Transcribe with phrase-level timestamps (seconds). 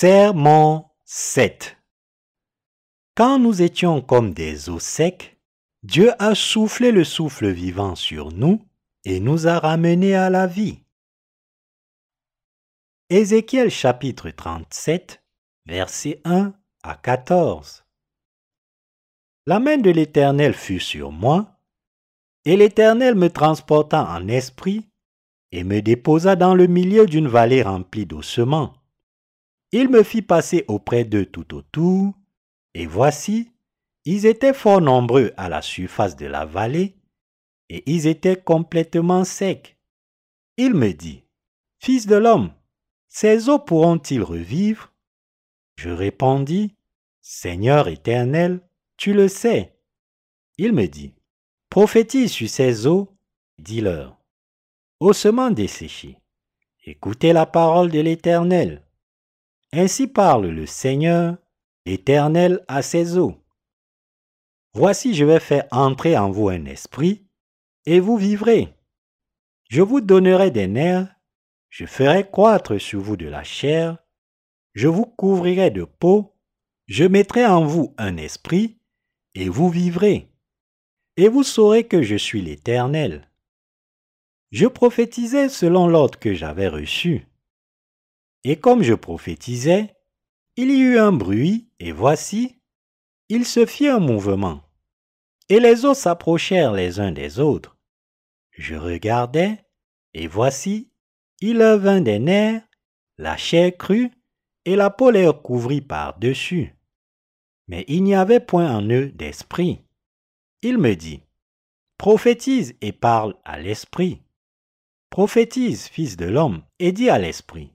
[0.00, 1.76] Sermon 7
[3.16, 5.36] Quand nous étions comme des os secs,
[5.82, 8.64] Dieu a soufflé le souffle vivant sur nous
[9.04, 10.84] et nous a ramenés à la vie.
[13.10, 15.20] Ézéchiel chapitre 37,
[15.66, 17.84] versets 1 à 14
[19.48, 21.58] La main de l'Éternel fut sur moi,
[22.44, 24.88] et l'Éternel me transporta en esprit
[25.50, 28.77] et me déposa dans le milieu d'une vallée remplie d'ossements.
[29.72, 32.14] Il me fit passer auprès d'eux tout autour,
[32.74, 33.52] et voici,
[34.04, 36.96] ils étaient fort nombreux à la surface de la vallée,
[37.68, 39.76] et ils étaient complètement secs.
[40.56, 41.24] Il me dit,
[41.78, 42.52] Fils de l'homme,
[43.08, 44.92] ces eaux pourront-ils revivre?
[45.76, 46.74] Je répondis,
[47.20, 48.60] Seigneur éternel,
[48.96, 49.78] tu le sais.
[50.56, 51.14] Il me dit,
[51.68, 53.14] Prophétise sur ces eaux,
[53.58, 54.18] dis-leur,
[54.98, 56.18] ossements desséchés,
[56.84, 58.87] écoutez la parole de l'Éternel.
[59.72, 61.36] Ainsi parle le Seigneur,
[61.84, 63.36] l'Éternel à ses eaux.
[64.72, 67.26] Voici je vais faire entrer en vous un esprit,
[67.84, 68.74] et vous vivrez.
[69.68, 71.14] Je vous donnerai des nerfs,
[71.68, 73.98] je ferai croître sur vous de la chair,
[74.74, 76.34] je vous couvrirai de peau,
[76.86, 78.80] je mettrai en vous un esprit,
[79.34, 80.32] et vous vivrez.
[81.18, 83.30] Et vous saurez que je suis l'Éternel.
[84.50, 87.27] Je prophétisais selon l'ordre que j'avais reçu.
[88.48, 89.94] Et comme je prophétisais,
[90.56, 92.62] il y eut un bruit, et voici,
[93.28, 94.62] il se fit un mouvement.
[95.50, 97.76] Et les eaux s'approchèrent les uns des autres.
[98.52, 99.62] Je regardais,
[100.14, 100.90] et voici,
[101.42, 102.66] il vint des nerfs,
[103.18, 104.10] la chair crue,
[104.64, 106.74] et la peau les couvrit par-dessus.
[107.66, 109.84] Mais il n'y avait point en eux d'esprit.
[110.62, 111.20] Il me dit,
[111.98, 114.22] Prophétise et parle à l'esprit.
[115.10, 117.74] Prophétise, fils de l'homme, et dis à l'esprit.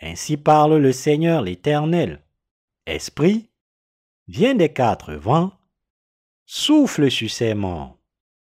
[0.00, 2.22] Ainsi parle le Seigneur l'Éternel.
[2.86, 3.50] Esprit,
[4.28, 5.52] viens des quatre vents,
[6.46, 7.98] souffle sur ces morts,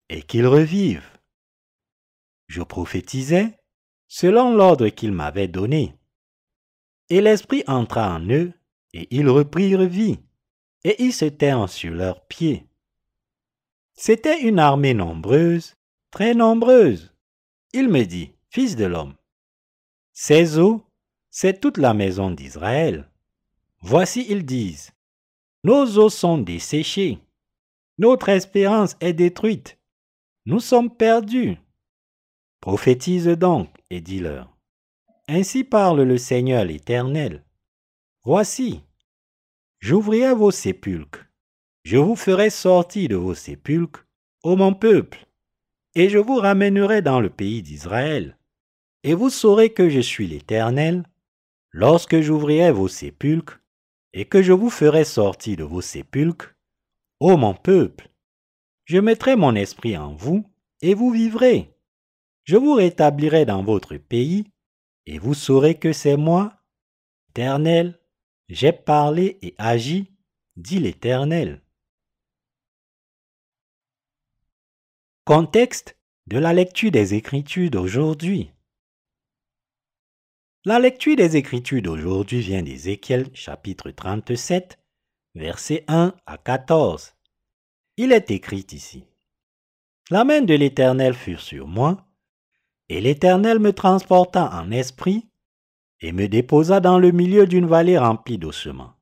[0.08, 1.20] et qu'ils revivent.
[2.48, 3.60] Je prophétisais
[4.08, 5.94] selon l'ordre qu'il m'avait donné.
[7.10, 8.54] Et l'Esprit entra en eux,
[8.94, 10.20] et ils reprirent vie,
[10.84, 12.66] et ils se tinrent sur leurs pieds.
[13.94, 15.76] C'était une armée nombreuse,
[16.10, 17.14] très nombreuse.
[17.74, 19.16] Il me dit, Fils de l'homme,
[20.12, 20.89] ces eaux
[21.30, 23.10] c'est toute la maison d'Israël.
[23.82, 24.92] Voici, ils disent,
[25.64, 27.20] Nos eaux sont desséchées,
[27.98, 29.78] notre espérance est détruite,
[30.46, 31.58] nous sommes perdus.
[32.62, 34.58] Prophétise donc et dis-leur,
[35.28, 37.44] Ainsi parle le Seigneur l'Éternel.
[38.24, 38.82] Voici,
[39.80, 41.26] j'ouvrirai vos sépulcres,
[41.84, 44.06] je vous ferai sortir de vos sépulcres,
[44.44, 45.26] ô mon peuple,
[45.96, 48.38] et je vous ramènerai dans le pays d'Israël.
[49.04, 51.04] Et vous saurez que je suis l'Éternel,
[51.72, 53.62] Lorsque j'ouvrirai vos sépulcres,
[54.14, 56.56] et que je vous ferai sortir de vos sépulcres,
[57.20, 58.10] ô mon peuple,
[58.86, 60.50] je mettrai mon esprit en vous,
[60.82, 61.76] et vous vivrez.
[62.44, 64.46] Je vous rétablirai dans votre pays,
[65.06, 66.60] et vous saurez que c'est moi,
[67.30, 68.00] Éternel,
[68.48, 70.12] j'ai parlé et agi,
[70.56, 71.62] dit l'Éternel.
[75.26, 78.52] Contexte de la lecture des Écritures d'aujourd'hui.
[80.66, 84.78] La lecture des Écritures d'aujourd'hui vient d'Ézéchiel chapitre 37,
[85.34, 87.14] versets 1 à 14.
[87.96, 89.06] Il est écrit ici.
[90.10, 92.06] La main de l'Éternel fut sur moi,
[92.90, 95.30] et l'Éternel me transporta en esprit,
[96.02, 98.96] et me déposa dans le milieu d'une vallée remplie d'ossements.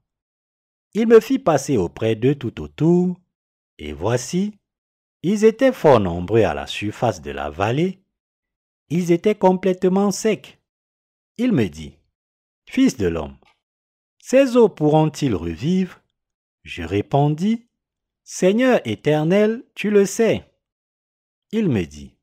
[0.94, 3.20] Il me fit passer auprès d'eux tout autour,
[3.80, 4.54] et voici,
[5.24, 8.04] ils étaient fort nombreux à la surface de la vallée,
[8.90, 10.57] ils étaient complètement secs
[11.38, 11.98] il me dit,
[12.70, 13.38] Fils de l'homme,
[14.20, 16.02] ces eaux pourront-ils revivre?
[16.64, 17.68] Je répondis,
[18.24, 20.44] Seigneur éternel, tu le sais.
[21.52, 22.18] Il me dit,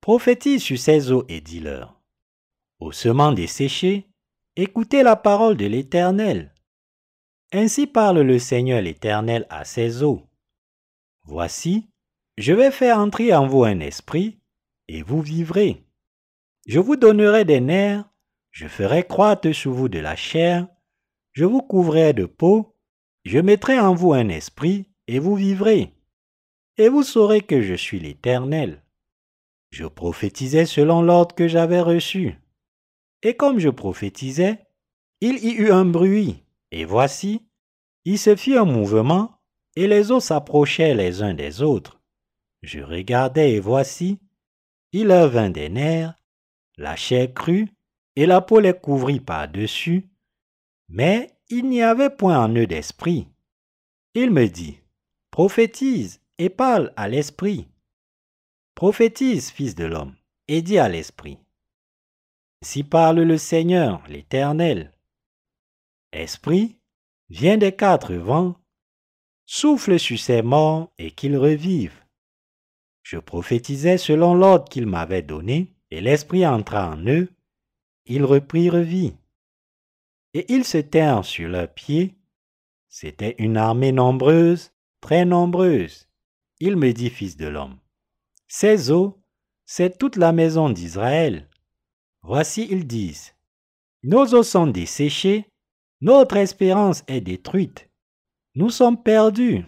[0.00, 2.00] Prophétise sur ces eaux et dis-leur,
[2.80, 4.08] Ossements desséchés,
[4.56, 6.54] écoutez la parole de l'Éternel.
[7.52, 10.26] Ainsi parle le Seigneur l'Éternel à ces eaux.
[11.24, 11.90] Voici,
[12.38, 14.40] je vais faire entrer en vous un esprit,
[14.88, 15.84] et vous vivrez.
[16.66, 18.08] Je vous donnerai des nerfs
[18.52, 20.68] je ferai croître sur vous de la chair,
[21.32, 22.76] je vous couvrirai de peau,
[23.24, 25.94] je mettrai en vous un esprit, et vous vivrez.
[26.76, 28.82] Et vous saurez que je suis l'Éternel.
[29.70, 32.38] Je prophétisais selon l'ordre que j'avais reçu.
[33.22, 34.58] Et comme je prophétisais,
[35.20, 37.46] il y eut un bruit, et voici,
[38.04, 39.40] il se fit un mouvement,
[39.76, 42.02] et les eaux s'approchaient les uns des autres.
[42.62, 44.18] Je regardais, et voici,
[44.92, 46.18] il vint des nerfs,
[46.76, 47.68] la chair crue,
[48.16, 50.08] et la peau les couvrit par-dessus,
[50.88, 53.28] Mais il n'y avait point en eux d'esprit.
[54.14, 54.78] Il me dit,
[55.30, 57.68] prophétise et parle à l'esprit.
[58.74, 60.14] Prophétise, fils de l'homme,
[60.48, 61.38] et dis à l'esprit.
[62.62, 64.92] Si parle le Seigneur, l'Éternel.
[66.12, 66.76] Esprit,
[67.30, 68.56] viens des quatre vents,
[69.46, 72.04] souffle sur ces morts et qu'ils revivent.
[73.02, 77.28] Je prophétisais selon l'ordre qu'il m'avait donné, et l'Esprit entra en eux,
[78.06, 79.14] ils reprirent vie.
[80.34, 82.14] Et ils se tinrent sur leurs pieds.
[82.88, 86.08] C'était une armée nombreuse, très nombreuse.
[86.60, 87.78] Il me dit, Fils de l'homme,
[88.48, 89.18] ces eaux,
[89.64, 91.48] c'est toute la maison d'Israël.
[92.22, 93.34] Voici, ils disent,
[94.02, 95.46] Nos eaux sont desséchées,
[96.00, 97.88] notre espérance est détruite.
[98.54, 99.64] Nous sommes perdus.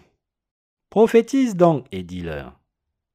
[0.89, 2.59] Prophétise donc et dis-leur.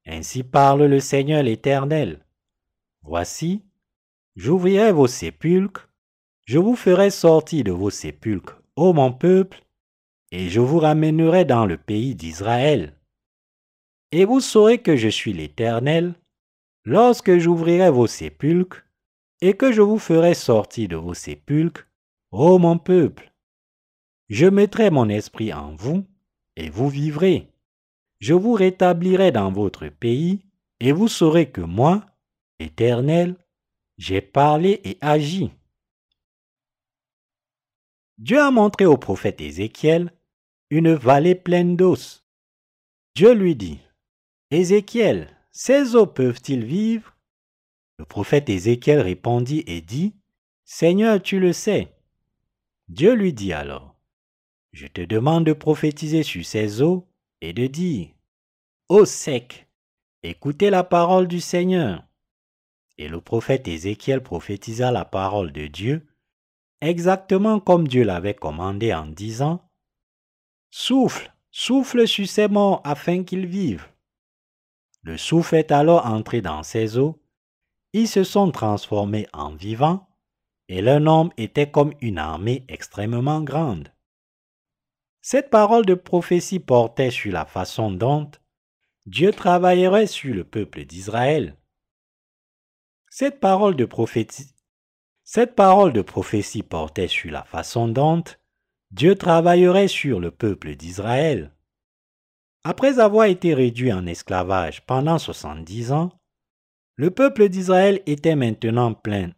[0.06, 2.26] Ainsi parle le Seigneur l'Éternel.
[3.02, 3.64] Voici,
[4.36, 5.88] j'ouvrirai vos sépulcres,
[6.46, 9.64] je vous ferai sortir de vos sépulcres, ô mon peuple,
[10.32, 12.96] et je vous ramènerai dans le pays d'Israël.
[14.12, 16.14] Et vous saurez que je suis l'Éternel,
[16.84, 18.84] lorsque j'ouvrirai vos sépulcres,
[19.40, 21.86] et que je vous ferai sortir de vos sépulcres,
[22.30, 23.32] ô mon peuple.
[24.28, 26.04] Je mettrai mon esprit en vous,
[26.56, 27.48] et vous vivrez.
[28.20, 30.40] Je vous rétablirai dans votre pays,
[30.78, 32.04] et vous saurez que moi,
[32.58, 33.36] Éternel,
[34.00, 35.50] j'ai parlé et agi.
[38.17, 40.11] Dieu a montré au prophète Ézéchiel
[40.70, 42.25] une vallée pleine d'os.
[43.14, 43.79] Dieu lui dit,
[44.50, 47.14] Ézéchiel, ces eaux peuvent-ils vivre?
[47.99, 50.14] Le prophète Ézéchiel répondit et dit,
[50.64, 51.94] Seigneur, tu le sais.
[52.88, 53.97] Dieu lui dit alors,
[54.73, 57.06] Je te demande de prophétiser sur ces eaux
[57.43, 58.08] et de dire,
[58.88, 59.69] Eau sec,
[60.23, 62.09] écoutez la parole du Seigneur.
[63.00, 66.06] Et le prophète Ézéchiel prophétisa la parole de Dieu,
[66.82, 69.67] exactement comme Dieu l'avait commandé en disant,
[70.70, 73.88] Souffle, souffle sur ces morts afin qu'ils vivent.
[75.00, 77.19] Le souffle est alors entré dans ces eaux,
[77.94, 80.06] ils se sont transformés en vivants,
[80.69, 83.94] et leur nombre était comme une armée extrêmement grande.
[85.23, 88.31] Cette parole de prophétie portait sur la façon dont
[89.06, 91.56] Dieu travaillerait sur le peuple d'Israël.
[93.12, 94.54] Cette parole de prophétie,
[96.62, 98.22] portait sur la façon dont
[98.92, 101.52] Dieu travaillerait sur le peuple d'Israël.
[102.62, 106.12] Après avoir été réduit en esclavage pendant soixante-dix ans,
[106.94, 109.32] le peuple d'Israël était maintenant plein.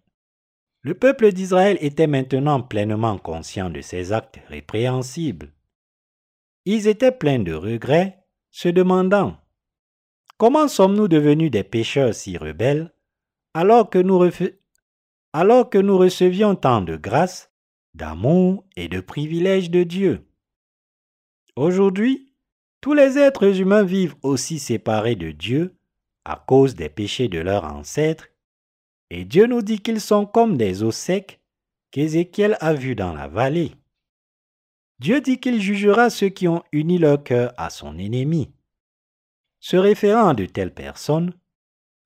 [0.83, 5.51] Le peuple d'Israël était maintenant pleinement conscient de ses actes répréhensibles.
[6.67, 9.39] Ils étaient pleins de regrets, se demandant
[10.37, 12.93] Comment sommes-nous devenus des pécheurs si rebelles?
[13.55, 14.19] Alors que nous,
[15.99, 17.51] recevions tant de grâce,
[17.95, 20.27] d'amour et de privilèges de Dieu
[21.55, 22.33] Aujourd'hui,
[22.81, 25.77] tous les êtres humains vivent aussi séparés de Dieu
[26.25, 28.29] à cause des péchés de leurs ancêtres,
[29.11, 31.41] et Dieu nous dit qu'ils sont comme des eaux secs
[31.91, 33.73] qu'Ézéchiel a vus dans la vallée.
[34.99, 38.51] Dieu dit qu'il jugera ceux qui ont uni leur cœur à son ennemi.
[39.61, 41.35] Se référant à de telles personnes,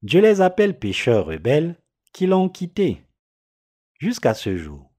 [0.03, 1.77] Dieu les appelle pécheurs rebelles
[2.13, 3.03] qui l'ont quitté.
[3.99, 4.91] Jusqu'à ce jour,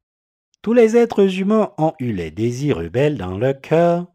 [0.62, 4.08] tous les êtres humains ont eu les désirs rebelles dans leur cœur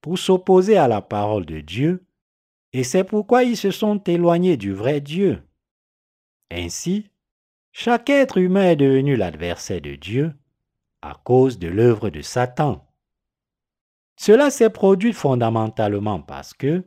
[0.00, 2.04] pour s'opposer à la parole de Dieu,
[2.72, 5.42] et c'est pourquoi ils se sont éloignés du vrai Dieu.
[6.50, 7.10] Ainsi,
[7.72, 10.34] chaque être humain est devenu l'adversaire de Dieu
[11.02, 12.86] à cause de l'œuvre de Satan.
[14.16, 16.84] Cela s'est produit fondamentalement parce que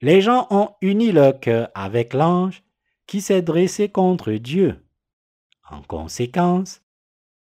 [0.00, 2.62] les gens ont uni leur cœur avec l'ange
[3.06, 4.82] qui s'est dressé contre Dieu.
[5.68, 6.82] En conséquence,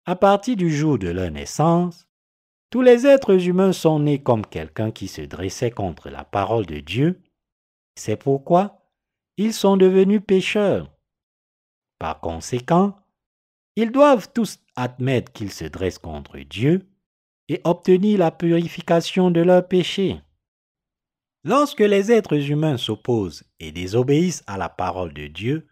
[0.04, 2.06] à partir du jour de leur naissance,
[2.70, 6.80] tous les êtres humains sont nés comme quelqu'un qui se dressait contre la parole de
[6.80, 7.20] Dieu.
[7.94, 8.82] C'est pourquoi
[9.36, 10.90] ils sont devenus pécheurs.
[11.98, 12.96] Par conséquent,
[13.76, 16.88] ils doivent tous admettre qu'ils se dressent contre Dieu
[17.48, 20.20] et obtenir la purification de leurs péchés.
[21.44, 25.68] Lorsque les êtres humains s'opposent et désobéissent à la parole de Dieu,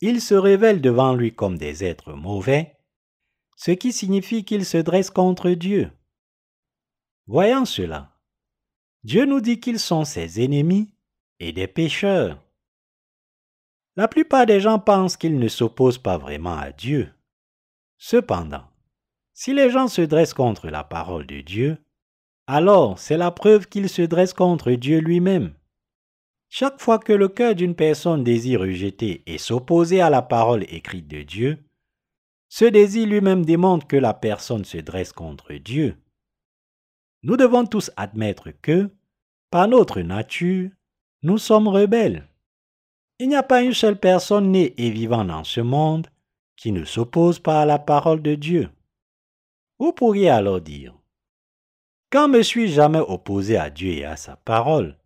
[0.00, 2.76] ils se révèlent devant lui comme des êtres mauvais,
[3.56, 5.90] ce qui signifie qu'ils se dressent contre Dieu.
[7.26, 8.16] Voyant cela,
[9.04, 10.94] Dieu nous dit qu'ils sont ses ennemis
[11.40, 12.42] et des pécheurs.
[13.96, 17.12] La plupart des gens pensent qu'ils ne s'opposent pas vraiment à Dieu.
[17.98, 18.64] Cependant,
[19.34, 21.78] si les gens se dressent contre la parole de Dieu,
[22.48, 25.52] alors c'est la preuve qu'ils se dressent contre Dieu lui-même.
[26.48, 31.06] Chaque fois que le cœur d'une personne désire rejeter et s'opposer à la parole écrite
[31.06, 31.58] de Dieu,
[32.48, 35.98] Ce désir lui-même démontre que la personne se dresse contre Dieu.
[37.22, 38.88] Nous devons tous admettre que,
[39.50, 40.70] par notre nature,
[41.22, 42.26] nous sommes rebelles.
[43.18, 46.06] Il n'y a pas une seule personne née et vivant dans ce monde
[46.56, 48.70] qui ne s'oppose pas à la parole de Dieu.
[49.78, 50.97] Vous pourriez alors dire,
[52.10, 54.96] quand me suis-je jamais opposé à Dieu et à sa parole?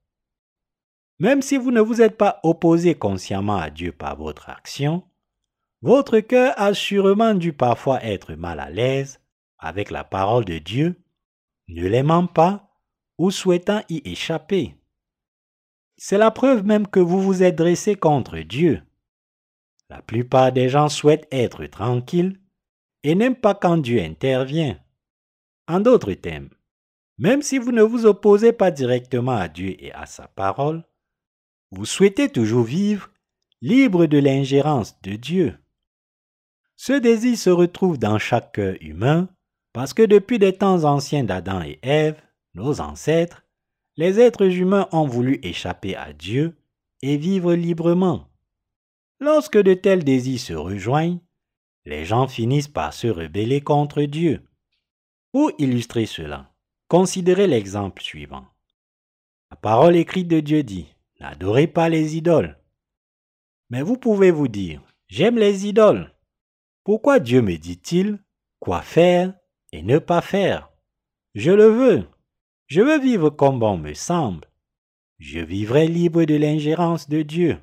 [1.18, 5.04] Même si vous ne vous êtes pas opposé consciemment à Dieu par votre action,
[5.82, 9.21] votre cœur a sûrement dû parfois être mal à l'aise
[9.59, 11.00] avec la parole de Dieu,
[11.68, 12.71] ne l'aimant pas
[13.18, 14.76] ou souhaitant y échapper.
[15.97, 18.82] C'est la preuve même que vous vous êtes dressé contre Dieu.
[19.88, 22.40] La plupart des gens souhaitent être tranquilles
[23.02, 24.78] et n'aiment pas quand Dieu intervient.
[25.68, 26.49] En d'autres termes,
[27.23, 30.83] même si vous ne vous opposez pas directement à Dieu et à sa parole,
[31.71, 33.11] vous souhaitez toujours vivre
[33.61, 35.57] libre de l'ingérence de Dieu.
[36.75, 39.29] Ce désir se retrouve dans chaque cœur humain
[39.73, 42.21] parce que depuis des temps anciens d'Adam et Ève,
[42.55, 43.45] nos ancêtres,
[43.97, 46.57] les êtres humains ont voulu échapper à Dieu
[47.02, 48.26] et vivre librement.
[49.21, 51.21] Lorsque de tels désirs se rejoignent,
[51.85, 54.43] les gens finissent par se rebeller contre Dieu.
[55.31, 56.51] Pour illustrer cela,
[56.92, 58.44] considérez l'exemple suivant.
[59.50, 62.58] La parole écrite de Dieu dit, N'adorez pas les idoles.
[63.70, 66.12] Mais vous pouvez vous dire, J'aime les idoles.
[66.84, 68.18] Pourquoi Dieu me dit-il
[68.61, 69.32] quoi faire
[69.72, 70.70] et ne pas faire?
[71.34, 72.06] Je le veux.
[72.66, 74.46] Je veux vivre comme bon me semble.
[75.18, 77.58] Je vivrai libre de l'ingérence de Dieu.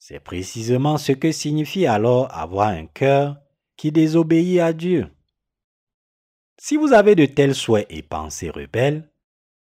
[0.00, 3.36] C'est précisément ce que signifie alors avoir un cœur
[3.76, 5.08] qui désobéit à Dieu.
[6.62, 9.10] Si vous avez de tels souhaits et pensées rebelles,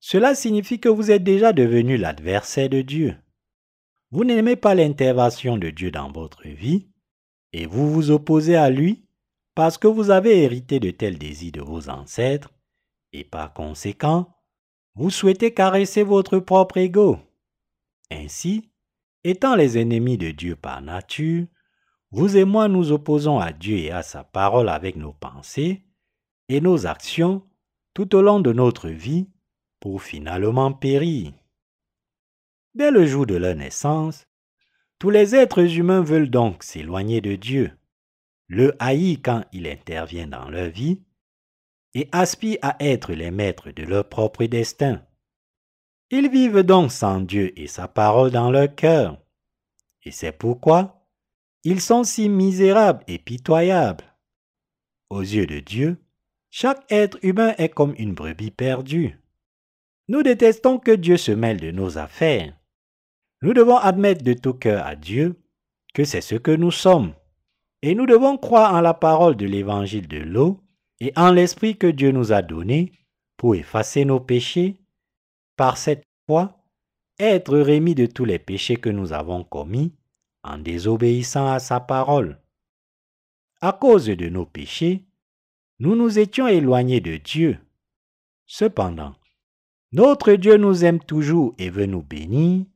[0.01, 3.15] cela signifie que vous êtes déjà devenu l'adversaire de Dieu.
[4.11, 6.89] Vous n'aimez pas l'intervention de Dieu dans votre vie
[7.53, 9.07] et vous vous opposez à lui
[9.55, 12.51] parce que vous avez hérité de tels désirs de vos ancêtres
[13.13, 14.35] et par conséquent,
[14.97, 17.17] vous souhaitez caresser votre propre ego.
[18.11, 18.73] Ainsi,
[19.23, 21.47] étant les ennemis de Dieu par nature,
[22.11, 25.85] vous et moi nous opposons à Dieu et à sa parole avec nos pensées
[26.53, 27.43] et nos actions
[27.95, 29.27] tout au long de notre vie
[29.81, 31.33] pour finalement périr.
[32.75, 34.27] Dès le jour de leur naissance,
[34.99, 37.73] tous les êtres humains veulent donc s'éloigner de Dieu,
[38.49, 41.01] le haïr quand il intervient dans leur vie
[41.95, 45.03] et aspirent à être les maîtres de leur propre destin.
[46.11, 49.19] Ils vivent donc sans Dieu et sa parole dans leur cœur.
[50.05, 51.09] Et c'est pourquoi
[51.65, 54.05] ils sont si misérables et pitoyables.
[55.09, 56.03] Aux yeux de Dieu,
[56.55, 59.19] chaque être humain est comme une brebis perdue.
[60.09, 62.55] Nous détestons que Dieu se mêle de nos affaires.
[63.41, 65.41] Nous devons admettre de tout cœur à Dieu
[65.95, 67.15] que c'est ce que nous sommes.
[67.81, 70.61] Et nous devons croire en la parole de l'évangile de l'eau
[71.01, 72.93] et en l'Esprit que Dieu nous a donné
[73.39, 74.77] pour effacer nos péchés,
[75.57, 76.63] par cette foi,
[77.19, 79.95] être remis de tous les péchés que nous avons commis
[80.43, 82.43] en désobéissant à sa parole.
[83.63, 85.07] À cause de nos péchés,
[85.83, 87.59] nous nous étions éloignés de Dieu.
[88.47, 89.17] Cependant,
[89.91, 92.67] notre Dieu nous aime toujours et veut nous bénir,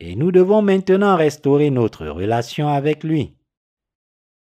[0.00, 3.34] et nous devons maintenant restaurer notre relation avec lui.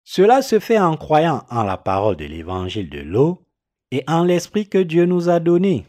[0.04, 3.48] Cela se fait en croyant en la parole de l'évangile de l'eau
[3.92, 5.86] et en l'esprit que Dieu nous a donné.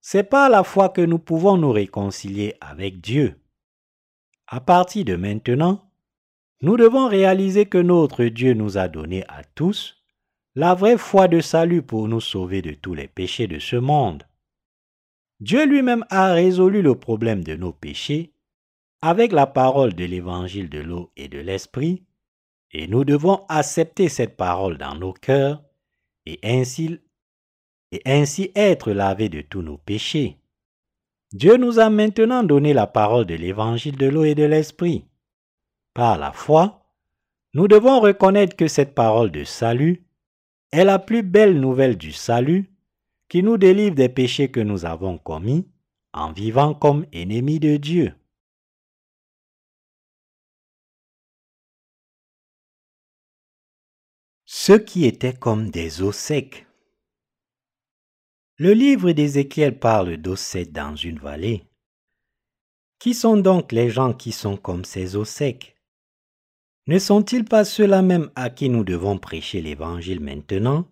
[0.00, 3.36] C'est par la foi que nous pouvons nous réconcilier avec Dieu.
[4.48, 5.92] À partir de maintenant,
[6.60, 9.99] nous devons réaliser que notre Dieu nous a donné à tous
[10.56, 14.24] la vraie foi de salut pour nous sauver de tous les péchés de ce monde.
[15.38, 18.32] Dieu lui-même a résolu le problème de nos péchés
[19.00, 22.04] avec la parole de l'évangile de l'eau et de l'esprit
[22.72, 25.62] et nous devons accepter cette parole dans nos cœurs
[26.26, 27.00] et ainsi,
[27.92, 30.38] et ainsi être lavés de tous nos péchés.
[31.32, 35.04] Dieu nous a maintenant donné la parole de l'évangile de l'eau et de l'esprit.
[35.94, 36.82] Par la foi,
[37.54, 40.04] nous devons reconnaître que cette parole de salut
[40.72, 42.70] est la plus belle nouvelle du salut
[43.28, 45.66] qui nous délivre des péchés que nous avons commis
[46.12, 48.12] en vivant comme ennemis de Dieu.
[54.52, 56.66] ceux qui étaient comme des eaux secs.
[58.56, 61.64] Le livre d'Ézéchiel parle d'eau secs dans une vallée.
[62.98, 65.79] Qui sont donc les gens qui sont comme ces eaux secs?
[66.90, 70.88] Ne sont-ils pas ceux-là même à qui nous devons prêcher l'Évangile maintenant?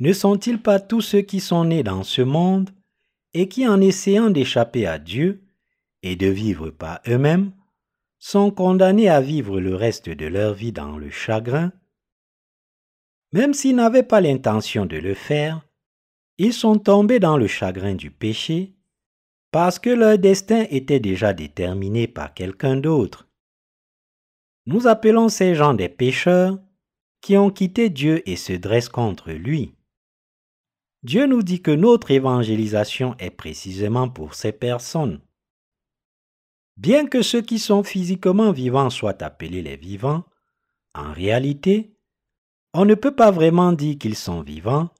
[0.00, 2.68] Ne sont-ils pas tous ceux qui sont nés dans ce monde
[3.32, 5.44] et qui, en essayant d'échapper à Dieu
[6.02, 7.52] et de vivre par eux-mêmes,
[8.18, 11.72] sont condamnés à vivre le reste de leur vie dans le chagrin?
[13.32, 15.66] Même s'ils n'avaient pas l'intention de le faire,
[16.36, 18.74] ils sont tombés dans le chagrin du péché
[19.52, 23.26] parce que leur destin était déjà déterminé par quelqu'un d'autre.
[24.66, 26.58] Nous appelons ces gens des pécheurs
[27.20, 29.74] qui ont quitté Dieu et se dressent contre lui.
[31.02, 35.20] Dieu nous dit que notre évangélisation est précisément pour ces personnes.
[36.76, 40.24] Bien que ceux qui sont physiquement vivants soient appelés les vivants,
[40.94, 41.96] en réalité,
[42.72, 44.90] on ne peut pas vraiment dire qu'ils sont vivants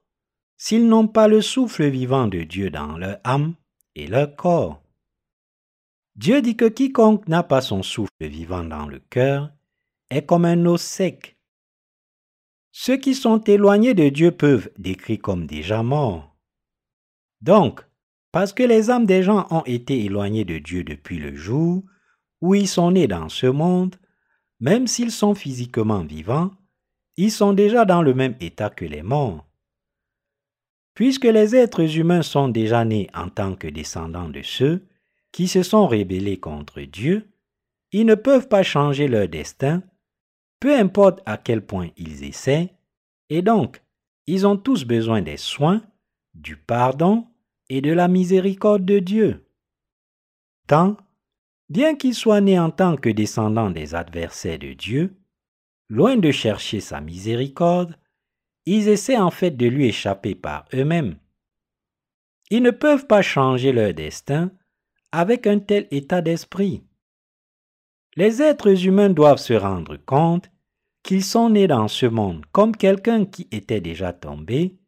[0.57, 3.55] s'ils n'ont pas le souffle vivant de Dieu dans leur âme
[3.95, 4.82] et leur corps.
[6.17, 9.51] Dieu dit que quiconque n'a pas son souffle vivant dans le cœur
[10.11, 11.39] est comme un os sec.
[12.71, 16.37] Ceux qui sont éloignés de Dieu peuvent décrire comme déjà morts.
[17.41, 17.87] Donc,
[18.31, 21.83] parce que les âmes des gens ont été éloignées de Dieu depuis le jour
[22.41, 23.97] où ils sont nés dans ce monde,
[24.61, 26.51] même s'ils sont physiquement vivants,
[27.17, 29.47] ils sont déjà dans le même état que les morts.
[30.95, 34.87] Puisque les êtres humains sont déjà nés en tant que descendants de ceux
[35.33, 37.29] qui se sont rébellés contre Dieu,
[37.91, 39.83] ils ne peuvent pas changer leur destin,
[40.61, 42.75] peu importe à quel point ils essaient,
[43.29, 43.83] et donc
[44.27, 45.83] ils ont tous besoin des soins,
[46.35, 47.27] du pardon
[47.69, 49.47] et de la miséricorde de Dieu.
[50.67, 50.97] Tant,
[51.69, 55.17] bien qu'ils soient nés en tant que descendants des adversaires de Dieu,
[55.89, 57.99] loin de chercher sa miséricorde,
[58.65, 61.17] ils essaient en fait de lui échapper par eux-mêmes.
[62.51, 64.53] Ils ne peuvent pas changer leur destin
[65.13, 66.83] avec un tel état d'esprit.
[68.17, 70.51] Les êtres humains doivent se rendre compte
[71.03, 74.79] qu'ils sont nés dans ce monde comme quelqu'un qui était déjà tombé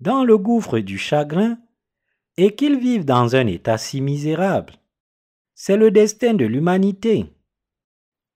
[0.00, 1.58] dans le gouffre du chagrin
[2.36, 4.74] et qu'ils vivent dans un état si misérable.
[5.54, 7.26] C'est le destin de l'humanité.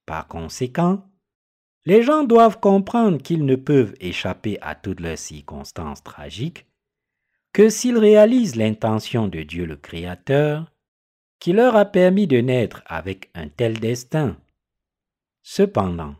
[0.06, 1.04] Par conséquent,
[1.84, 6.66] les gens doivent comprendre qu'ils ne peuvent échapper à toutes leurs circonstances tragiques
[7.52, 10.70] que s'ils réalisent l'intention de Dieu le Créateur,
[11.38, 14.36] qui leur a permis de naître avec un tel destin.
[15.42, 16.16] Cependant,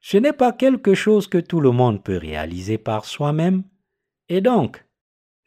[0.00, 3.64] ce n'est pas quelque chose que tout le monde peut réaliser par soi-même,
[4.28, 4.84] et donc,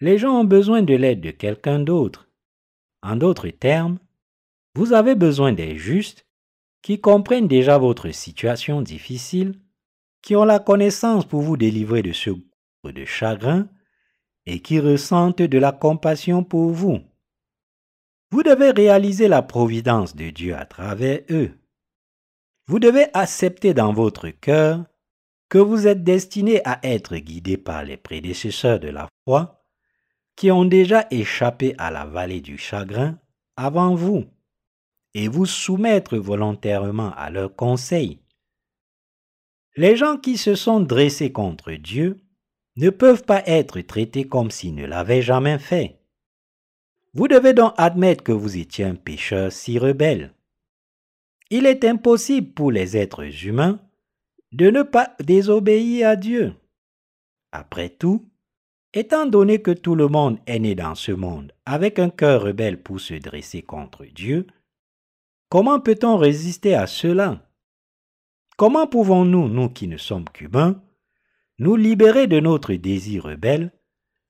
[0.02, 2.30] les gens ont besoin de l'aide de quelqu'un d'autre.
[3.02, 4.00] En d'autres termes,
[4.76, 6.26] vous avez besoin des justes
[6.82, 9.60] qui comprennent déjà votre situation difficile,
[10.22, 12.32] qui ont la connaissance pour vous délivrer de ce
[12.86, 13.68] de chagrin
[14.46, 17.00] et qui ressentent de la compassion pour vous.
[18.32, 21.52] Vous devez réaliser la providence de Dieu à travers eux.
[22.68, 24.86] Vous devez accepter dans votre cœur
[25.50, 29.64] que vous êtes destiné à être guidé par les prédécesseurs de la foi
[30.36, 33.18] qui ont déjà échappé à la vallée du chagrin
[33.58, 34.26] avant vous
[35.16, 38.22] et vous soumettre volontairement à leurs conseils.
[39.76, 42.22] Les gens qui se sont dressés contre Dieu
[42.78, 45.99] ne peuvent pas être traités comme s'ils ne l'avaient jamais fait.
[47.14, 50.34] Vous devez donc admettre que vous étiez un pécheur si rebelle.
[51.50, 53.80] Il est impossible pour les êtres humains
[54.52, 56.54] de ne pas désobéir à Dieu.
[57.52, 58.30] Après tout,
[58.94, 62.82] étant donné que tout le monde est né dans ce monde avec un cœur rebelle
[62.82, 64.46] pour se dresser contre Dieu,
[65.50, 67.44] Comment peut-on résister à cela?
[68.56, 70.84] Comment pouvons-nous, nous qui ne sommes qu'humains,
[71.58, 73.72] nous libérer de notre désir rebelle,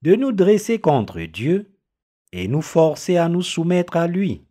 [0.01, 1.77] de nous dresser contre Dieu
[2.31, 4.43] et nous forcer à nous soumettre à lui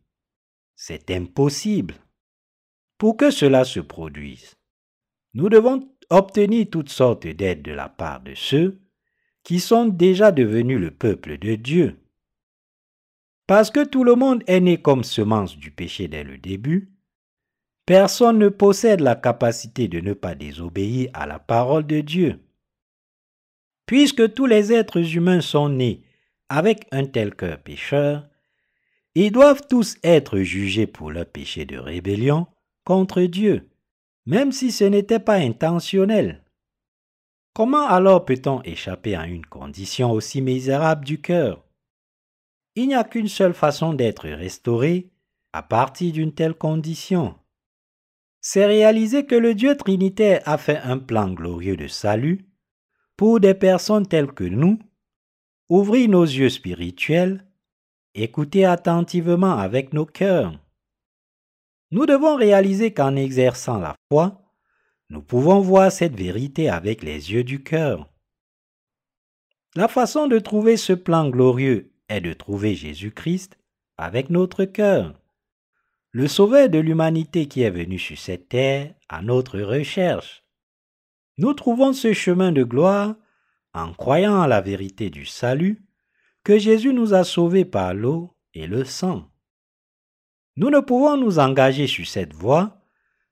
[0.77, 1.95] C'est impossible.
[2.99, 4.57] Pour que cela se produise,
[5.35, 8.81] nous devons obtenir toutes sortes d'aides de la part de ceux
[9.45, 11.99] qui sont déjà devenus le peuple de Dieu.
[13.47, 16.93] Parce que tout le monde est né comme semence du péché dès le début,
[17.87, 22.41] personne ne possède la capacité de ne pas désobéir à la parole de Dieu.
[23.87, 26.03] Puisque tous les êtres humains sont nés
[26.49, 28.29] avec un tel cœur pécheur,
[29.15, 32.47] ils doivent tous être jugés pour leur péché de rébellion
[32.85, 33.69] contre Dieu,
[34.27, 36.45] même si ce n'était pas intentionnel.
[37.55, 41.65] Comment alors peut-on échapper à une condition aussi misérable du cœur?
[42.77, 45.11] Il n'y a qu'une seule façon d'être restauré
[45.53, 47.35] à partir d'une telle condition.
[48.41, 52.47] C'est réaliser que le Dieu Trinitaire a fait un plan glorieux de salut
[53.17, 54.79] pour des personnes telles que nous,
[55.69, 57.45] ouvrir nos yeux spirituels,
[58.15, 60.59] écouter attentivement avec nos cœurs.
[61.91, 64.43] Nous devons réaliser qu'en exerçant la foi,
[65.11, 68.09] nous pouvons voir cette vérité avec les yeux du cœur.
[69.75, 73.59] La façon de trouver ce plan glorieux est de trouver Jésus-Christ
[73.97, 75.19] avec notre cœur,
[76.13, 80.45] le Sauveur de l'humanité qui est venu sur cette terre à notre recherche.
[81.37, 83.15] Nous trouvons ce chemin de gloire
[83.79, 85.83] en croyant à la vérité du salut,
[86.45, 89.31] que Jésus nous a sauvés par l'eau et le sang.
[90.57, 92.81] Nous ne pouvons nous engager sur cette voie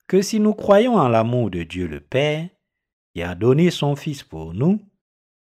[0.07, 2.49] que si nous croyons en l'amour de Dieu le Père,
[3.15, 4.81] qui a donné son Fils pour nous,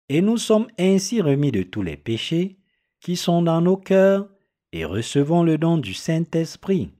[0.08, 2.58] et nous sommes ainsi remis de tous les péchés
[3.00, 4.28] qui sont dans nos cœurs
[4.72, 6.90] et recevons le don du Saint-Esprit.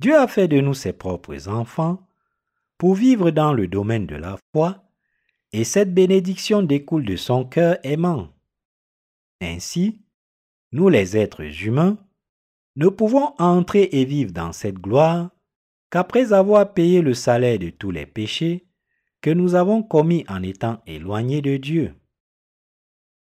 [0.00, 2.06] Dieu a fait de nous ses propres enfants
[2.76, 4.87] pour vivre dans le domaine de la foi,
[5.52, 8.28] et cette bénédiction découle de son cœur aimant.
[9.40, 10.02] Ainsi,
[10.72, 11.96] nous les êtres humains,
[12.76, 15.30] ne pouvons entrer et vivre dans cette gloire
[15.90, 18.66] qu'après avoir payé le salaire de tous les péchés
[19.20, 21.94] que nous avons commis en étant éloignés de Dieu.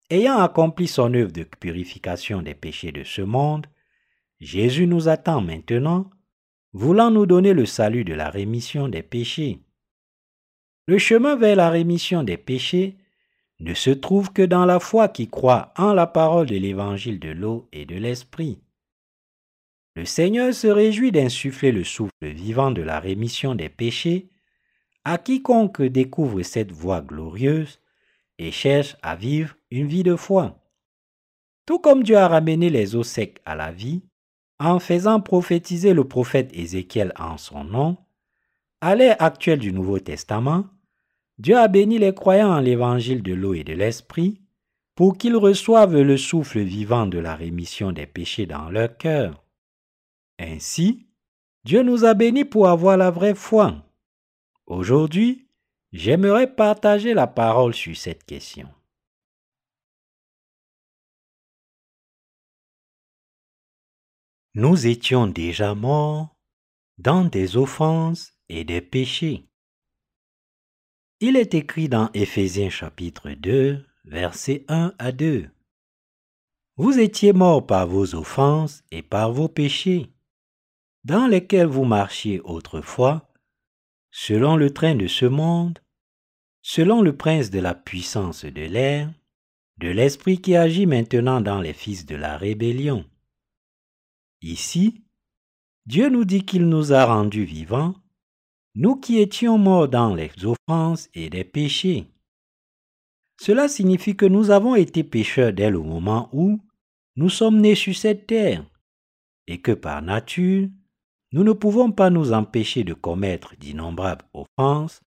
[0.09, 3.67] Ayant accompli son œuvre de purification des péchés de ce monde,
[4.39, 6.09] Jésus nous attend maintenant,
[6.71, 9.59] voulant nous donner le salut de la rémission des péchés.
[10.87, 12.95] Le chemin vers la rémission des péchés
[13.59, 17.29] ne se trouve que dans la foi qui croit en la parole de l'évangile de
[17.29, 18.61] l'eau et de l'esprit.
[19.95, 24.29] Le Seigneur se réjouit d'insuffler le souffle vivant de la rémission des péchés
[25.03, 27.79] à quiconque découvre cette voie glorieuse
[28.37, 30.63] et cherche à vivre une vie de foi.
[31.65, 34.03] Tout comme Dieu a ramené les eaux secs à la vie,
[34.59, 37.97] en faisant prophétiser le prophète Ézéchiel en son nom,
[38.79, 40.65] à l'ère actuelle du Nouveau Testament,
[41.39, 44.41] Dieu a béni les croyants en l'évangile de l'eau et de l'esprit
[44.95, 49.43] pour qu'ils reçoivent le souffle vivant de la rémission des péchés dans leur cœur.
[50.39, 51.07] Ainsi,
[51.63, 53.75] Dieu nous a bénis pour avoir la vraie foi.
[54.65, 55.47] Aujourd'hui,
[55.91, 58.67] j'aimerais partager la parole sur cette question.
[64.55, 66.35] Nous étions déjà morts
[66.97, 69.47] dans des offenses et des péchés.
[71.19, 75.49] Il est écrit dans Éphésiens chapitre 2, versets 1 à 2.
[76.75, 80.11] Vous étiez morts par vos offenses et par vos péchés,
[81.05, 83.33] dans lesquels vous marchiez autrefois,
[84.11, 85.79] selon le train de ce monde,
[86.61, 89.11] selon le prince de la puissance de l'air,
[89.79, 93.03] de l'esprit qui agit maintenant dans les fils de la rébellion.
[94.43, 95.03] Ici,
[95.87, 97.95] Dieu nous dit qu'il nous a rendus vivants
[98.77, 102.05] nous qui étions morts dans les offenses et les péchés.
[103.41, 106.59] Cela signifie que nous avons été pécheurs dès le moment où
[107.15, 108.63] nous sommes nés sur cette terre,
[109.47, 110.69] et que par nature,
[111.31, 115.01] nous ne pouvons pas nous empêcher de commettre d'innombrables offenses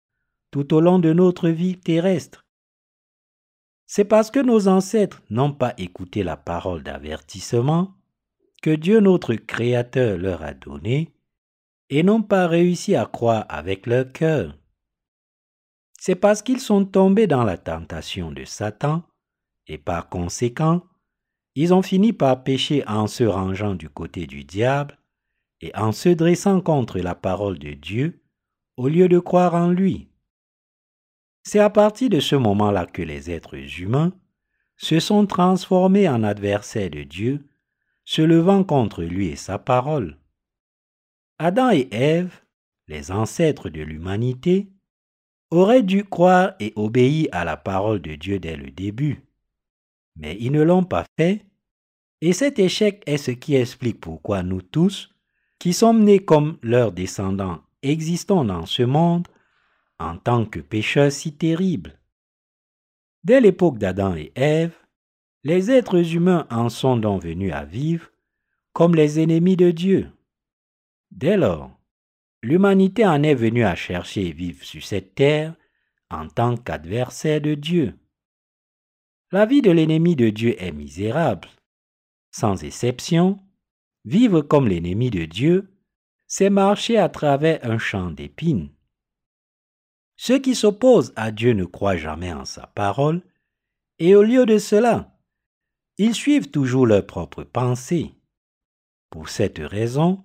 [0.53, 2.47] tout au long de notre vie terrestre.
[3.89, 7.95] C'est parce que nos ancêtres n'ont pas écouté la parole d'avertissement
[8.63, 11.16] que Dieu notre Créateur leur a donnée
[11.91, 14.57] et n'ont pas réussi à croire avec leur cœur.
[15.99, 19.03] C'est parce qu'ils sont tombés dans la tentation de Satan,
[19.67, 20.83] et par conséquent,
[21.55, 24.99] ils ont fini par pécher en se rangeant du côté du diable
[25.61, 28.23] et en se dressant contre la parole de Dieu
[28.77, 30.11] au lieu de croire en lui.
[31.43, 34.13] C'est à partir de ce moment-là que les êtres humains
[34.77, 37.49] se sont transformés en adversaires de Dieu,
[38.05, 40.19] se levant contre lui et sa parole.
[41.39, 42.41] Adam et Ève,
[42.89, 44.71] les ancêtres de l'humanité,
[45.51, 49.23] auraient dû croire et obéir à la parole de Dieu dès le début.
[50.17, 51.45] Mais ils ne l'ont pas fait,
[52.23, 55.15] et cet échec est ce qui explique pourquoi nous tous,
[55.59, 59.29] qui sommes nés comme leurs descendants, existons dans ce monde
[59.99, 61.99] en tant que pécheurs si terribles.
[63.25, 64.75] Dès l'époque d'Adam et Ève,
[65.45, 68.09] les êtres humains en sont donc venus à vivre
[68.73, 70.11] comme les ennemis de Dieu.
[71.11, 71.71] Dès lors,
[72.43, 75.55] l'humanité en est venue à chercher et vivre sur cette terre
[76.11, 77.99] en tant qu'adversaire de Dieu.
[79.33, 81.49] La vie de l'ennemi de Dieu est misérable.
[82.31, 83.39] Sans exception,
[84.05, 85.73] vivre comme l'ennemi de Dieu,
[86.27, 88.71] c'est marcher à travers un champ d'épines.
[90.17, 93.23] Ceux qui s'opposent à Dieu ne croient jamais en sa parole,
[93.99, 95.19] et au lieu de cela,
[95.99, 98.15] ils suivent toujours leurs propres pensées.
[99.11, 100.25] Pour cette raison,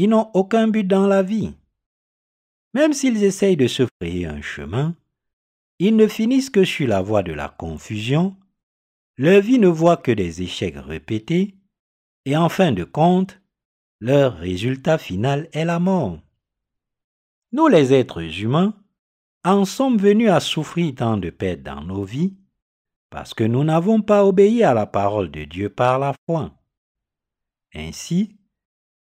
[0.00, 1.52] ils n'ont aucun but dans la vie.
[2.72, 4.96] Même s'ils essayent de se frayer un chemin,
[5.78, 8.34] ils ne finissent que sur la voie de la confusion,
[9.18, 11.54] leur vie ne voit que des échecs répétés,
[12.24, 13.42] et en fin de compte,
[14.00, 16.18] leur résultat final est la mort.
[17.52, 18.74] Nous les êtres humains
[19.44, 22.38] en sommes venus à souffrir tant de pertes dans nos vies,
[23.10, 26.54] parce que nous n'avons pas obéi à la parole de Dieu par la foi.
[27.74, 28.39] Ainsi,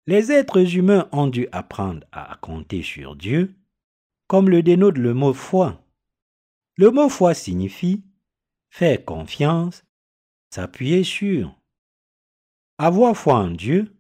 [0.09, 3.55] les êtres humains ont dû apprendre à compter sur Dieu,
[4.27, 5.85] comme le dénote le mot foi.
[6.77, 8.03] Le mot foi signifie
[8.71, 9.85] faire confiance,
[10.49, 11.55] s'appuyer sur.
[12.79, 13.95] Avoir foi en Dieu,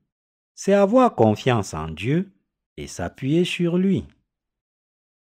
[0.54, 2.32] c'est avoir confiance en Dieu
[2.78, 4.06] et s'appuyer sur lui.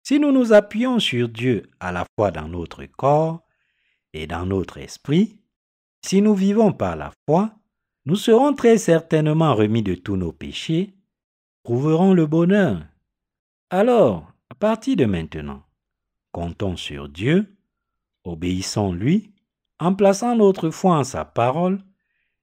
[0.04, 3.44] Si nous nous appuyons sur Dieu à la fois dans notre corps
[4.12, 5.40] et dans notre esprit,
[6.00, 7.52] si nous vivons par la foi,
[8.06, 10.94] nous serons très certainement remis de tous nos péchés,
[11.64, 12.84] trouverons le bonheur.
[13.68, 15.64] Alors, à partir de maintenant,
[16.30, 17.52] comptons sur Dieu,
[18.22, 19.32] obéissons-lui,
[19.80, 21.80] en plaçant notre foi en sa parole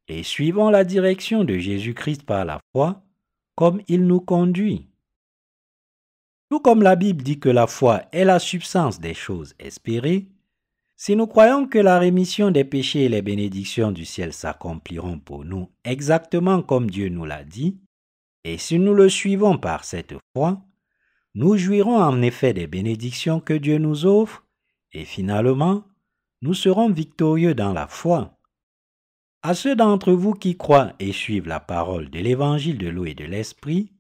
[0.10, 3.02] et suivons la direction de Jésus-Christ par la foi,
[3.56, 4.90] comme il nous conduit.
[6.50, 10.28] Tout comme la Bible dit que la foi est la substance des choses espérées,
[11.06, 15.44] si nous croyons que la rémission des péchés et les bénédictions du ciel s'accompliront pour
[15.44, 17.78] nous exactement comme Dieu nous l'a dit,
[18.46, 20.62] et si nous le suivons par cette foi,
[21.36, 24.46] nous jouirons en effet des bénédictions que Dieu nous offre,
[24.94, 25.84] et finalement,
[26.42, 28.40] nous serons victorieux dans la foi.
[29.42, 33.14] À ceux d'entre vous qui croient et suivent la parole de l'évangile de l'eau et
[33.14, 33.92] de l'esprit,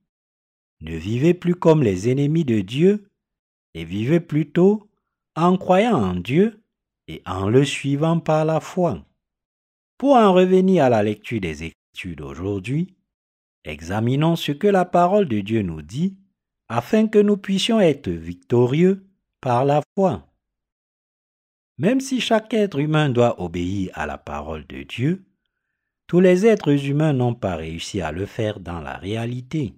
[0.80, 3.10] ne vivez plus comme les ennemis de Dieu,
[3.74, 4.89] et vivez plutôt
[5.36, 6.62] en croyant en Dieu
[7.08, 9.06] et en le suivant par la foi.
[9.98, 12.96] Pour en revenir à la lecture des Écritures d'aujourd'hui,
[13.63, 16.18] examinons ce que la parole de Dieu nous dit
[16.70, 19.06] afin que nous puissions être victorieux
[19.42, 20.28] par la foi.
[21.78, 25.26] Même si chaque être humain doit obéir à la parole de Dieu,
[26.08, 29.74] tous les êtres humains n'ont pas réussi à le faire dans la réalité.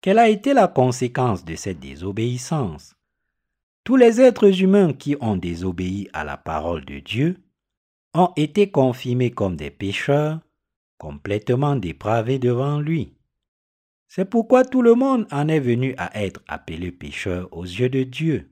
[0.00, 2.96] Quelle a été la conséquence de cette désobéissance?
[3.84, 7.36] Tous les êtres humains qui ont désobéi à la parole de Dieu
[8.14, 10.40] ont été confirmés comme des pécheurs,
[10.98, 13.14] complètement dépravés devant lui.
[14.06, 18.04] C'est pourquoi tout le monde en est venu à être appelé pécheur aux yeux de
[18.04, 18.50] Dieu.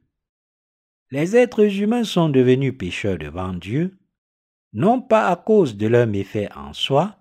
[1.10, 3.98] Les êtres humains sont devenus pécheurs devant Dieu,
[4.72, 7.16] non pas à cause de leurs méfaits en soi,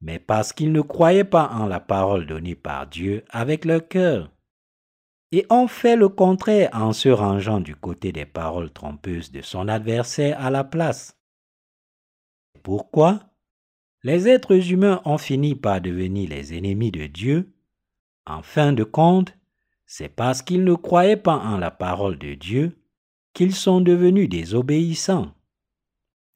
[0.00, 4.33] mais parce qu'ils ne croyaient pas en la parole donnée par Dieu avec leur cœur
[5.34, 9.66] et ont fait le contraire en se rangeant du côté des paroles trompeuses de son
[9.66, 11.18] adversaire à la place.
[12.62, 13.18] Pourquoi?
[14.04, 17.52] Les êtres humains ont fini par devenir les ennemis de Dieu
[18.26, 19.36] En fin de compte,
[19.86, 22.78] c'est parce qu'ils ne croyaient pas en la parole de Dieu
[23.32, 25.34] qu'ils sont devenus désobéissants.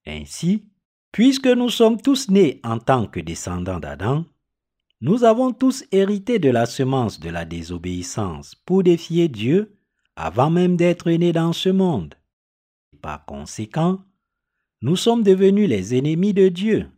[0.07, 0.67] Ainsi,
[1.13, 4.25] puisque nous sommes tous nés en tant que descendants d'Adam,
[5.01, 9.77] nous avons tous hérité de la semence de la désobéissance pour défier Dieu
[10.17, 12.15] avant même d'être nés dans ce monde.
[13.01, 14.01] Par conséquent,
[14.83, 16.89] nous sommes devenus les ennemis de Dieu.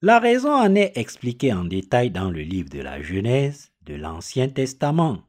[0.00, 4.48] La raison en est expliquée en détail dans le livre de la Genèse de l'Ancien
[4.48, 5.22] Testament.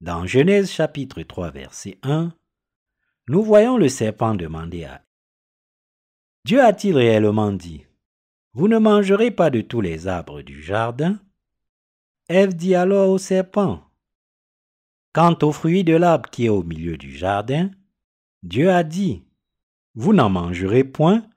[0.00, 2.32] Dans Genèse chapitre 3 verset 1,
[3.28, 5.04] nous voyons le serpent demander à
[6.44, 7.84] Dieu a-t-il réellement dit
[8.52, 11.20] vous ne mangerez pas de tous les arbres du jardin?
[12.28, 13.84] Ève dit alors au serpent,
[15.12, 17.70] Quant au fruit de l'arbre qui est au milieu du jardin,
[18.42, 19.24] Dieu a dit,
[19.94, 21.28] Vous n'en mangerez point,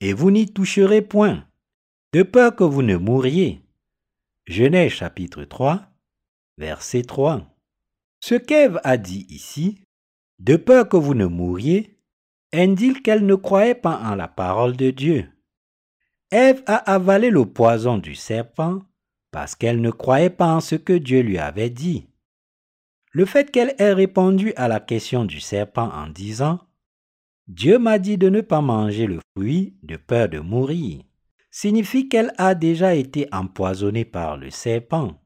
[0.00, 1.46] et vous n'y toucherez point,
[2.12, 3.62] de peur que vous ne mouriez.
[4.46, 5.82] Genèse chapitre 3,
[6.58, 7.46] verset 3.
[8.20, 9.84] Ce qu'Ève a dit ici,
[10.38, 11.98] de peur que vous ne mouriez,
[12.52, 15.31] indique qu'elle ne croyait pas en la parole de Dieu.
[16.32, 18.80] Ève a avalé le poison du serpent
[19.32, 22.06] parce qu'elle ne croyait pas en ce que Dieu lui avait dit.
[23.10, 26.58] Le fait qu'elle ait répondu à la question du serpent en disant
[27.48, 31.02] Dieu m'a dit de ne pas manger le fruit de peur de mourir
[31.50, 35.20] signifie qu'elle a déjà été empoisonnée par le serpent.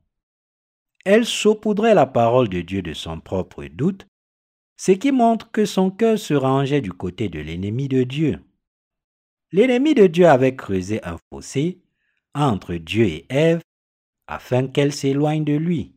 [1.04, 4.08] Elle saupoudrait la parole de Dieu de son propre doute,
[4.76, 8.40] ce qui montre que son cœur se rangeait du côté de l'ennemi de Dieu.
[9.56, 11.80] L'ennemi de Dieu avait creusé un fossé
[12.34, 13.62] entre Dieu et Ève
[14.26, 15.94] afin qu'elle s'éloigne de lui.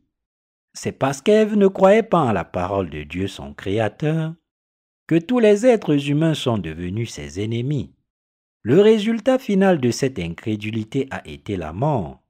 [0.72, 4.32] C'est parce qu'Ève ne croyait pas en la parole de Dieu son Créateur
[5.06, 7.92] que tous les êtres humains sont devenus ses ennemis.
[8.62, 12.22] Le résultat final de cette incrédulité a été la mort.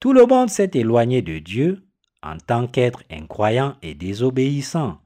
[0.00, 1.84] Tout le monde s'est éloigné de Dieu
[2.22, 5.00] en tant qu'être incroyant et désobéissant.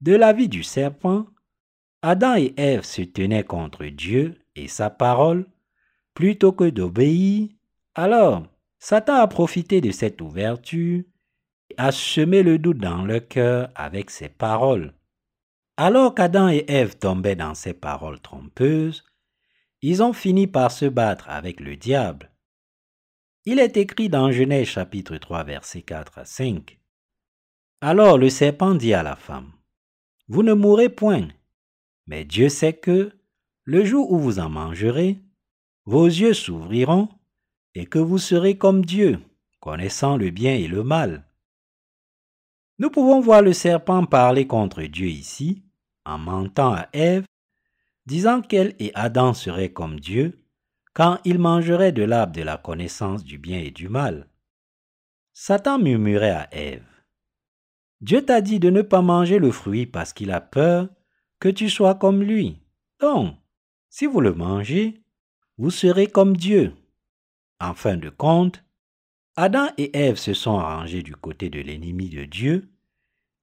[0.00, 1.26] De la vie du serpent,
[2.08, 5.44] Adam et Ève se tenaient contre Dieu et sa parole
[6.14, 7.48] plutôt que d'obéir.
[7.96, 8.46] Alors,
[8.78, 11.02] Satan a profité de cette ouverture
[11.68, 14.94] et a semé le doute dans leur cœur avec ses paroles.
[15.76, 19.04] Alors qu'Adam et Ève tombaient dans ces paroles trompeuses,
[19.82, 22.30] ils ont fini par se battre avec le diable.
[23.46, 26.78] Il est écrit dans Genèse chapitre 3 versets 4 à 5.
[27.80, 29.50] Alors le serpent dit à la femme,
[30.28, 31.26] Vous ne mourrez point,
[32.06, 33.12] Mais Dieu sait que,
[33.64, 35.18] le jour où vous en mangerez,
[35.84, 37.08] vos yeux s'ouvriront
[37.74, 39.20] et que vous serez comme Dieu,
[39.60, 41.24] connaissant le bien et le mal.
[42.78, 45.64] Nous pouvons voir le serpent parler contre Dieu ici,
[46.04, 47.24] en mentant à Ève,
[48.06, 50.42] disant qu'elle et Adam seraient comme Dieu
[50.94, 54.28] quand ils mangeraient de l'arbre de la connaissance du bien et du mal.
[55.34, 56.86] Satan murmurait à Ève,
[58.00, 60.88] Dieu t'a dit de ne pas manger le fruit parce qu'il a peur
[61.40, 62.60] que tu sois comme lui.
[63.00, 63.36] Donc,
[63.88, 65.02] si vous le mangez,
[65.58, 66.74] vous serez comme Dieu.
[67.60, 68.62] En fin de compte,
[69.36, 72.70] Adam et Ève se sont arrangés du côté de l'ennemi de Dieu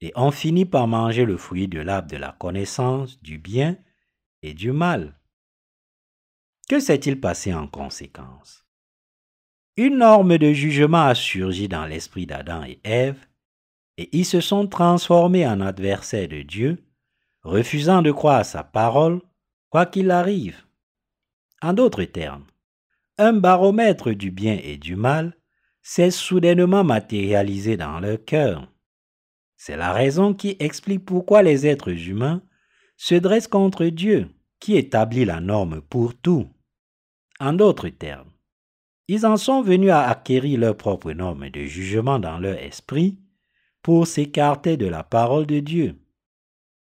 [0.01, 3.77] et ont fini par manger le fruit de l'arbre de la connaissance du bien
[4.41, 5.19] et du mal.
[6.67, 8.65] Que s'est-il passé en conséquence?
[9.77, 13.25] Une norme de jugement a surgi dans l'esprit d'Adam et Ève,
[13.97, 16.83] et ils se sont transformés en adversaires de Dieu,
[17.43, 19.21] refusant de croire à sa parole,
[19.69, 20.63] quoi qu'il arrive.
[21.61, 22.45] En d'autres termes,
[23.17, 25.37] un baromètre du bien et du mal
[25.81, 28.67] s'est soudainement matérialisé dans leur cœur.
[29.57, 32.41] C'est la raison qui explique pourquoi les êtres humains
[32.97, 34.29] se dressent contre Dieu,
[34.59, 36.49] qui établit la norme pour tout.
[37.39, 38.31] En d'autres termes,
[39.07, 43.19] ils en sont venus à acquérir leur propre norme de jugement dans leur esprit
[43.81, 46.02] pour s'écarter de la parole de Dieu.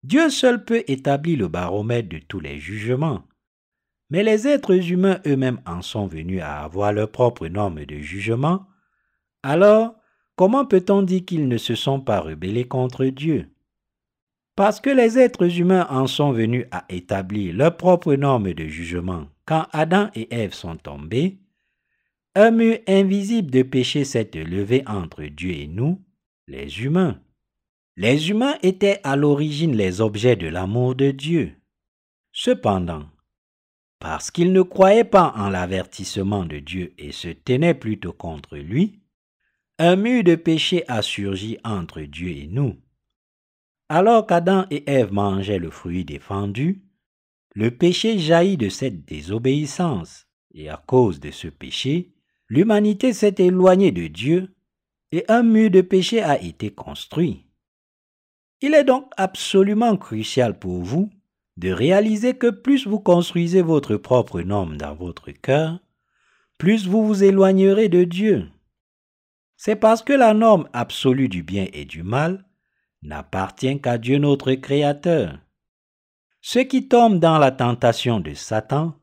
[0.08, 3.24] Dieu seul peut établir le baromètre de tous les jugements.
[4.10, 8.66] Mais les êtres humains eux-mêmes en sont venus à avoir leur propre norme de jugement.
[9.44, 9.96] Alors,
[10.38, 13.50] comment peut-on dire qu'ils ne se sont pas rebellés contre Dieu?
[14.56, 19.28] Parce que les êtres humains en sont venus à établir leur propre norme de jugement
[19.44, 21.42] quand Adam et Ève sont tombés,
[22.34, 26.02] un mur invisible de péché s'est levé entre Dieu et nous,
[26.48, 27.20] les humains.
[28.00, 31.56] Les humains étaient à l'origine les objets de l'amour de Dieu.
[32.32, 33.08] Cependant,
[33.98, 39.02] parce qu'ils ne croyaient pas en l'avertissement de Dieu et se tenaient plutôt contre lui,
[39.80, 42.78] un mur de péché a surgi entre Dieu et nous.
[43.90, 46.84] Alors qu'Adam et Ève mangeaient le fruit défendu,
[47.56, 52.14] le péché jaillit de cette désobéissance, et à cause de ce péché,
[52.48, 54.56] l'humanité s'est éloignée de Dieu,
[55.12, 57.47] et un mur de péché a été construit.
[58.62, 61.10] Il est donc absolument crucial pour vous
[61.58, 65.80] de réaliser que plus vous construisez votre propre norme dans votre cœur,
[66.58, 68.50] plus vous vous éloignerez de Dieu.
[69.58, 72.46] C'est parce que la norme absolue du bien et du mal
[73.02, 75.40] n'appartient qu'à Dieu notre Créateur.
[76.42, 78.94] Ceux qui tombent dans la tentation de Satan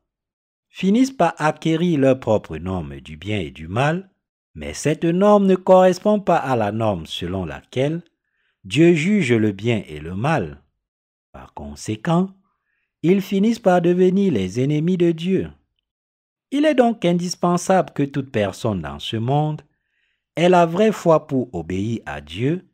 [0.69, 4.09] finissent par acquérir leur propre norme du bien et du mal,
[4.53, 8.01] mais cette norme ne correspond pas à la norme selon laquelle
[8.65, 10.63] Dieu juge le bien et le mal.
[11.31, 12.31] Par conséquent,
[13.03, 15.51] ils finissent par devenir les ennemis de Dieu.
[16.49, 19.61] Il est donc indispensable que toute personne dans ce monde
[20.35, 22.67] ait la vraie foi pour obéir à Dieu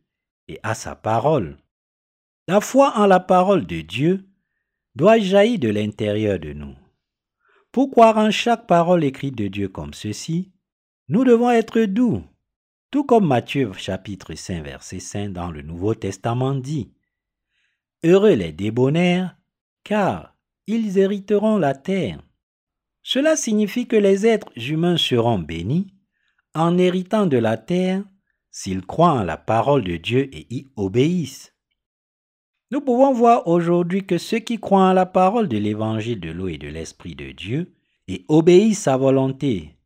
[0.48, 1.58] et à sa parole.
[2.48, 4.26] La foi en la parole de Dieu
[4.96, 6.76] doit jaillir de l'intérieur de nous.
[7.74, 10.54] Pour croire en chaque parole écrite de Dieu comme ceci,
[11.10, 12.24] nous devons être doux,
[12.92, 16.92] tout comme Matthieu chapitre 5 verset 5 dans le Nouveau Testament dit.
[18.04, 19.38] Heureux les débonnaires,
[19.86, 20.36] car
[20.68, 22.22] ils hériteront la terre.
[23.02, 25.94] Cela signifie que les êtres humains seront bénis
[26.54, 28.04] en héritant de la terre
[28.52, 31.56] s'ils croient en la parole de Dieu et y obéissent.
[32.72, 36.50] Nous pouvons voir aujourd'hui que ceux qui croient en la parole de l'évangile de l'eau
[36.50, 37.74] et de l'esprit de Dieu
[38.10, 39.78] et obéissent à sa volonté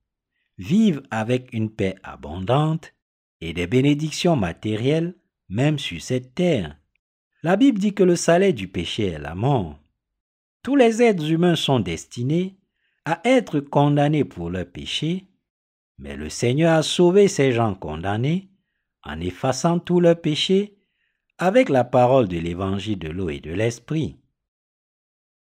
[0.58, 2.95] vivent avec une paix abondante
[3.46, 5.14] et des bénédictions matérielles
[5.50, 6.78] même sur cette terre.
[7.44, 9.80] La Bible dit que le salaire du péché est la mort.
[10.64, 12.58] Tous les êtres humains sont destinés
[13.06, 15.28] à être condamnés pour leur péché,
[16.00, 18.50] mais le Seigneur a sauvé ces gens condamnés
[19.04, 20.80] en effaçant tous leurs péchés
[21.38, 24.18] avec la parole de l'évangile de l'eau et de l'esprit.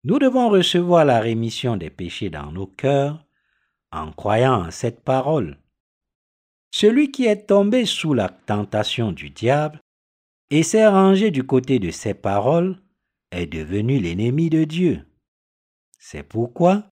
[0.04, 3.26] Nous devons recevoir la rémission des péchés dans nos cœurs
[3.92, 5.58] en croyant en cette parole.
[6.70, 9.80] Celui qui est tombé sous la tentation du diable
[10.50, 12.80] et s'est rangé du côté de ses paroles
[13.30, 15.04] est devenu l'ennemi de Dieu.
[15.98, 16.90] C'est pourquoi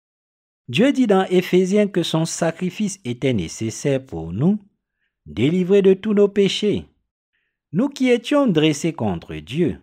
[0.69, 4.59] Dieu dit dans Éphésiens que son sacrifice était nécessaire pour nous,
[5.27, 6.87] délivrer de tous nos péchés.
[7.73, 9.81] Nous qui étions dressés contre Dieu,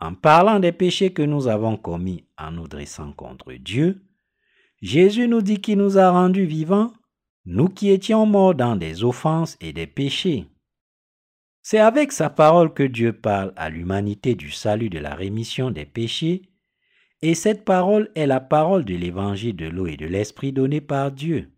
[0.00, 4.02] en parlant des péchés que nous avons commis en nous dressant contre Dieu,
[4.82, 6.92] Jésus nous dit qu'il nous a rendus vivants
[7.46, 10.46] nous qui étions morts dans des offenses et des péchés.
[11.62, 15.86] C'est avec sa parole que Dieu parle à l'humanité du salut de la rémission des
[15.86, 16.42] péchés
[17.22, 21.12] Et cette parole est la parole de l'évangile de l'eau et de l'esprit donné par
[21.12, 21.50] Dieu.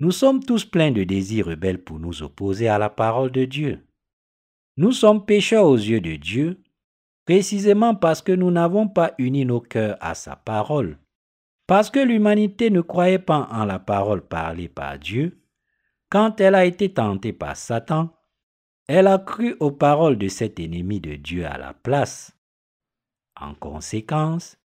[0.00, 3.86] Nous sommes tous pleins de désirs rebelles pour nous opposer à la parole de Dieu.
[4.76, 6.62] Nous sommes pécheurs aux yeux de Dieu,
[7.24, 10.98] précisément parce que nous n'avons pas uni nos cœurs à sa parole.
[11.72, 15.42] Parce que l'humanité ne croyait pas en la parole parlée par Dieu,
[16.10, 18.14] quand elle a été tentée par Satan,
[18.88, 22.36] elle a cru aux paroles de cet ennemi de Dieu à la place.
[23.40, 24.58] En conséquence,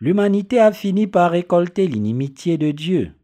[0.00, 3.14] l'humanité a fini par récolter l'inimitié de Dieu.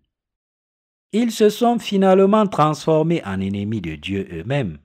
[1.13, 4.79] Ils se sont finalement transformés en ennemis de Dieu eux-mêmes.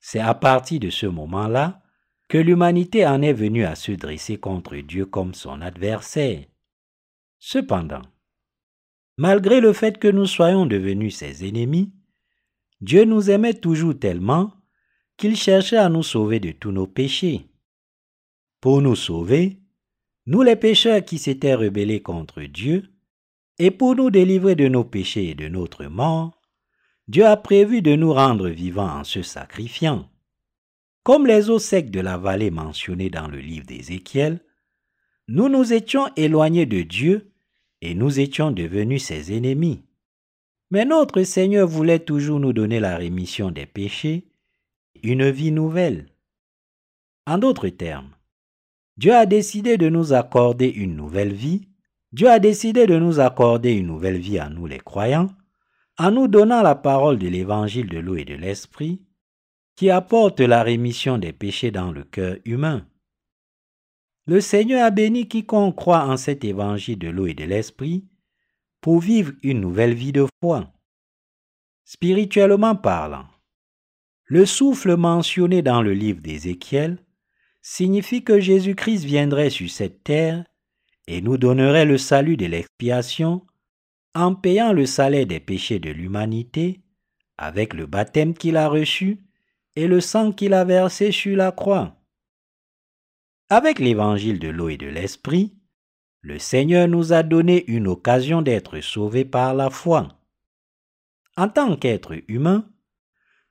[0.00, 1.80] C'est à partir de ce moment-là
[2.28, 6.49] que l'humanité en est venue à se dresser contre Dieu comme son adversaire.
[7.42, 8.02] Cependant,
[9.16, 11.90] malgré le fait que nous soyons devenus ses ennemis,
[12.82, 14.52] Dieu nous aimait toujours tellement
[15.16, 17.46] qu'il cherchait à nous sauver de tous nos péchés.
[18.60, 19.58] Pour nous sauver,
[20.26, 22.92] nous les pécheurs qui s'étaient rebellés contre Dieu,
[23.58, 26.42] et pour nous délivrer de nos péchés et de notre mort,
[27.08, 30.10] Dieu a prévu de nous rendre vivants en se sacrifiant.
[31.02, 34.44] Comme les eaux secs de la vallée mentionnées dans le livre d'Ézéchiel,
[35.32, 37.30] nous nous étions éloignés de Dieu
[37.82, 39.84] et nous étions devenus ses ennemis.
[40.72, 44.26] Mais notre Seigneur voulait toujours nous donner la rémission des péchés,
[45.04, 46.06] une vie nouvelle.
[47.28, 48.10] En d'autres termes,
[48.96, 51.68] Dieu a décidé de nous accorder une nouvelle vie.
[52.10, 55.28] Dieu a décidé de nous accorder une nouvelle vie à nous les croyants,
[55.96, 59.00] en nous donnant la parole de l'évangile de l'eau et de l'esprit,
[59.76, 62.84] qui apporte la rémission des péchés dans le cœur humain.
[64.30, 68.04] Le Seigneur a béni quiconque croit en cet évangile de l'eau et de l'esprit
[68.80, 70.72] pour vivre une nouvelle vie de foi.
[71.84, 73.26] Spirituellement parlant,
[74.26, 77.04] le souffle mentionné dans le livre d'Ézéchiel
[77.60, 80.44] signifie que Jésus-Christ viendrait sur cette terre
[81.08, 83.44] et nous donnerait le salut de l'expiation
[84.14, 86.82] en payant le salaire des péchés de l'humanité
[87.36, 89.24] avec le baptême qu'il a reçu
[89.74, 91.99] et le sang qu'il a versé sur la croix.
[93.52, 95.52] Avec l'évangile de l'eau et de l'esprit,
[96.20, 100.06] le Seigneur nous a donné une occasion d'être sauvés par la foi.
[101.36, 102.70] En tant qu'être humain,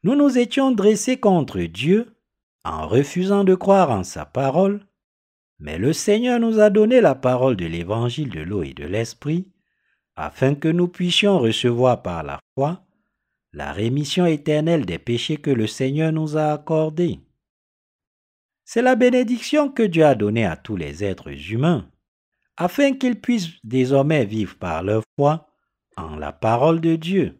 [0.04, 2.16] nous nous étions dressés contre Dieu
[2.64, 4.88] en refusant de croire en sa parole,
[5.60, 9.52] mais le Seigneur nous a donné la parole de l'évangile de l'eau et de l'esprit,
[10.16, 12.86] afin que nous puissions recevoir par la foi
[13.52, 17.20] la rémission éternelle des péchés que le Seigneur nous a accordés.
[18.72, 21.90] C'est la bénédiction que Dieu a donnée à tous les êtres humains,
[22.56, 25.50] afin qu'ils puissent désormais vivre par leur foi
[25.98, 27.40] en la parole de Dieu.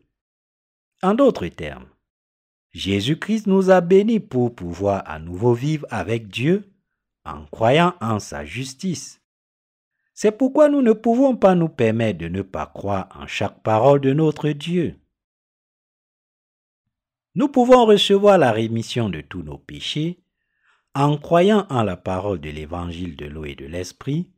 [1.04, 1.86] En d'autres termes,
[2.72, 6.74] Jésus-Christ nous a bénis pour pouvoir à nouveau vivre avec Dieu
[7.26, 9.22] en croyant en sa justice.
[10.16, 14.02] C'est pourquoi nous ne pouvons pas nous permettre de ne pas croire en chaque parole
[14.02, 14.96] de notre Dieu.
[17.36, 20.24] Nous pouvons recevoir la rémission de tous nos péchés
[21.00, 24.32] en croyant en la parole de l'évangile de l'eau et de l'esprit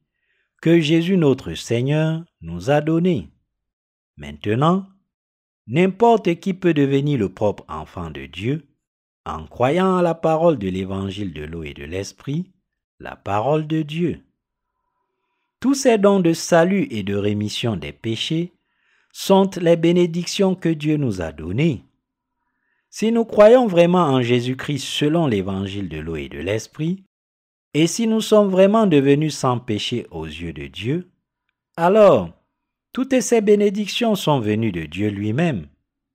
[0.61, 3.29] que Jésus notre Seigneur nous a donnée.
[4.15, 4.87] Maintenant,
[5.67, 8.67] N'importe qui peut devenir le propre enfant de Dieu
[9.25, 12.51] en croyant à la parole de l'évangile de l'eau et de l'esprit,
[12.99, 14.19] la parole de Dieu.
[15.59, 18.53] Tous ces dons de salut et de rémission des péchés
[19.13, 21.85] sont les bénédictions que Dieu nous a données.
[22.93, 27.05] Si nous croyons vraiment en Jésus-Christ selon l'évangile de l'eau et de l'esprit,
[27.73, 31.09] et si nous sommes vraiment devenus sans péché aux yeux de Dieu,
[31.77, 32.31] alors
[32.91, 35.67] toutes ces bénédictions sont venues de Dieu lui-même.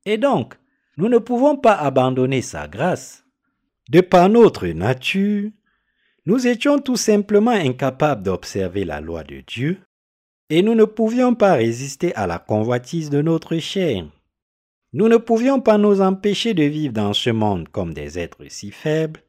[0.05, 0.59] Et donc,
[0.99, 3.24] nous ne pouvons pas abandonner sa grâce.
[3.89, 5.51] De par notre nature,
[6.27, 9.79] nous étions tout simplement incapables d'observer la loi de Dieu,
[10.51, 14.05] et nous ne pouvions pas résister à la convoitise de notre chair.
[14.93, 18.70] Nous ne pouvions pas nous empêcher de vivre dans ce monde comme des êtres si
[18.70, 19.22] faibles,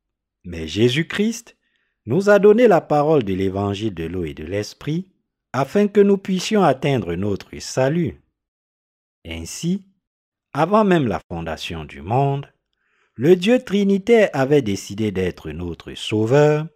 [0.43, 1.57] mais Jésus-Christ
[2.05, 5.11] nous a donné la parole de l'évangile de l'eau et de l'esprit,
[5.51, 8.21] afin que nous puissions atteindre notre salut.
[9.25, 9.85] Ainsi,
[10.53, 12.47] avant même la fondation du monde,
[13.15, 16.67] le Dieu Trinitaire avait décidé d'être notre Sauveur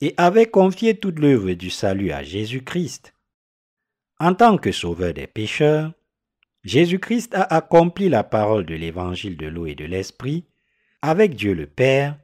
[0.00, 3.14] et avait confié toute l'œuvre du salut à Jésus-Christ.
[4.18, 5.92] En tant que Sauveur des pécheurs,
[6.64, 10.46] Jésus-Christ a accompli la parole de l'évangile de l'eau et de l'Esprit
[11.02, 12.18] avec Dieu le Père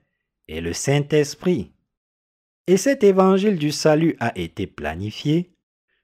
[0.49, 1.73] et le Saint-Esprit.
[2.67, 5.55] Et cet évangile du salut a été planifié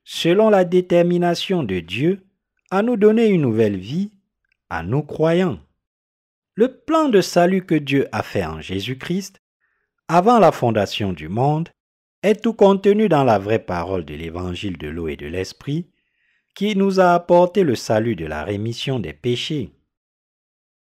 [0.04, 2.26] selon la détermination de Dieu,
[2.70, 4.12] à nous donner une nouvelle vie,
[4.70, 5.58] à nous croyants.
[6.54, 9.40] Le plan de salut que Dieu a fait en Jésus-Christ,
[10.08, 11.70] avant la fondation du monde,
[12.22, 15.90] est tout contenu dans la vraie parole de l'évangile de l'eau et de l'esprit
[16.56, 19.72] qui nous a apporté le salut de la rémission des péchés.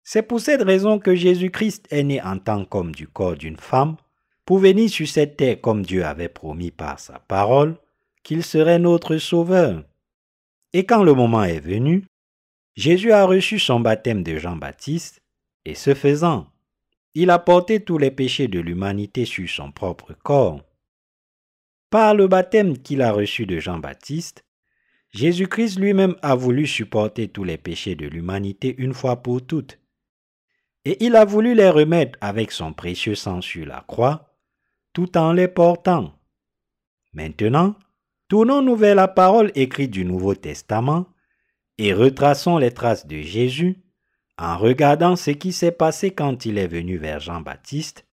[0.04, 3.98] C'est pour cette raison que Jésus-Christ est né en tant qu'homme du corps d'une femme,
[4.46, 7.76] pour venir sur cette terre comme Dieu avait promis par sa parole
[8.24, 9.84] qu'il serait notre Sauveur.
[10.72, 12.06] Et quand le moment est venu,
[12.76, 15.22] Jésus a reçu son baptême de Jean-Baptiste,
[15.66, 16.48] et ce faisant,
[17.16, 20.62] il a porté tous les péchés de l'humanité sur son propre corps.
[21.90, 24.45] Par le baptême qu'il a reçu de Jean-Baptiste,
[25.16, 29.80] Jésus-Christ lui-même a voulu supporter tous les péchés de l'humanité une fois pour toutes.
[30.84, 34.36] Et il a voulu les remettre avec son précieux sang sur la croix,
[34.92, 36.20] tout en les portant.
[37.14, 37.76] Maintenant,
[38.28, 41.08] tournons-nous vers la parole écrite du Nouveau Testament
[41.78, 43.78] et retraçons les traces de Jésus
[44.38, 48.06] en regardant ce qui s'est passé quand il est venu vers Jean-Baptiste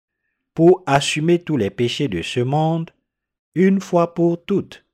[0.52, 2.90] pour assumer tous les péchés de ce monde
[3.54, 4.84] une fois pour toutes.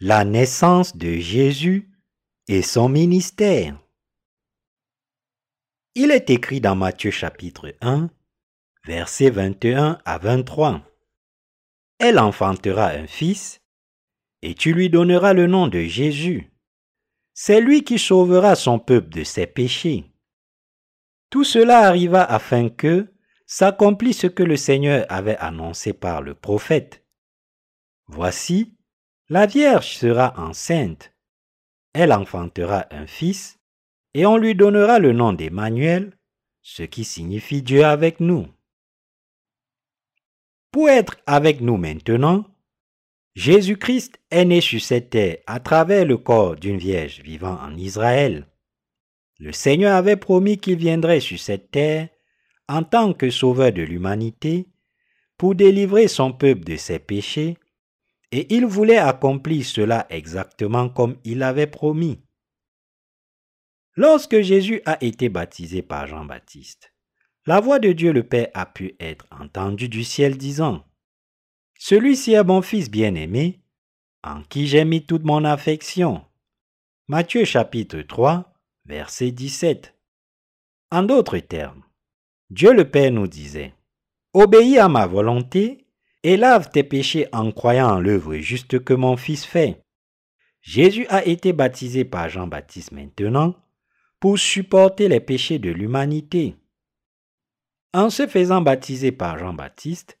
[0.00, 1.90] La naissance de Jésus
[2.46, 3.76] et son ministère.
[5.96, 8.08] Il est écrit dans Matthieu chapitre 1,
[8.84, 10.88] versets 21 à 23.
[11.98, 13.60] Elle enfantera un fils,
[14.42, 16.52] et tu lui donneras le nom de Jésus.
[17.34, 20.04] C'est lui qui sauvera son peuple de ses péchés.
[21.28, 23.12] Tout cela arriva afin que
[23.46, 27.04] s'accomplisse ce que le Seigneur avait annoncé par le prophète.
[28.06, 28.77] Voici,
[29.30, 31.12] la Vierge sera enceinte.
[31.92, 33.58] Elle enfantera un fils,
[34.14, 36.16] et on lui donnera le nom d'Emmanuel,
[36.62, 38.48] ce qui signifie Dieu avec nous.
[40.70, 42.44] Pour être avec nous maintenant,
[43.34, 48.46] Jésus-Christ est né sur cette terre à travers le corps d'une vierge vivant en Israël.
[49.38, 52.08] Le Seigneur avait promis qu'il viendrait sur cette terre
[52.68, 54.66] en tant que sauveur de l'humanité
[55.36, 57.56] pour délivrer son peuple de ses péchés
[58.30, 62.20] et il voulait accomplir cela exactement comme il avait promis.
[63.96, 66.92] Lorsque Jésus a été baptisé par Jean-Baptiste,
[67.46, 70.84] la voix de Dieu le Père a pu être entendue du ciel disant,
[71.78, 73.60] Celui-ci est mon Fils bien-aimé,
[74.22, 76.24] en qui j'ai mis toute mon affection.
[77.08, 78.52] Matthieu chapitre 3,
[78.84, 79.94] verset 17.
[80.90, 81.82] En d'autres termes,
[82.50, 83.74] Dieu le Père nous disait,
[84.34, 85.87] Obéis à ma volonté
[86.22, 89.82] et lave tes péchés en croyant en l'œuvre juste que mon Fils fait.
[90.60, 93.54] Jésus a été baptisé par Jean-Baptiste maintenant
[94.20, 96.56] pour supporter les péchés de l'humanité.
[97.94, 100.18] En se faisant baptiser par Jean-Baptiste,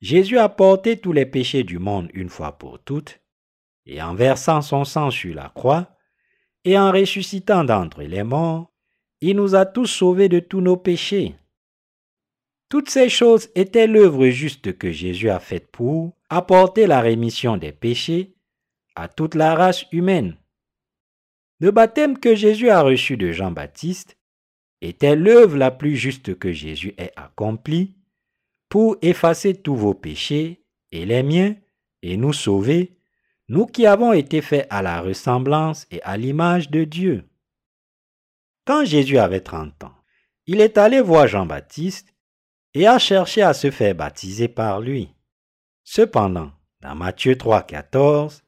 [0.00, 3.20] Jésus a porté tous les péchés du monde une fois pour toutes,
[3.86, 5.96] et en versant son sang sur la croix,
[6.64, 8.70] et en ressuscitant d'entre les morts,
[9.20, 11.34] il nous a tous sauvés de tous nos péchés.
[12.68, 17.72] Toutes ces choses étaient l'œuvre juste que Jésus a faite pour apporter la rémission des
[17.72, 18.34] péchés
[18.94, 20.36] à toute la race humaine.
[21.60, 24.18] Le baptême que Jésus a reçu de Jean-Baptiste
[24.82, 27.94] était l'œuvre la plus juste que Jésus ait accomplie
[28.68, 30.62] pour effacer tous vos péchés
[30.92, 31.56] et les miens
[32.02, 32.98] et nous sauver,
[33.48, 37.24] nous qui avons été faits à la ressemblance et à l'image de Dieu.
[38.66, 39.94] Quand Jésus avait trente ans,
[40.46, 42.14] il est allé voir Jean-Baptiste
[42.74, 45.14] et a cherché à se faire baptiser par lui.
[45.84, 48.42] Cependant, dans Matthieu 3, 14,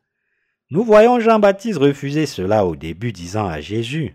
[0.71, 4.15] nous voyons Jean-Baptiste refuser cela au début, disant à Jésus,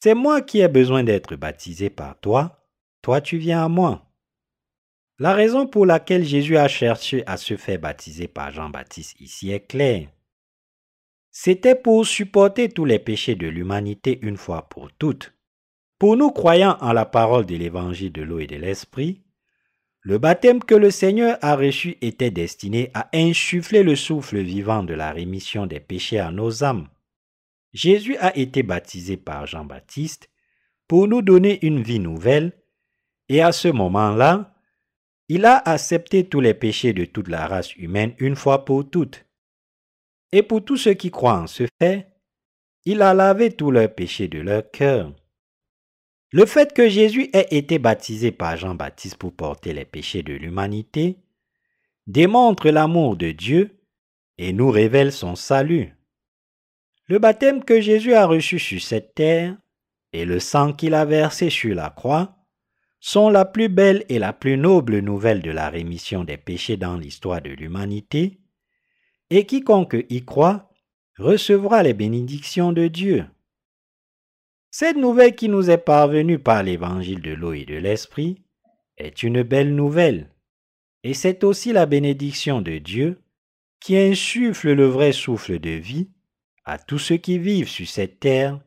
[0.00, 2.66] C'est moi qui ai besoin d'être baptisé par toi,
[3.00, 4.02] toi tu viens à moi.
[5.18, 9.66] La raison pour laquelle Jésus a cherché à se faire baptiser par Jean-Baptiste ici est
[9.66, 10.08] claire.
[11.30, 15.35] C'était pour supporter tous les péchés de l'humanité une fois pour toutes.
[15.98, 19.22] Pour nous croyant en la parole de l'évangile de l'eau et de l'esprit,
[20.00, 24.94] le baptême que le Seigneur a reçu était destiné à insuffler le souffle vivant de
[24.94, 26.88] la rémission des péchés à nos âmes.
[27.72, 30.30] Jésus a été baptisé par Jean-Baptiste
[30.86, 32.52] pour nous donner une vie nouvelle,
[33.28, 34.54] et à ce moment-là,
[35.28, 39.26] il a accepté tous les péchés de toute la race humaine une fois pour toutes.
[40.30, 42.06] Et pour tous ceux qui croient en ce fait,
[42.84, 45.12] il a lavé tous leurs péchés de leur cœur.
[46.36, 51.16] Le fait que Jésus ait été baptisé par Jean-Baptiste pour porter les péchés de l'humanité
[52.06, 53.80] démontre l'amour de Dieu
[54.36, 55.94] et nous révèle son salut.
[57.06, 59.56] Le baptême que Jésus a reçu sur cette terre
[60.12, 62.36] et le sang qu'il a versé sur la croix
[63.00, 66.98] sont la plus belle et la plus noble nouvelle de la rémission des péchés dans
[66.98, 68.42] l'histoire de l'humanité,
[69.30, 70.68] et quiconque y croit
[71.16, 73.24] recevra les bénédictions de Dieu.
[74.70, 78.42] Cette nouvelle qui nous est parvenue par l'évangile de l'eau et de l'esprit
[78.98, 80.30] est une belle nouvelle.
[81.02, 83.22] Et c'est aussi la bénédiction de Dieu
[83.80, 86.10] qui insuffle le vrai souffle de vie
[86.64, 88.60] à tous ceux qui vivent sur cette terre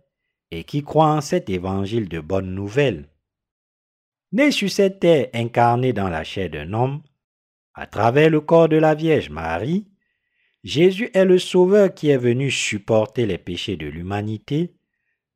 [0.52, 3.10] et qui croient en cet évangile de bonne nouvelle.
[4.32, 7.02] Né sur cette terre incarné dans la chair d'un homme,
[7.74, 9.88] à travers le corps de la Vierge Marie,
[10.64, 14.76] Jésus est le Sauveur qui est venu supporter les péchés de l'humanité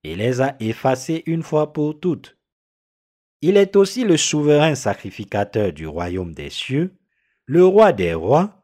[0.03, 2.37] et les a effacés une fois pour toutes.
[3.41, 6.95] Il est aussi le souverain sacrificateur du royaume des cieux,
[7.45, 8.63] le roi des rois,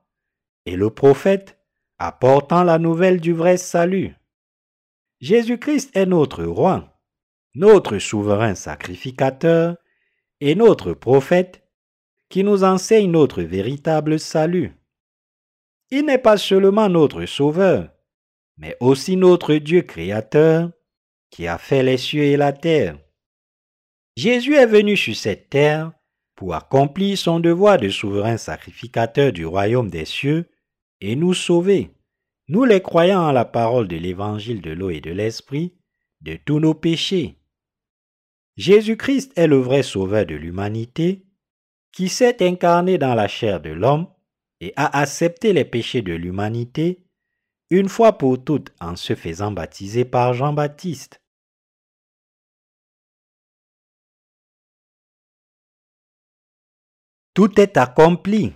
[0.65, 1.59] et le prophète
[1.97, 4.15] apportant la nouvelle du vrai salut.
[5.19, 7.01] Jésus-Christ est notre roi,
[7.55, 9.75] notre souverain sacrificateur
[10.39, 11.67] et notre prophète
[12.29, 14.71] qui nous enseigne notre véritable salut.
[15.91, 17.89] Il n'est pas seulement notre Sauveur,
[18.57, 20.71] mais aussi notre Dieu créateur
[21.29, 22.97] qui a fait les cieux et la terre.
[24.15, 25.91] Jésus est venu sur cette terre
[26.35, 30.49] pour accomplir son devoir de souverain sacrificateur du royaume des cieux
[31.01, 31.91] et nous sauver,
[32.47, 35.75] nous les croyants en la parole de l'évangile de l'eau et de l'esprit,
[36.21, 37.37] de tous nos péchés.
[38.57, 41.25] Jésus-Christ est le vrai sauveur de l'humanité
[41.91, 44.07] qui s'est incarné dans la chair de l'homme
[44.59, 47.05] et a accepté les péchés de l'humanité
[47.69, 51.21] une fois pour toutes en se faisant baptiser par Jean-Baptiste.
[57.35, 58.53] Tout est accompli.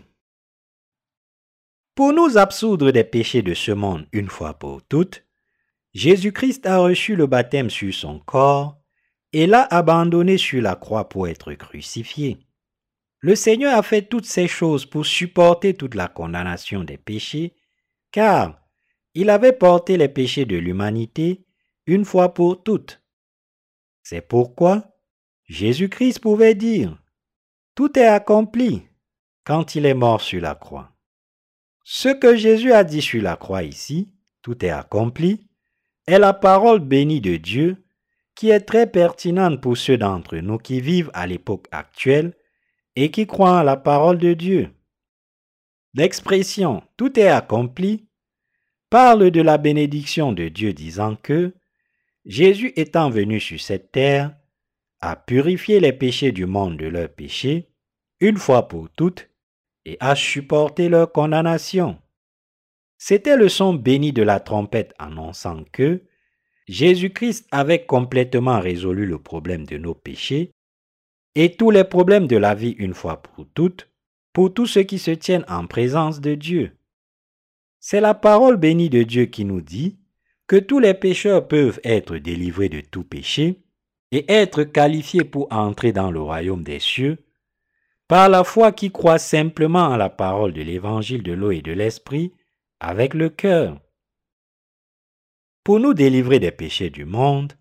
[1.96, 5.26] Pour nous absoudre des péchés de ce monde une fois pour toutes,
[5.94, 8.82] Jésus-Christ a reçu le baptême sur son corps
[9.32, 12.40] et l'a abandonné sur la croix pour être crucifié.
[13.20, 17.56] Le Seigneur a fait toutes ces choses pour supporter toute la condamnation des péchés,
[18.12, 18.63] car
[19.14, 21.46] il avait porté les péchés de l'humanité
[21.86, 23.02] une fois pour toutes.
[24.02, 24.94] C'est pourquoi
[25.46, 26.98] Jésus-Christ pouvait dire,
[27.76, 28.84] Tout est accompli
[29.44, 30.92] quand il est mort sur la croix.
[31.84, 35.48] Ce que Jésus a dit sur la croix ici, tout est accompli,
[36.08, 37.84] est la parole bénie de Dieu
[38.36, 42.34] qui est très pertinente pour ceux d'entre nous qui vivent à l'époque actuelle
[42.96, 44.70] et qui croient en la parole de Dieu.
[45.94, 48.08] L'expression tout est accompli
[48.94, 51.56] parle de la bénédiction de Dieu disant que
[52.26, 54.36] Jésus étant venu sur cette terre,
[55.02, 57.72] a purifié les péchés du monde de leurs péchés,
[58.20, 59.32] une fois pour toutes,
[59.86, 61.98] et a supporté leur condamnation.
[63.00, 66.04] C'était le son béni de la trompette annonçant que
[66.68, 70.52] Jésus-Christ avait complètement résolu le problème de nos péchés
[71.34, 73.90] et tous les problèmes de la vie une fois pour toutes,
[74.34, 76.78] pour tous ceux qui se tiennent en présence de Dieu.
[77.86, 80.00] C'est la parole bénie de Dieu qui nous dit
[80.48, 83.62] que tous les pécheurs peuvent être délivrés de tout péché
[84.14, 87.26] et être qualifiés pour entrer dans le royaume des cieux
[88.08, 91.74] par la foi qui croit simplement à la parole de l'évangile de l'eau et de
[91.74, 92.34] l'esprit
[92.80, 93.82] avec le cœur.
[95.66, 97.52] Pour nous délivrer des péchés du monde,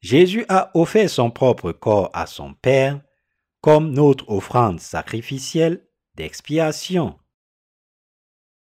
[0.00, 3.00] Jésus a offert son propre corps à son Père
[3.60, 5.86] comme notre offrande sacrificielle
[6.16, 7.16] d'expiation.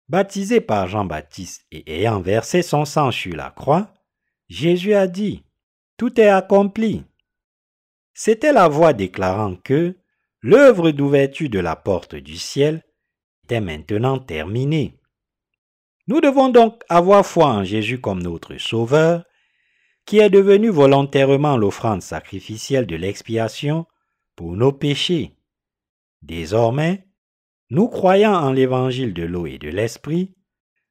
[0.09, 3.94] Baptisé par Jean-Baptiste et ayant versé son sang sur la croix,
[4.48, 5.44] Jésus a dit,
[5.96, 7.05] Tout est accompli.
[8.12, 9.96] C'était la voix déclarant que
[10.42, 12.84] l'œuvre d'ouverture de la porte du ciel
[13.44, 14.98] était maintenant terminée.
[16.07, 19.24] Nous devons donc avoir foi en Jésus comme notre Sauveur
[20.05, 23.86] qui est devenu volontairement l'offrande sacrificielle de l'expiation
[24.36, 25.34] pour nos péchés.
[26.20, 27.07] Désormais,
[27.70, 30.34] nous croyant en l'évangile de l'eau et de l'esprit,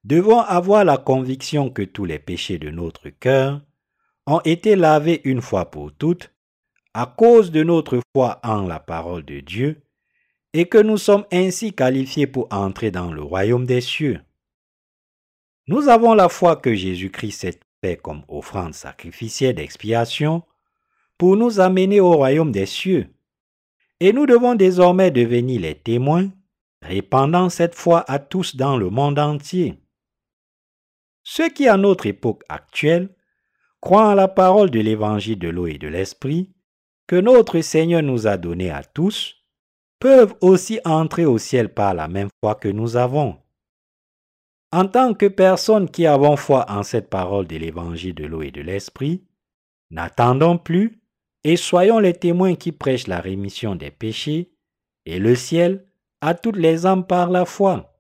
[0.04, 3.62] devons avoir la conviction que tous les péchés de notre cœur
[4.26, 6.34] ont été lavés une fois pour toutes
[6.94, 9.82] à cause de notre foi en la parole de Dieu
[10.54, 14.20] et que nous sommes ainsi qualifiés pour entrer dans le royaume des cieux.
[15.68, 17.46] Nous avons la foi que Jésus-Christ
[17.84, 20.44] est comme offrande sacrificielle d'expiation
[21.18, 23.08] pour nous amener au royaume des cieux.
[24.00, 26.30] Et nous devons désormais devenir les témoins,
[26.84, 29.80] répandant cette foi à tous dans le monde entier.
[31.24, 33.16] Ceux qui, à notre époque actuelle,
[33.82, 36.54] croient en la parole de l'évangile de l'eau et de l'esprit,
[37.08, 39.36] que notre Seigneur nous a donné à tous,
[40.00, 43.38] peuvent aussi entrer au ciel par la même foi que nous avons.
[44.72, 48.52] En tant que personnes qui avons foi en cette parole de l'évangile de l'eau et
[48.52, 49.24] de l'esprit,
[49.92, 51.02] n'attendons plus
[51.44, 54.52] et soyons les témoins qui prêchent la rémission des péchés
[55.06, 55.86] et le ciel
[56.24, 58.00] à toutes les âmes par la foi.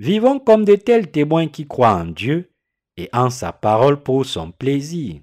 [0.00, 2.52] Vivons comme de tels témoins qui croient en Dieu
[2.96, 5.20] et en sa parole pour son plaisir.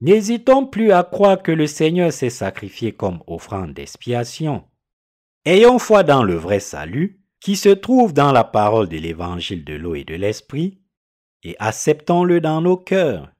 [0.00, 4.64] N'hésitons plus à croire que le Seigneur s'est sacrifié comme offrande d'expiation.
[5.44, 9.74] Ayons foi dans le vrai salut qui se trouve dans la parole de l'évangile de
[9.74, 10.80] l'eau et de l'esprit
[11.42, 13.30] et acceptons-le dans nos cœurs.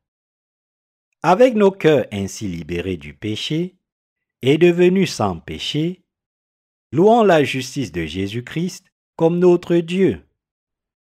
[1.22, 3.78] Avec nos cœurs ainsi libérés du péché
[4.42, 6.05] et devenus sans péché,
[6.96, 8.86] louons la justice de Jésus-Christ
[9.16, 10.26] comme notre Dieu.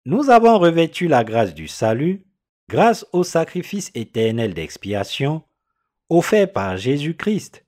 [0.05, 2.25] Nous avons revêtu la grâce du salut
[2.67, 5.43] grâce au sacrifice éternel d'expiation
[6.09, 7.67] offert par Jésus-Christ.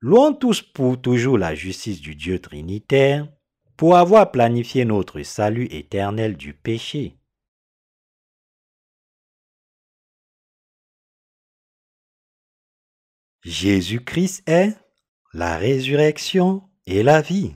[0.00, 3.28] Louons tous pour toujours la justice du Dieu Trinitaire
[3.76, 7.16] pour avoir planifié notre salut éternel du péché.
[13.44, 14.76] Jésus-Christ est
[15.32, 17.54] la résurrection et la vie.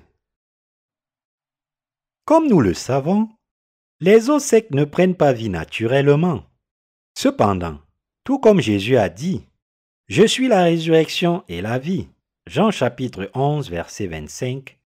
[2.24, 3.28] Comme nous le savons,
[4.00, 6.44] les eaux secs ne prennent pas vie naturellement.
[7.14, 7.78] Cependant,
[8.24, 9.44] tout comme Jésus a dit,
[10.08, 12.08] Je suis la résurrection et la vie.
[12.46, 14.78] Jean chapitre 11 verset 25.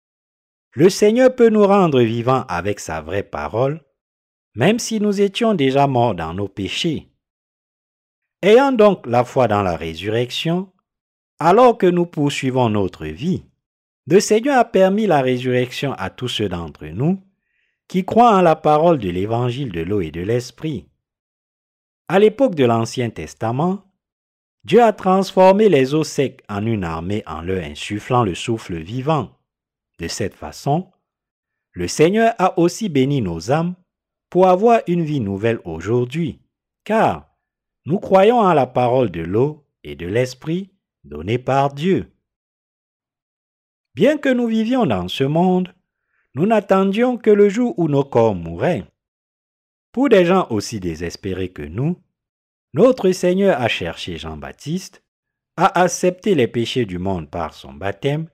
[0.74, 3.84] Le Seigneur peut nous rendre vivants avec sa vraie parole,
[4.56, 7.10] même si nous étions déjà morts dans nos péchés.
[8.42, 10.72] Ayant donc la foi dans la résurrection,
[11.40, 13.44] alors que nous poursuivons notre vie,
[14.12, 17.22] le Seigneur a permis la résurrection à tous ceux d'entre nous
[17.88, 20.88] qui croient en la parole de l'évangile de l'eau et de l'esprit.
[22.07, 23.84] À l'époque de l'Ancien Testament,
[24.64, 29.38] Dieu a transformé les eaux secs en une armée en leur insufflant le souffle vivant.
[29.99, 30.89] De cette façon,
[31.72, 33.76] le Seigneur a aussi béni nos âmes
[34.32, 36.41] pour avoir une vie nouvelle aujourd'hui,
[36.84, 37.30] car
[37.86, 40.72] nous croyons en la parole de l'eau et de l'esprit
[41.03, 42.12] donnée par Dieu.
[43.96, 45.74] Bien que nous vivions dans ce monde,
[46.36, 48.86] nous n'attendions que le jour où nos corps mourraient.
[49.92, 51.98] Pour des gens aussi désespérés que nous,
[52.74, 55.04] notre Seigneur a cherché Jean-Baptiste,
[55.58, 58.28] a accepté les péchés du monde par son baptême,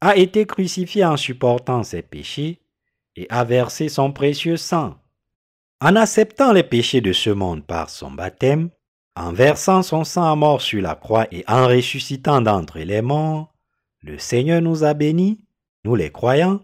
[0.00, 2.60] a été crucifié en supportant ses péchés
[3.16, 4.94] et a versé son précieux sang.
[5.80, 8.70] En acceptant les péchés de ce monde par son baptême,
[9.16, 13.52] en versant son sang à mort sur la croix et en ressuscitant d'entre les morts,
[14.06, 15.40] le Seigneur nous a bénis,
[15.84, 16.62] nous les croyants,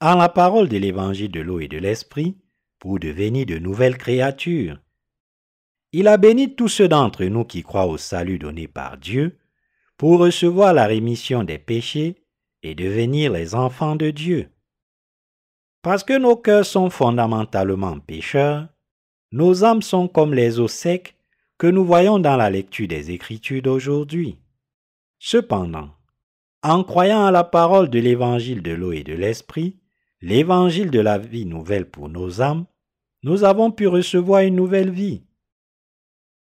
[0.00, 2.38] en la parole de l'évangile de l'eau et de l'esprit
[2.78, 4.80] pour devenir de nouvelles créatures.
[5.92, 9.38] Il a béni tous ceux d'entre nous qui croient au salut donné par Dieu
[9.98, 12.24] pour recevoir la rémission des péchés
[12.62, 14.48] et devenir les enfants de Dieu.
[15.82, 18.66] Parce que nos cœurs sont fondamentalement pécheurs,
[19.30, 21.14] nos âmes sont comme les eaux secs
[21.58, 24.38] que nous voyons dans la lecture des Écritures d'aujourd'hui.
[25.18, 25.90] Cependant,
[26.62, 29.78] en croyant à la parole de l'évangile de l'eau et de l'esprit,
[30.20, 32.66] l'évangile de la vie nouvelle pour nos âmes,
[33.22, 35.24] nous avons pu recevoir une nouvelle vie.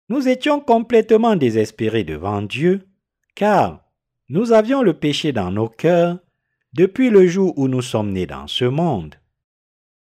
[0.09, 2.87] Nous étions complètement désespérés devant Dieu,
[3.35, 3.85] car
[4.29, 6.19] nous avions le péché dans nos cœurs
[6.73, 9.15] depuis le jour où nous sommes nés dans ce monde.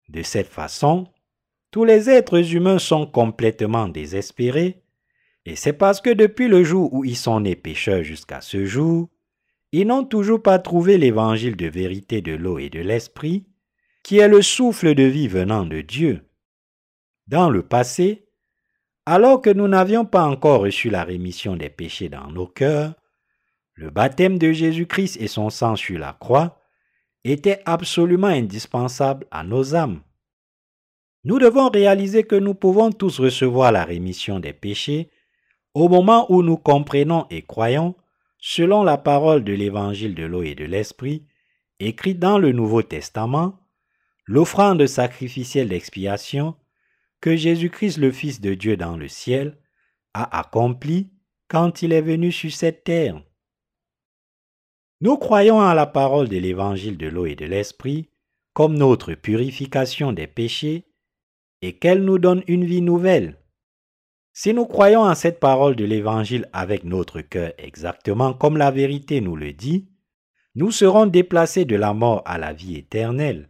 [0.10, 1.08] De cette façon,
[1.72, 4.82] tous les êtres humains sont complètement désespérés,
[5.46, 9.10] et c'est parce que depuis le jour où ils sont nés pécheurs jusqu'à ce jour,
[9.72, 13.46] ils n'ont toujours pas trouvé l'évangile de vérité de l'eau et de l'esprit,
[14.04, 16.30] qui est le souffle de vie venant de Dieu.
[17.28, 18.28] Dans le passé,
[19.06, 22.94] alors que nous n'avions pas encore reçu la rémission des péchés dans nos cœurs,
[23.74, 26.60] le baptême de Jésus-Christ et son sang sur la croix
[27.24, 30.02] étaient absolument indispensables à nos âmes.
[31.24, 35.10] Nous devons réaliser que nous pouvons tous recevoir la rémission des péchés
[35.74, 37.96] au moment où nous comprenons et croyons
[38.48, 41.26] selon la parole de l'évangile de l'eau et de l'esprit,
[41.80, 43.60] écrite dans le Nouveau Testament,
[44.28, 46.56] l'offrande sacrificielle d'expiation
[47.22, 49.58] que Jésus-Christ le Fils de Dieu dans le ciel
[50.14, 51.10] a accompli
[51.48, 53.20] quand il est venu sur cette terre.
[55.02, 58.12] Nous croyons en la parole de l'évangile de l'eau et de l'esprit
[58.54, 60.86] comme notre purification des péchés
[61.64, 63.40] et qu'elle nous donne une vie nouvelle.
[64.38, 69.22] Si nous croyons en cette parole de l'Évangile avec notre cœur exactement comme la vérité
[69.22, 69.88] nous le dit,
[70.56, 73.48] nous serons déplacés de la mort à la vie éternelle.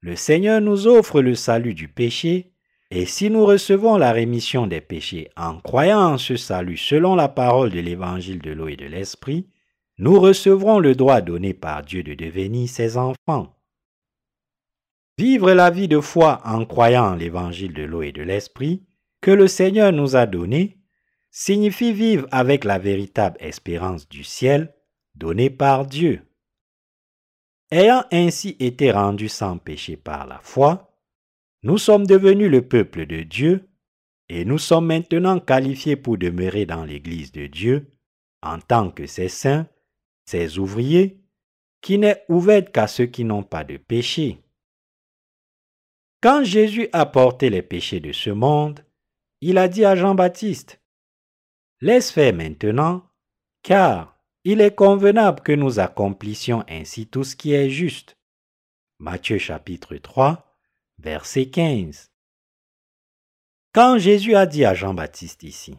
[0.00, 2.54] Le Seigneur nous offre le salut du péché,
[2.90, 7.28] et si nous recevons la rémission des péchés en croyant en ce salut selon la
[7.28, 9.50] parole de l'Évangile de l'eau et de l'Esprit,
[9.98, 13.54] nous recevrons le droit donné par Dieu de devenir ses enfants.
[15.18, 18.87] Vivre la vie de foi en croyant en l'Évangile de l'eau et de l'Esprit
[19.20, 20.78] que le Seigneur nous a donné
[21.30, 24.74] signifie vivre avec la véritable espérance du ciel
[25.14, 26.22] donnée par Dieu.
[27.70, 30.96] Ayant ainsi été rendus sans péché par la foi,
[31.62, 33.68] nous sommes devenus le peuple de Dieu
[34.28, 37.90] et nous sommes maintenant qualifiés pour demeurer dans l'Église de Dieu
[38.42, 39.66] en tant que ses saints,
[40.24, 41.20] ses ouvriers,
[41.80, 44.42] qui n'est ouverte qu'à ceux qui n'ont pas de péché.
[46.20, 48.84] Quand Jésus a porté les péchés de ce monde,
[49.40, 50.80] il a dit à Jean-Baptiste,
[51.80, 53.08] Laisse faire maintenant,
[53.62, 58.16] car il est convenable que nous accomplissions ainsi tout ce qui est juste.
[58.98, 60.58] Matthieu chapitre 3,
[60.98, 62.10] verset 15.
[63.72, 65.78] Quand Jésus a dit à Jean-Baptiste ici,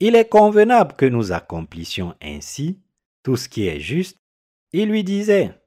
[0.00, 2.82] Il est convenable que nous accomplissions ainsi
[3.22, 4.18] tout ce qui est juste,
[4.72, 5.58] il lui disait,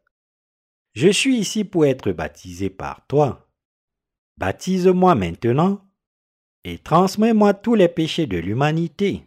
[0.93, 3.49] Je suis ici pour être baptisé par toi.
[4.37, 5.88] Baptise-moi maintenant
[6.69, 9.23] et transmets-moi tous les péchés de l'humanité.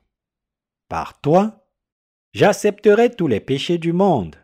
[0.89, 1.67] Par toi,
[2.35, 4.37] j'accepterai tous les péchés du monde.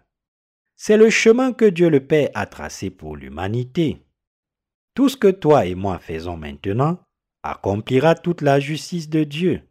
[0.75, 4.05] C'est le chemin que Dieu le Père a tracé pour l'humanité.
[4.95, 6.99] Tout ce que toi et moi faisons maintenant
[7.45, 9.63] accomplira toute la justice de Dieu.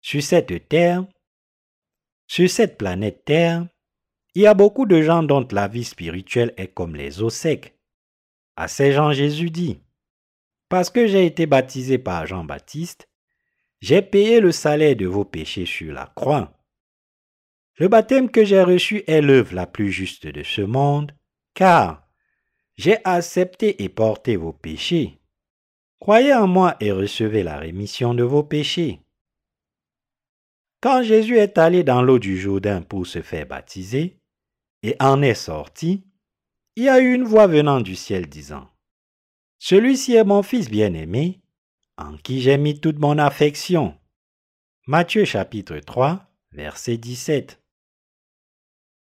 [0.00, 1.04] Sur cette terre,
[2.26, 3.66] sur cette planète Terre,
[4.34, 7.76] il y a beaucoup de gens dont la vie spirituelle est comme les eaux secs.
[8.56, 9.80] À ces gens, Jésus dit,
[10.70, 13.08] Parce que j'ai été baptisé par Jean-Baptiste,
[13.80, 16.56] j'ai payé le salaire de vos péchés sur la croix.
[17.78, 21.12] Le baptême que j'ai reçu est l'œuvre la plus juste de ce monde,
[21.54, 22.06] car
[22.76, 25.18] j'ai accepté et porté vos péchés.
[25.98, 29.00] Croyez en moi et recevez la rémission de vos péchés.
[30.80, 34.20] Quand Jésus est allé dans l'eau du Jourdain pour se faire baptiser,
[34.84, 36.04] et en est sorti,
[36.76, 38.70] il y a eu une voix venant du ciel disant,
[39.62, 41.42] Celui-ci est mon Fils bien-aimé,
[41.98, 43.94] en qui j'ai mis toute mon affection.
[44.86, 47.60] Matthieu chapitre 3, verset 17.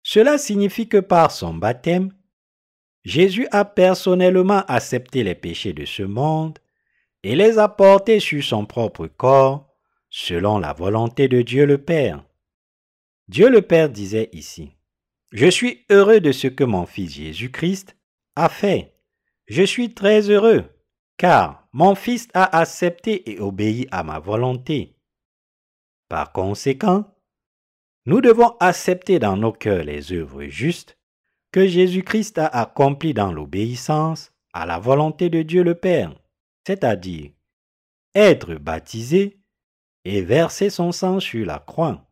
[0.05, 2.13] Cela signifie que par son baptême,
[3.03, 6.61] Jésus a personnellement accepté les péchés de ce monde
[7.25, 9.75] et les a portés sur son propre corps
[10.09, 12.25] selon la volonté de Dieu le Père.
[13.27, 14.71] Dieu le Père disait ici,
[15.33, 17.97] Je suis heureux de ce que mon Fils Jésus-Christ
[18.37, 18.94] a fait.
[19.47, 20.65] Je suis très heureux,
[21.17, 24.97] car mon Fils a accepté et obéi à ma volonté.
[26.09, 27.05] Par conséquent,
[28.07, 30.99] nous devons accepter dans nos cœurs les œuvres justes
[31.53, 36.15] que Jésus-Christ a accomplies dans l'obéissance à la volonté de Dieu le Père,
[36.67, 37.31] c'est-à-dire
[38.15, 39.41] être baptisé
[40.05, 42.07] et verser son sang sur la croix.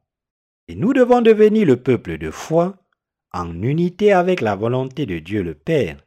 [0.68, 2.76] Et nous devons devenir le peuple de foi
[3.32, 6.04] en unité avec la volonté de Dieu le Père.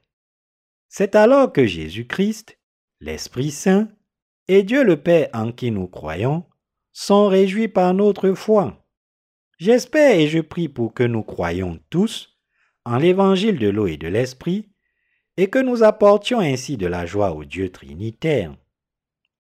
[0.88, 2.58] C'est alors que Jésus-Christ,
[3.00, 3.90] l'Esprit Saint
[4.48, 6.46] et Dieu le Père en qui nous croyons
[6.94, 8.86] sont réjouis par notre foi.
[9.58, 12.38] J'espère et je prie pour que nous croyions tous
[12.86, 14.70] en l'évangile de l'eau et de l'Esprit
[15.38, 18.56] et que nous apportions ainsi de la joie au Dieu Trinitaire.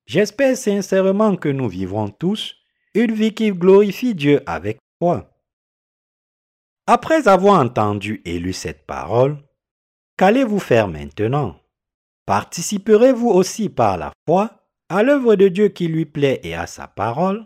[0.05, 2.55] J'espère sincèrement que nous vivrons tous
[2.93, 5.31] une vie qui glorifie Dieu avec foi.
[6.87, 9.37] Après avoir entendu et lu cette parole,
[10.17, 11.59] qu'allez-vous faire maintenant?
[12.25, 14.51] Participerez-vous aussi par la foi
[14.89, 17.45] à l'œuvre de Dieu qui lui plaît et à sa parole?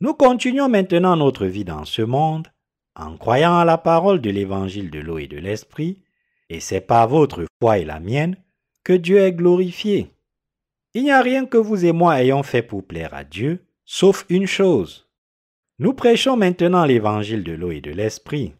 [0.00, 2.48] Nous continuons maintenant notre vie dans ce monde
[2.94, 6.02] en croyant à la parole de l'évangile de l'eau et de l'esprit,
[6.50, 8.36] et c'est par votre foi et la mienne
[8.84, 10.10] que Dieu est glorifié.
[10.94, 14.26] Il n'y a rien que vous et moi ayons fait pour plaire à Dieu, sauf
[14.28, 15.08] une chose.
[15.78, 18.52] Nous prêchons maintenant l'évangile de l'eau et de l'esprit.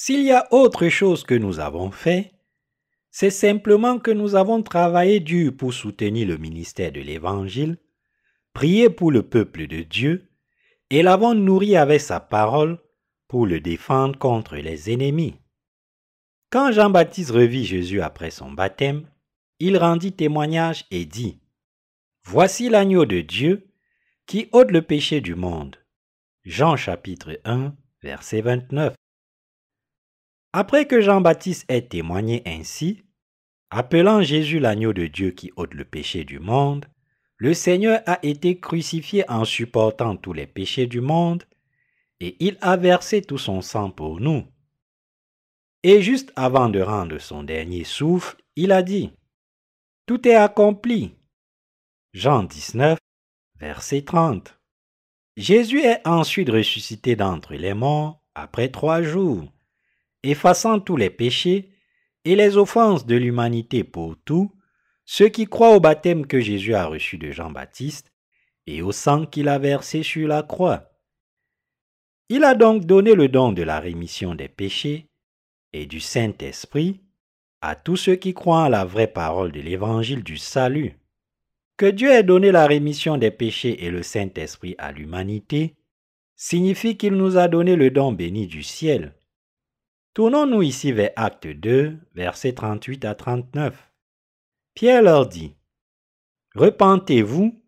[0.00, 2.32] S'il y a autre chose que nous avons fait,
[3.10, 7.78] c'est simplement que nous avons travaillé dur pour soutenir le ministère de l'évangile,
[8.52, 10.30] prié pour le peuple de Dieu,
[10.90, 12.78] et l'avons nourri avec sa parole
[13.26, 15.34] pour le défendre contre les ennemis.
[16.48, 19.10] Quand Jean-Baptiste revit Jésus après son baptême,
[19.58, 21.40] il rendit témoignage et dit,
[22.22, 23.72] Voici l'agneau de Dieu
[24.26, 25.74] qui ôte le péché du monde.
[26.44, 28.94] Jean chapitre 1, verset 29.
[30.60, 33.04] Après que Jean-Baptiste ait témoigné ainsi,
[33.70, 36.84] appelant Jésus l'agneau de Dieu qui ôte le péché du monde,
[37.36, 41.44] le Seigneur a été crucifié en supportant tous les péchés du monde,
[42.18, 44.48] et il a versé tout son sang pour nous.
[45.84, 49.12] Et juste avant de rendre son dernier souffle, il a dit,
[50.06, 51.14] tout est accompli.
[52.14, 52.98] Jean 19,
[53.60, 54.58] verset 30.
[55.36, 59.52] Jésus est ensuite ressuscité d'entre les morts après trois jours,
[60.22, 61.70] effaçant tous les péchés
[62.24, 64.52] et les offenses de l'humanité pour tous
[65.04, 68.12] ceux qui croient au baptême que Jésus a reçu de Jean-Baptiste
[68.66, 70.92] et au sang qu'il a versé sur la croix.
[72.28, 75.08] Il a donc donné le don de la rémission des péchés
[75.72, 77.00] et du Saint-Esprit
[77.62, 80.98] à tous ceux qui croient à la vraie parole de l'évangile du salut.
[81.78, 85.76] Que Dieu ait donné la rémission des péchés et le Saint-Esprit à l'humanité
[86.36, 89.14] signifie qu'il nous a donné le don béni du ciel.
[90.18, 93.92] Tournons-nous ici vers Acte 2, versets 38 à 39.
[94.74, 95.54] Pierre leur dit,
[96.56, 97.62] Repentez-vous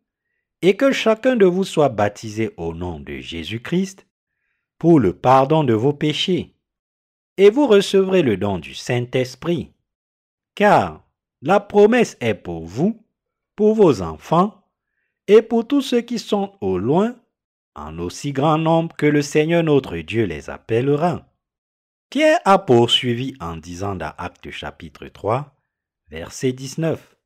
[0.61, 4.05] et que chacun de vous soit baptisé au nom de Jésus-Christ
[4.79, 6.57] pour le pardon de vos péchés,
[7.37, 9.71] et vous recevrez le don du Saint-Esprit.
[10.57, 11.09] Car
[11.43, 13.01] la promesse est pour vous,
[13.55, 14.67] pour vos enfants,
[15.29, 17.15] et pour tous ceux qui sont au loin,
[17.77, 21.30] en aussi grand nombre que le Seigneur notre Dieu les appellera.
[22.11, 25.55] Pierre a poursuivi en disant dans Actes chapitre 3,
[26.09, 27.17] verset 19.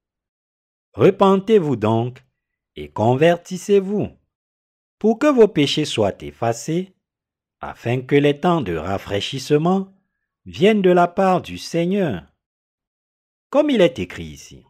[0.93, 2.23] Repentez-vous donc
[2.77, 4.11] et convertissez-vous,
[4.99, 6.95] pour que vos péchés soient effacés,
[7.61, 9.91] afin que les temps de rafraîchissement
[10.45, 12.23] viennent de la part du Seigneur.
[13.49, 14.67] Comme il est écrit ici,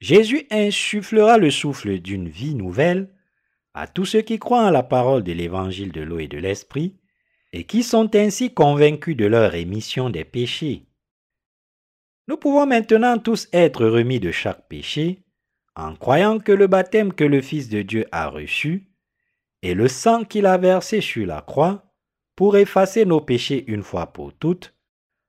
[0.00, 3.14] Jésus insufflera le souffle d'une vie nouvelle
[3.74, 6.96] à tous ceux qui croient en la parole de l'évangile de l'eau et de l'esprit,
[7.52, 10.86] et qui sont ainsi convaincus de leur rémission des péchés.
[12.28, 15.22] Nous pouvons maintenant tous être remis de chaque péché
[15.74, 18.88] en croyant que le baptême que le Fils de Dieu a reçu
[19.62, 21.84] et le sang qu'il a versé sur la croix
[22.36, 24.74] pour effacer nos péchés une fois pour toutes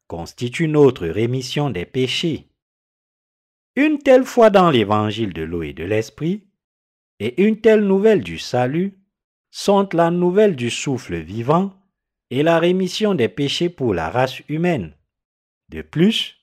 [0.07, 2.49] constitue notre rémission des péchés.
[3.75, 6.43] Une telle foi dans l'évangile de l'eau et de l'esprit
[7.19, 8.99] et une telle nouvelle du salut
[9.49, 11.73] sont la nouvelle du souffle vivant
[12.29, 14.95] et la rémission des péchés pour la race humaine.
[15.69, 16.37] De plus,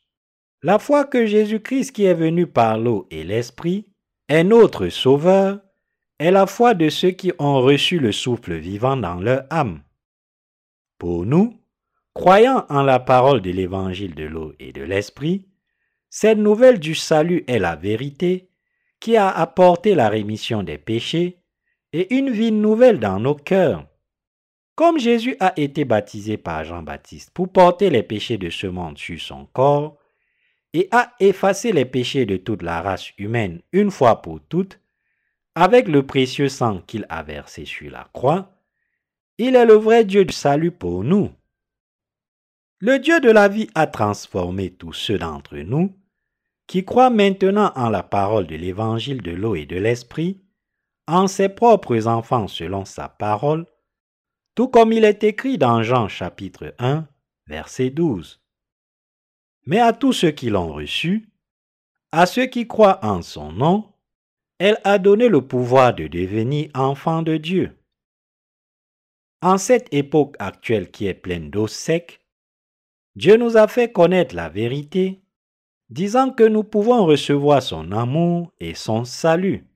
[0.63, 3.87] la foi que Jésus-Christ qui est venu par l'eau et l'esprit
[4.29, 5.61] est notre sauveur
[6.19, 9.83] est la foi de ceux qui ont reçu le souffle vivant dans leur âme.
[10.99, 11.59] Pour nous,
[12.13, 15.49] croyant en la parole de l'évangile de l'eau et de l'esprit,
[16.11, 18.51] cette nouvelle du salut est la vérité
[19.01, 21.39] qui a apporté la rémission des péchés
[21.93, 23.87] et une vie nouvelle dans nos cœurs.
[24.81, 29.21] Comme Jésus a été baptisé par Jean-Baptiste pour porter les péchés de ce monde sur
[29.21, 29.99] son corps
[30.73, 34.81] et a effacé les péchés de toute la race humaine une fois pour toutes,
[35.55, 38.55] avec le précieux sang qu'il a versé sur la croix,
[39.37, 41.31] il est le vrai Dieu du salut pour nous.
[42.79, 45.95] Le Dieu de la vie a transformé tous ceux d'entre nous
[46.67, 50.41] qui croient maintenant en la parole de l'évangile de l'eau et de l'esprit,
[51.07, 53.67] en ses propres enfants selon sa parole,
[54.55, 57.07] tout comme il est écrit dans Jean chapitre 1,
[57.47, 58.41] verset 12.
[59.67, 61.29] Mais à tous ceux qui l'ont reçu,
[62.13, 63.93] à ceux qui croient en son nom,
[64.59, 67.77] elle a donné le pouvoir de devenir enfants de Dieu.
[69.43, 72.21] En cette époque actuelle qui est pleine d'eau sec,
[73.17, 75.23] Dieu nous a fait connaître la vérité,
[75.89, 79.67] disant que nous pouvons recevoir son amour et son salut,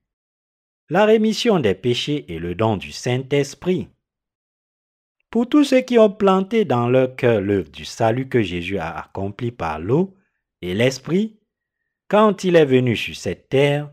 [0.91, 3.89] la rémission des péchés et le don du Saint-Esprit.
[5.35, 8.97] Pour tous ceux qui ont planté dans leur cœur l'œuvre du salut que Jésus a
[8.97, 10.14] accompli par l'eau
[10.62, 11.41] et l'Esprit,
[12.07, 13.91] quand il est venu sur cette terre,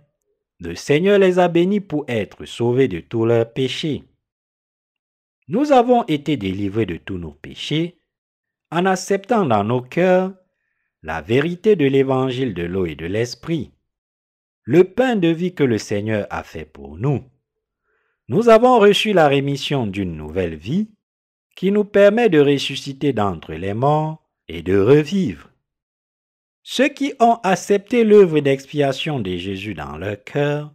[0.60, 4.04] le Seigneur les a bénis pour être sauvés de tous leurs péchés.
[5.48, 7.98] Nous avons été délivrés de tous nos péchés
[8.70, 10.36] en acceptant dans nos cœurs
[11.02, 13.72] la vérité de l'évangile de l'eau et de l'Esprit,
[14.62, 17.24] le pain de vie que le Seigneur a fait pour nous.
[18.28, 20.92] Nous avons reçu la rémission d'une nouvelle vie
[21.56, 25.50] qui nous permet de ressusciter d'entre les morts et de revivre.
[26.64, 30.74] Ceux qui ont accepté l'œuvre d'expiation de Jésus dans leur cœur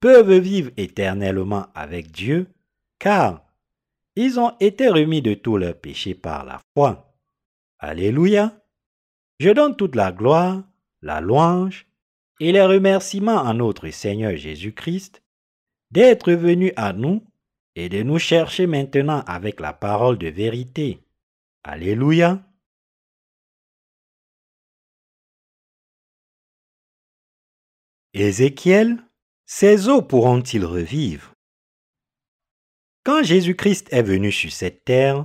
[0.00, 2.48] peuvent vivre éternellement avec Dieu,
[2.98, 3.44] car
[4.16, 7.14] ils ont été remis de tous leurs péchés par la foi.
[7.78, 8.56] Alléluia.
[9.38, 10.62] Je donne toute la gloire,
[11.00, 11.86] la louange
[12.40, 15.22] et les remerciements à notre Seigneur Jésus-Christ
[15.90, 17.22] d'être venu à nous
[17.80, 21.00] et de nous chercher maintenant avec la parole de vérité.
[21.64, 22.46] Alléluia.
[28.12, 29.02] Ézéchiel,
[29.46, 31.32] ces eaux pourront-ils revivre?
[33.02, 35.24] Quand Jésus-Christ est venu sur cette terre,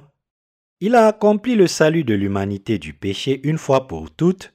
[0.80, 4.54] il a accompli le salut de l'humanité du péché une fois pour toutes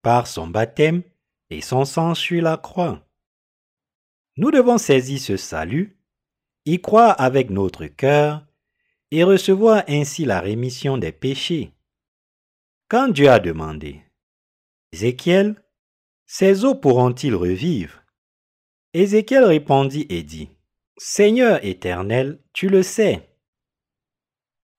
[0.00, 1.02] par son baptême
[1.50, 3.06] et son sang sur la croix.
[4.38, 5.98] Nous devons saisir ce salut
[6.64, 8.46] y croire avec notre cœur
[9.10, 11.72] et recevoir ainsi la rémission des péchés.
[12.88, 14.02] Quand Dieu a demandé,
[14.92, 15.62] Ézéchiel,
[16.26, 18.02] ces eaux pourront-ils revivre?
[18.92, 20.48] Ézéchiel répondit et dit,
[20.96, 23.28] Seigneur éternel, tu le sais.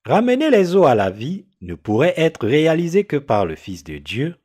[0.06, 3.98] Ramener les eaux à la vie ne pourrait être réalisé que par le Fils de
[3.98, 4.36] Dieu,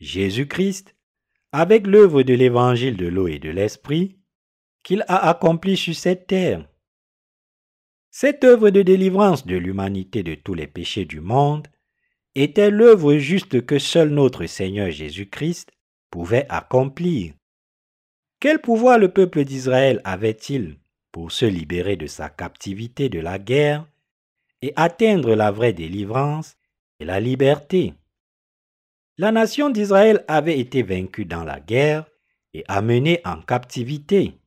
[0.00, 0.94] Jésus-Christ,
[1.50, 4.21] avec l'œuvre de l'évangile de l'eau et de l'esprit,
[4.82, 6.68] qu'il a accompli sur cette terre.
[8.10, 11.68] Cette œuvre de délivrance de l'humanité de tous les péchés du monde
[12.34, 15.70] était l'œuvre juste que seul notre Seigneur Jésus-Christ
[16.10, 17.34] pouvait accomplir.
[18.40, 20.78] Quel pouvoir le peuple d'Israël avait-il
[21.10, 23.86] pour se libérer de sa captivité de la guerre
[24.62, 26.56] et atteindre la vraie délivrance
[27.00, 27.94] et la liberté?
[29.18, 32.06] La nation d'Israël avait été vaincue dans la guerre
[32.54, 34.38] et amenée en captivité.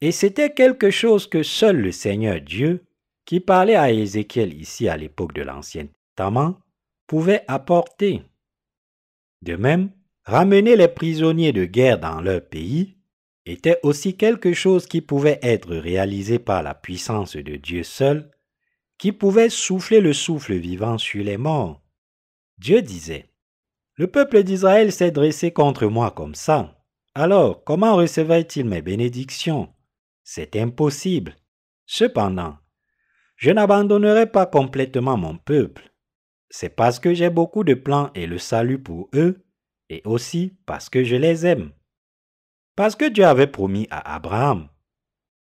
[0.00, 2.86] Et c'était quelque chose que seul le Seigneur Dieu,
[3.26, 6.58] qui parlait à Ézéchiel ici à l'époque de l'Ancien Testament,
[7.06, 8.22] pouvait apporter.
[9.42, 9.90] De même,
[10.24, 12.96] ramener les prisonniers de guerre dans leur pays
[13.46, 18.30] était aussi quelque chose qui pouvait être réalisé par la puissance de Dieu seul,
[18.98, 21.82] qui pouvait souffler le souffle vivant sur les morts.
[22.58, 23.30] Dieu disait,
[23.96, 26.84] Le peuple d'Israël s'est dressé contre moi comme ça.
[27.14, 29.68] Alors, comment recevrait-il mes bénédictions?
[30.32, 31.34] C'est impossible.
[31.86, 32.56] Cependant,
[33.34, 35.92] je n'abandonnerai pas complètement mon peuple.
[36.50, 39.44] C'est parce que j'ai beaucoup de plans et le salut pour eux
[39.88, 41.72] et aussi parce que je les aime.
[42.76, 44.68] Parce que Dieu avait promis à Abraham,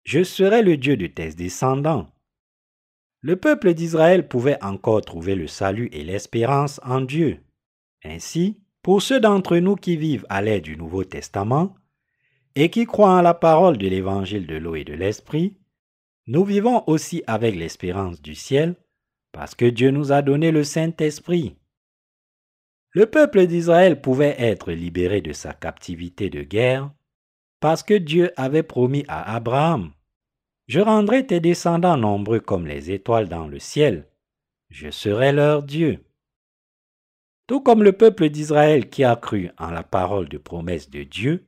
[0.03, 2.13] je serai le Dieu de tes descendants.
[3.21, 7.39] Le peuple d'Israël pouvait encore trouver le salut et l'espérance en Dieu.
[8.03, 11.75] Ainsi, pour ceux d'entre nous qui vivent à l'aide du Nouveau Testament
[12.55, 15.57] et qui croient en la parole de l'évangile de l'eau et de l'esprit,
[16.27, 18.75] nous vivons aussi avec l'espérance du ciel
[19.31, 21.57] parce que Dieu nous a donné le Saint-Esprit.
[22.91, 26.89] Le peuple d'Israël pouvait être libéré de sa captivité de guerre
[27.59, 29.91] parce que Dieu avait promis à Abraham,
[30.67, 34.07] Je rendrai tes descendants nombreux comme les étoiles dans le ciel,
[34.69, 36.03] je serai leur Dieu.
[37.47, 41.45] Tout comme le peuple d'Israël qui a cru en la parole de promesse de Dieu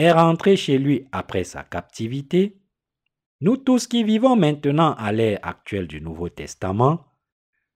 [0.00, 2.58] est rentré chez lui après sa captivité,
[3.40, 7.06] nous tous qui vivons maintenant à l'ère actuelle du Nouveau Testament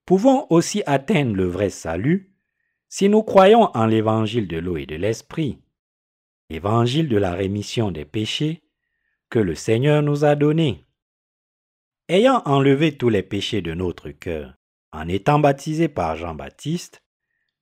[0.05, 2.35] pouvons aussi atteindre le vrai salut
[2.89, 5.59] si nous croyons en l'évangile de l'eau et de l'esprit,
[6.51, 8.63] évangile de la rémission des péchés
[9.31, 10.85] que le Seigneur nous a donné.
[12.09, 14.55] Ayant enlevé tous les péchés de notre cœur,
[14.93, 17.03] en étant baptisé par Jean-Baptiste,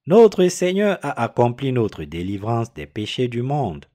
[0.06, 3.86] notre Seigneur a accompli notre délivrance des péchés du monde.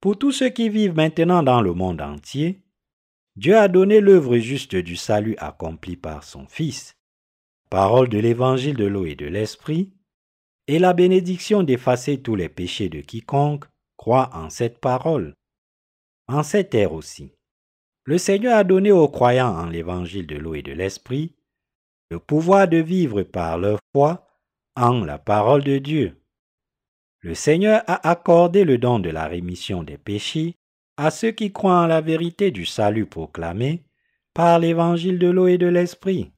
[0.00, 2.62] Pour tous ceux qui vivent maintenant dans le monde entier,
[3.36, 6.96] Dieu a donné l'œuvre juste du salut accompli par son Fils,
[7.68, 9.92] parole de l'évangile de l'eau et de l'esprit,
[10.66, 15.34] et la bénédiction d'effacer tous les péchés de quiconque croit en cette parole.
[16.28, 17.32] En cette ère aussi,
[18.04, 21.34] le Seigneur a donné aux croyants en l'évangile de l'eau et de l'esprit
[22.10, 24.26] le pouvoir de vivre par leur foi
[24.76, 26.19] en la parole de Dieu.
[27.22, 30.56] Le Seigneur a accordé le don de la rémission des péchés
[30.96, 33.84] à ceux qui croient en la vérité du salut proclamé
[34.32, 36.32] par l'évangile de l'eau et de l'esprit.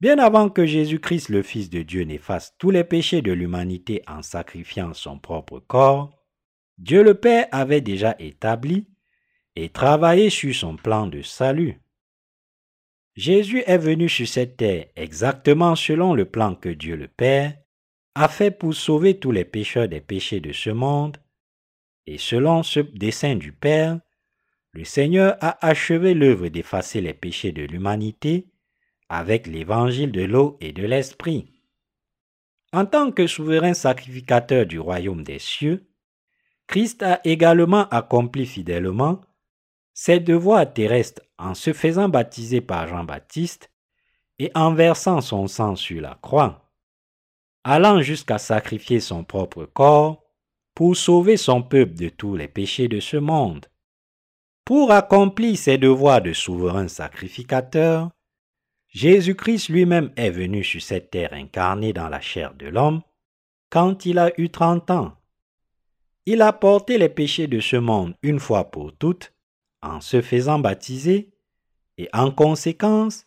[0.00, 4.22] Bien avant que Jésus-Christ le Fils de Dieu n'efface tous les péchés de l'humanité en
[4.22, 6.10] sacrifiant son propre corps,
[6.78, 8.88] Dieu le Père avait déjà établi
[9.56, 11.80] et travaillé sur son plan de salut.
[13.14, 17.54] Jésus est venu sur cette terre exactement selon le plan que Dieu le Père
[18.14, 21.18] a fait pour sauver tous les pécheurs des péchés de ce monde,
[22.06, 24.00] et selon ce dessein du Père,
[24.72, 28.48] le Seigneur a achevé l'œuvre d'effacer les péchés de l'humanité
[29.08, 31.50] avec l'évangile de l'eau et de l'esprit.
[32.72, 35.88] En tant que souverain sacrificateur du royaume des cieux,
[36.66, 39.20] Christ a également accompli fidèlement
[39.92, 43.70] ses devoirs terrestres en se faisant baptiser par Jean-Baptiste
[44.40, 46.63] et en versant son sang sur la croix,
[47.64, 50.22] allant jusqu'à sacrifier son propre corps
[50.74, 53.66] pour sauver son peuple de tous les péchés de ce monde.
[54.64, 58.10] Pour accomplir ses devoirs de souverain sacrificateur,
[58.88, 63.02] Jésus-Christ lui-même est venu sur cette terre incarnée dans la chair de l'homme
[63.70, 65.16] quand il a eu trente ans.
[66.26, 69.32] Il a porté les péchés de ce monde une fois pour toutes
[69.82, 71.30] en se faisant baptiser
[71.98, 73.26] et en conséquence,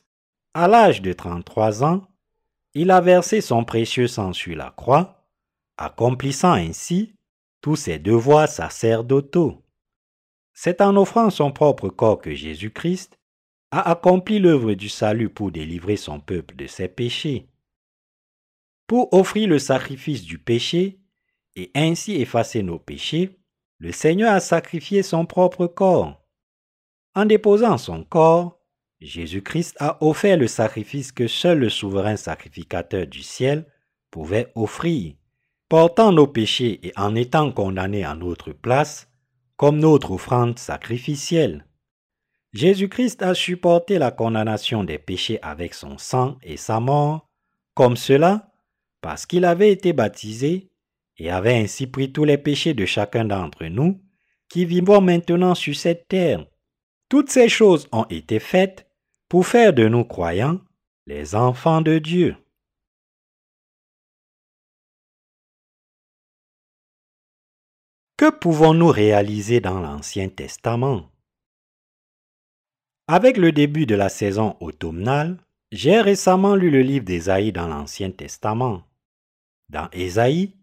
[0.54, 2.08] à l'âge de trente-trois ans,
[2.80, 5.26] il a versé son précieux sang sur la croix,
[5.78, 7.16] accomplissant ainsi
[7.60, 9.64] tous ses devoirs sacerdotaux.
[10.54, 13.18] C'est en offrant son propre corps que Jésus-Christ
[13.72, 17.50] a accompli l'œuvre du salut pour délivrer son peuple de ses péchés.
[18.86, 21.00] Pour offrir le sacrifice du péché
[21.56, 23.40] et ainsi effacer nos péchés,
[23.80, 26.24] le Seigneur a sacrifié son propre corps.
[27.16, 28.57] En déposant son corps,
[29.00, 33.66] Jésus-Christ a offert le sacrifice que seul le souverain sacrificateur du ciel
[34.10, 35.14] pouvait offrir.
[35.70, 39.10] Portant nos péchés et en étant condamné en notre place,
[39.58, 41.66] comme notre offrande sacrificielle.
[42.54, 47.30] Jésus-Christ a supporté la condamnation des péchés avec son sang et sa mort,
[47.74, 48.52] comme cela,
[49.02, 50.72] parce qu'il avait été baptisé
[51.18, 54.02] et avait ainsi pris tous les péchés de chacun d'entre nous
[54.50, 56.46] qui vivons maintenant sur cette terre.
[57.10, 58.87] Toutes ces choses ont été faites
[59.30, 60.60] pour faire de nous croyants
[61.06, 62.36] les enfants de Dieu.
[68.18, 71.12] Que pouvons-nous réaliser dans l'Ancien Testament?
[73.08, 75.38] Avec le début de la saison automnale,
[75.72, 78.84] j'ai récemment lu le livre d'Ésaïe dans l'Ancien Testament.
[79.70, 80.56] Dans Ésaïe,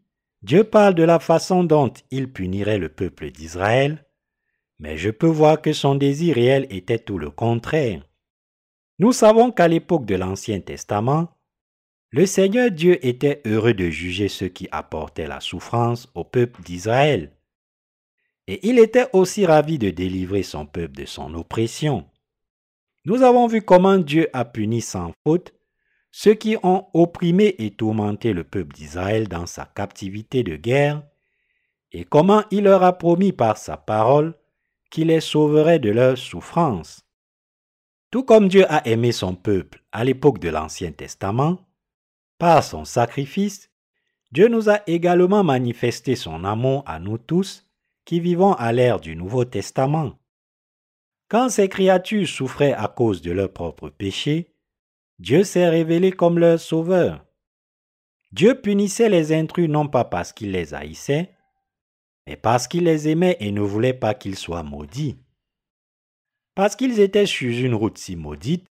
[0.42, 4.04] Dieu parle de la façon dont il punirait le peuple d'Israël,
[4.78, 8.02] mais je peux voir que son désir réel était tout le contraire.
[8.98, 11.28] Nous savons qu'à l'époque de l'Ancien Testament,
[12.10, 17.32] le Seigneur Dieu était heureux de juger ceux qui apportaient la souffrance au peuple d'Israël.
[18.46, 22.06] Et il était aussi ravi de délivrer son peuple de son oppression.
[23.04, 25.52] Nous avons vu comment Dieu a puni sans faute
[26.16, 31.02] ceux qui ont opprimé et tourmenté le peuple d'Israël dans sa captivité de guerre,
[31.90, 34.34] et comment il leur a promis par sa parole
[34.92, 37.03] qu'il les sauverait de leurs souffrances.
[38.14, 41.58] Tout comme Dieu a aimé son peuple à l'époque de l'Ancien Testament,
[42.38, 43.72] par son sacrifice,
[44.30, 47.66] Dieu nous a également manifesté son amour à nous tous
[48.04, 50.12] qui vivons à l'ère du Nouveau Testament.
[51.26, 54.54] Quand ces créatures souffraient à cause de leurs propres péchés,
[55.18, 57.26] Dieu s'est révélé comme leur sauveur.
[58.30, 61.34] Dieu punissait les intrus non pas parce qu'il les haïssait,
[62.28, 65.18] mais parce qu'il les aimait et ne voulait pas qu'ils soient maudits.
[66.54, 68.66] Parce qu'ils étaient sur une route si maudite,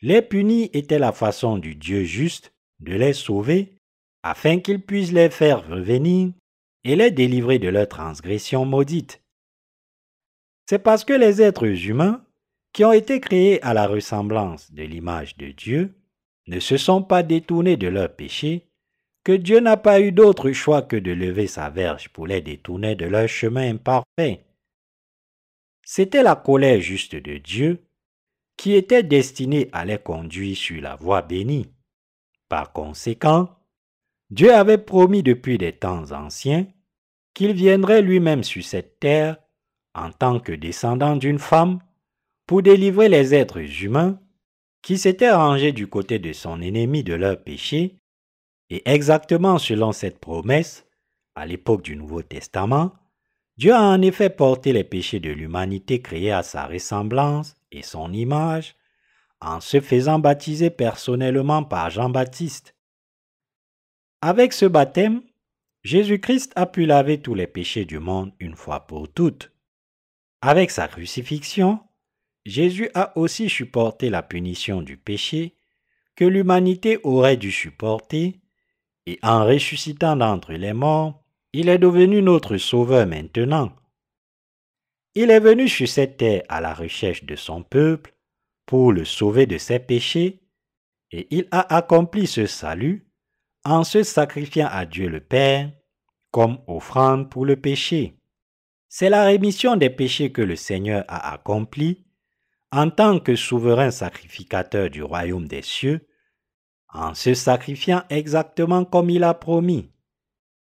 [0.00, 3.76] les punis étaient la façon du Dieu juste de les sauver,
[4.24, 6.32] afin qu'il puisse les faire revenir
[6.84, 9.22] et les délivrer de leurs transgressions maudites.
[10.68, 12.24] C'est parce que les êtres humains,
[12.72, 15.94] qui ont été créés à la ressemblance de l'image de Dieu,
[16.48, 18.66] ne se sont pas détournés de leurs péchés,
[19.24, 22.96] que Dieu n'a pas eu d'autre choix que de lever sa verge pour les détourner
[22.96, 24.44] de leur chemin imparfait.
[25.84, 27.84] C'était la colère juste de Dieu
[28.56, 31.72] qui était destinée à les conduire sur la voie bénie.
[32.48, 33.48] Par conséquent,
[34.30, 36.66] Dieu avait promis depuis des temps anciens
[37.34, 39.36] qu'il viendrait lui-même sur cette terre
[39.94, 41.80] en tant que descendant d'une femme
[42.46, 44.18] pour délivrer les êtres humains
[44.82, 47.98] qui s'étaient rangés du côté de son ennemi de leur péché,
[48.68, 50.86] et exactement selon cette promesse,
[51.34, 52.92] à l'époque du Nouveau Testament,
[53.62, 58.12] Dieu a en effet porté les péchés de l'humanité créée à sa ressemblance et son
[58.12, 58.74] image,
[59.40, 62.74] en se faisant baptiser personnellement par Jean-Baptiste.
[64.20, 65.22] Avec ce baptême,
[65.84, 69.52] Jésus-Christ a pu laver tous les péchés du monde une fois pour toutes.
[70.40, 71.78] Avec sa crucifixion,
[72.44, 75.54] Jésus a aussi supporté la punition du péché
[76.16, 78.40] que l'humanité aurait dû supporter,
[79.06, 81.21] et en ressuscitant d'entre les morts,
[81.52, 83.72] il est devenu notre sauveur maintenant.
[85.14, 88.14] Il est venu sur cette terre à la recherche de son peuple
[88.64, 90.40] pour le sauver de ses péchés,
[91.10, 93.06] et il a accompli ce salut
[93.64, 95.70] en se sacrifiant à Dieu le Père
[96.30, 98.16] comme offrande pour le péché.
[98.88, 102.06] C'est la rémission des péchés que le Seigneur a accompli
[102.70, 106.08] en tant que souverain sacrificateur du royaume des cieux,
[106.88, 109.90] en se sacrifiant exactement comme il a promis.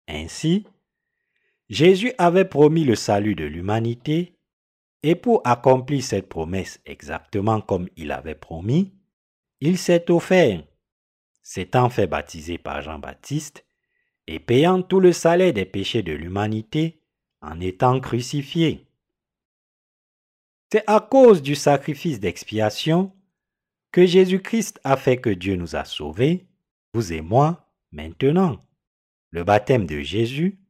[0.08, 0.66] Ainsi,
[1.72, 4.36] Jésus avait promis le salut de l'humanité,
[5.04, 8.92] et pour accomplir cette promesse exactement comme il avait promis,
[9.62, 10.66] il s'est offert,
[11.42, 13.66] s'étant fait baptiser par Jean-Baptiste,
[14.28, 17.00] et payant tout le salaire des péchés de l'humanité
[17.42, 18.86] en étant crucifié.
[20.74, 23.14] C'est à cause du sacrifice d'expiation
[23.94, 26.48] que Jésus-Christ a fait que Dieu nous a sauvés,
[26.94, 28.60] vous et moi, maintenant.
[29.30, 30.61] Le baptême de Jésus,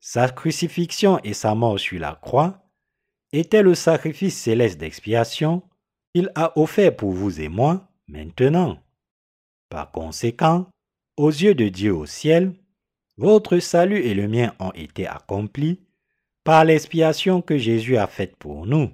[0.00, 2.64] sa crucifixion et sa mort sur la croix
[3.32, 5.62] étaient le sacrifice céleste d'expiation
[6.12, 8.82] qu'il a offert pour vous et moi maintenant.
[9.68, 10.66] Par conséquent,
[11.16, 12.54] aux yeux de Dieu au ciel,
[13.18, 15.80] votre salut et le mien ont été accomplis
[16.42, 18.90] par l'expiation que Jésus a faite pour nous.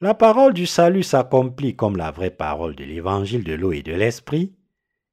[0.00, 3.92] La parole du salut s'accomplit comme la vraie parole de l'évangile de l'eau et de
[3.92, 4.54] l'esprit,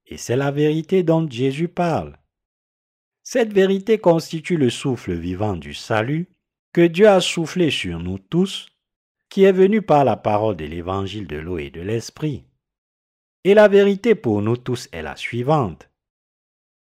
[0.06, 2.18] et c'est la vérité dont Jésus parle.
[3.24, 6.28] Cette vérité constitue le souffle vivant du salut
[6.74, 8.70] que Dieu a soufflé sur nous tous,
[9.30, 12.46] qui est venu par la parole de l'évangile de l'eau et de l'esprit.
[13.44, 15.90] Et la vérité pour nous tous est la suivante.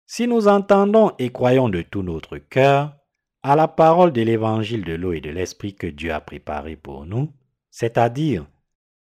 [0.06, 2.96] Si nous entendons et croyons de tout notre cœur
[3.42, 7.06] à la parole de l'évangile de l'eau et de l'esprit que Dieu a préparé pour
[7.06, 7.32] nous,
[7.70, 8.46] c'est-à-dire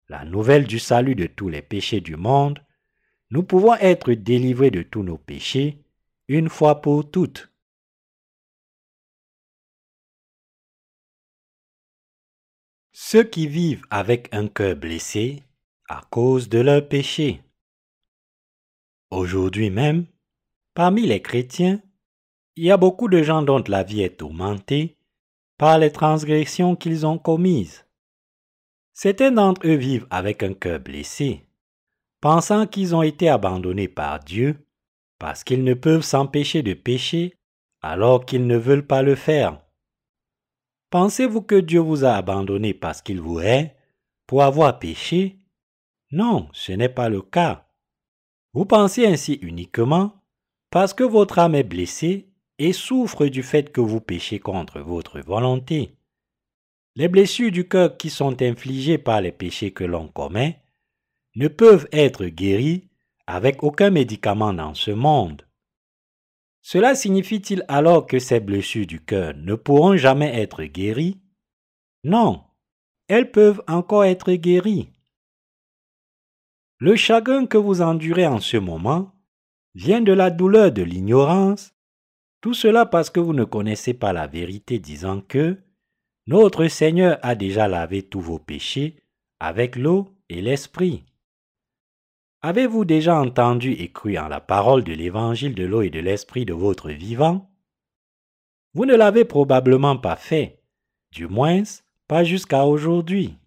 [0.09, 2.59] la nouvelle du salut de tous les péchés du monde,
[3.29, 5.83] nous pouvons être délivrés de tous nos péchés
[6.31, 7.51] une fois pour toutes.
[12.93, 15.43] Ceux qui vivent avec un cœur blessé
[15.89, 17.41] à cause de leurs péchés.
[19.09, 20.05] Aujourd'hui même,
[20.73, 21.81] parmi les chrétiens,
[22.55, 24.95] il y a beaucoup de gens dont la vie est tourmentée
[25.57, 27.85] par les transgressions qu'ils ont commises.
[28.93, 31.45] Certains d'entre eux vivent avec un cœur blessé,
[32.21, 34.65] pensant qu'ils ont été abandonnés par Dieu
[35.21, 37.37] parce qu'ils ne peuvent s'empêcher de pécher
[37.83, 39.61] alors qu'ils ne veulent pas le faire.
[40.89, 43.75] Pensez-vous que Dieu vous a abandonné parce qu'il vous hait
[44.25, 45.37] pour avoir péché?
[46.11, 47.69] Non, ce n'est pas le cas.
[48.53, 50.23] Vous pensez ainsi uniquement
[50.71, 55.19] parce que votre âme est blessée et souffre du fait que vous péchez contre votre
[55.19, 55.97] volonté.
[56.95, 60.63] Les blessures du cœur qui sont infligées par les péchés que l'on commet
[61.35, 62.89] ne peuvent être guéries
[63.31, 65.47] avec aucun médicament dans ce monde.
[66.61, 71.19] Cela signifie-t-il alors que ces blessures du cœur ne pourront jamais être guéries?
[72.03, 72.43] Non,
[73.07, 74.89] elles peuvent encore être guéries.
[76.77, 79.13] Le chagrin que vous endurez en ce moment
[79.75, 81.73] vient de la douleur de l'ignorance,
[82.41, 85.57] tout cela parce que vous ne connaissez pas la vérité disant que
[86.27, 88.97] notre Seigneur a déjà lavé tous vos péchés
[89.39, 91.05] avec l'eau et l'esprit.
[92.43, 96.43] Avez-vous déjà entendu et cru en la parole de l'évangile de l'eau et de l'esprit
[96.43, 97.51] de votre vivant?
[98.73, 100.63] Vous ne l'avez probablement pas fait,
[101.11, 101.61] du moins
[102.07, 103.37] pas jusqu'à aujourd'hui.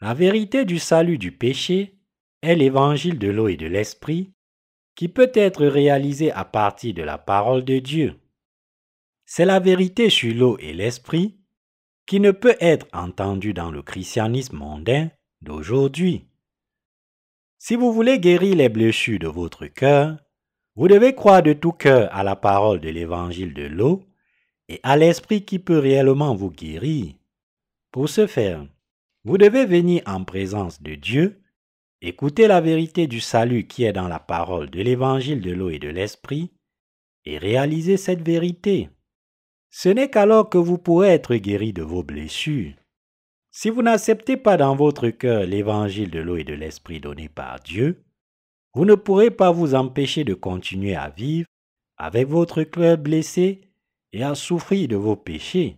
[0.00, 1.98] La vérité du salut du péché
[2.42, 4.32] est l'évangile de l'eau et de l'esprit
[4.94, 8.20] qui peut être réalisé à partir de la parole de Dieu.
[9.24, 11.38] C'est la vérité sur l'eau et l'esprit
[12.06, 15.10] qui ne peut être entendu dans le christianisme mondain
[15.40, 16.27] d'aujourd'hui.
[17.58, 20.16] Si vous voulez guérir les blessures de votre cœur,
[20.76, 24.04] vous devez croire de tout cœur à la parole de l'évangile de l'eau
[24.68, 27.14] et à l'esprit qui peut réellement vous guérir.
[27.90, 28.64] Pour ce faire,
[29.24, 31.42] vous devez venir en présence de Dieu,
[32.00, 35.80] écouter la vérité du salut qui est dans la parole de l'évangile de l'eau et
[35.80, 36.52] de l'esprit,
[37.24, 38.88] et réaliser cette vérité.
[39.70, 42.72] Ce n'est qu'alors que vous pourrez être guéri de vos blessures.
[43.60, 47.58] Si vous n'acceptez pas dans votre cœur l'évangile de l'eau et de l'esprit donné par
[47.58, 48.04] Dieu,
[48.72, 51.48] vous ne pourrez pas vous empêcher de continuer à vivre
[51.96, 53.62] avec votre cœur blessé
[54.12, 55.76] et à souffrir de vos péchés.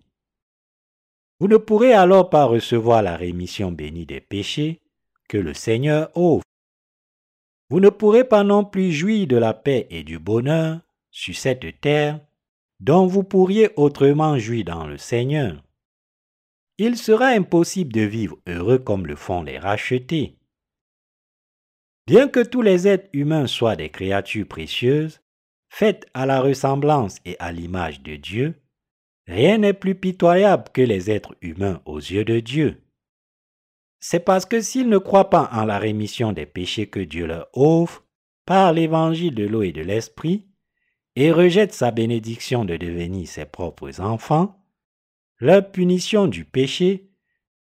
[1.39, 4.83] Vous ne pourrez alors pas recevoir la rémission bénie des péchés
[5.27, 6.45] que le Seigneur offre.
[7.71, 10.81] Vous ne pourrez pas non plus jouir de la paix et du bonheur
[11.11, 12.21] sur cette terre
[12.79, 15.63] dont vous pourriez autrement jouir dans le Seigneur.
[16.83, 20.39] Il sera impossible de vivre heureux comme le font les rachetés.
[22.07, 25.21] Bien que tous les êtres humains soient des créatures précieuses,
[25.69, 28.63] faites à la ressemblance et à l'image de Dieu,
[29.27, 32.81] rien n'est plus pitoyable que les êtres humains aux yeux de Dieu.
[33.99, 37.51] C'est parce que s'ils ne croient pas en la rémission des péchés que Dieu leur
[37.53, 38.07] offre
[38.47, 40.47] par l'évangile de l'eau et de l'esprit,
[41.15, 44.60] et rejettent sa bénédiction de devenir ses propres enfants,
[45.41, 47.11] leur punition du péché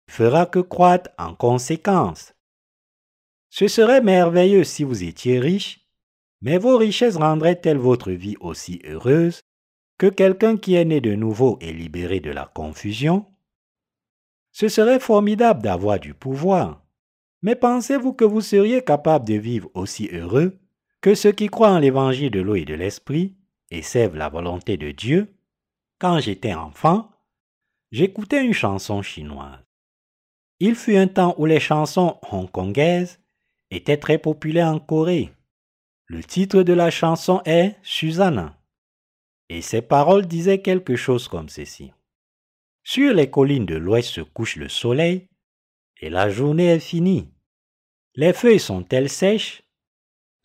[0.08, 2.34] fera que croître en conséquence.
[3.50, 5.88] Ce serait merveilleux si vous étiez riche,
[6.40, 9.42] mais vos richesses rendraient-elles votre vie aussi heureuse
[9.96, 13.26] que quelqu'un qui est né de nouveau et libéré de la confusion?
[14.52, 16.84] Ce serait formidable d'avoir du pouvoir,
[17.42, 20.58] mais pensez-vous que vous seriez capable de vivre aussi heureux
[21.00, 23.36] que ceux qui croient en l'évangile de l'eau et de l'esprit
[23.70, 25.32] et servent la volonté de Dieu,
[26.00, 27.10] quand j'étais enfant,
[27.90, 29.64] j'écoutais une chanson chinoise.
[30.60, 33.20] Il fut un temps où les chansons hongkongaises
[33.70, 35.32] étaient très populaires en Corée.
[36.06, 38.58] Le titre de la chanson est Susanna.
[39.48, 41.92] Et ses paroles disaient quelque chose comme ceci.
[42.82, 45.28] Sur les collines de l'ouest se couche le soleil,
[46.00, 47.28] et la journée est finie.
[48.14, 49.62] Les feuilles sont-elles sèches?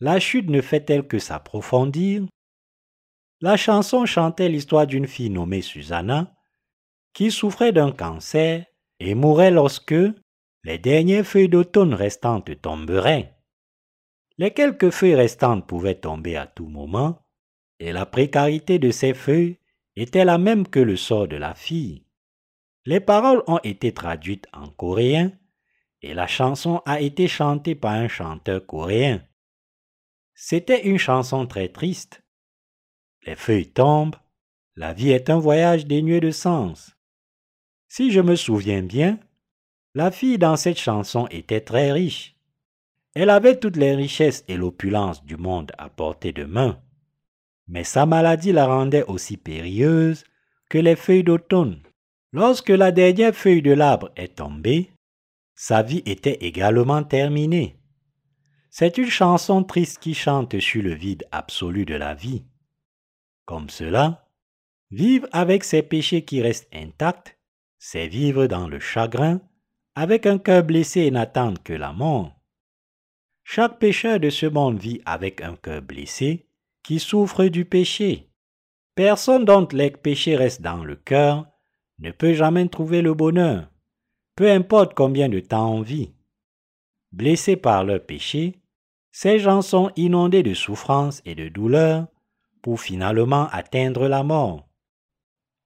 [0.00, 2.26] La chute ne fait-elle que s'approfondir?
[3.40, 6.33] La chanson chantait l'histoire d'une fille nommée Susanna
[7.14, 8.66] qui souffrait d'un cancer
[9.00, 9.94] et mourait lorsque
[10.64, 13.34] les dernières feuilles d'automne restantes tomberaient.
[14.36, 17.24] Les quelques feuilles restantes pouvaient tomber à tout moment,
[17.78, 19.58] et la précarité de ces feuilles
[19.96, 22.04] était la même que le sort de la fille.
[22.84, 25.32] Les paroles ont été traduites en coréen
[26.02, 29.26] et la chanson a été chantée par un chanteur coréen.
[30.34, 32.22] C'était une chanson très triste,
[33.26, 34.16] les feuilles tombent,
[34.74, 36.94] la vie est un voyage dénué de sens.
[37.96, 39.20] Si je me souviens bien,
[39.94, 42.34] la fille dans cette chanson était très riche.
[43.14, 46.82] Elle avait toutes les richesses et l'opulence du monde à portée de main.
[47.68, 50.24] Mais sa maladie la rendait aussi périlleuse
[50.68, 51.84] que les feuilles d'automne.
[52.32, 54.90] Lorsque la dernière feuille de l'arbre est tombée,
[55.54, 57.78] sa vie était également terminée.
[58.70, 62.42] C'est une chanson triste qui chante sur le vide absolu de la vie.
[63.44, 64.26] Comme cela,
[64.90, 67.38] vivre avec ses péchés qui restent intacts,
[67.86, 69.42] c'est vivre dans le chagrin,
[69.94, 72.32] avec un cœur blessé et n'attendre que la mort.
[73.42, 76.48] Chaque pécheur de ce monde vit avec un cœur blessé
[76.82, 78.30] qui souffre du péché.
[78.94, 81.46] Personne dont les péchés restent dans le cœur
[81.98, 83.70] ne peut jamais trouver le bonheur,
[84.34, 86.14] peu importe combien de temps on vit.
[87.12, 88.62] Blessés par leur péché,
[89.12, 92.06] ces gens sont inondés de souffrance et de douleur
[92.62, 94.66] pour finalement atteindre la mort.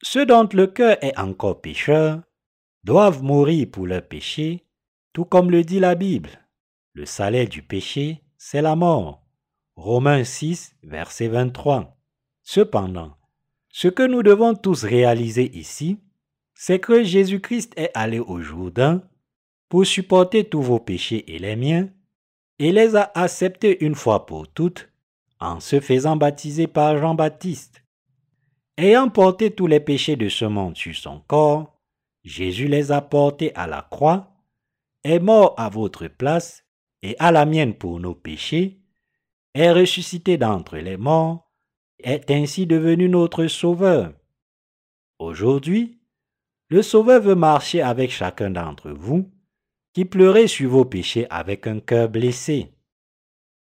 [0.03, 2.21] Ceux dont le cœur est encore pécheur
[2.85, 4.65] doivent mourir pour leur péché,
[5.13, 6.31] tout comme le dit la Bible.
[6.95, 9.27] Le salaire du péché, c'est la mort.
[9.77, 11.97] Romains 6, verset 23.
[12.43, 13.17] Cependant,
[13.69, 15.99] ce que nous devons tous réaliser ici,
[16.55, 19.03] c'est que Jésus-Christ est allé au Jourdain
[19.69, 21.89] pour supporter tous vos péchés et les miens,
[22.59, 24.89] et les a acceptés une fois pour toutes
[25.41, 27.85] en se faisant baptiser par Jean-Baptiste.
[28.81, 31.77] Ayant porté tous les péchés de ce monde sur son corps,
[32.23, 34.33] Jésus les a portés à la croix,
[35.03, 36.65] est mort à votre place
[37.03, 38.79] et à la mienne pour nos péchés,
[39.53, 41.51] est ressuscité d'entre les morts,
[41.99, 44.13] est ainsi devenu notre Sauveur.
[45.19, 45.99] Aujourd'hui,
[46.69, 49.29] le Sauveur veut marcher avec chacun d'entre vous,
[49.93, 52.71] qui pleurez sur vos péchés avec un cœur blessé.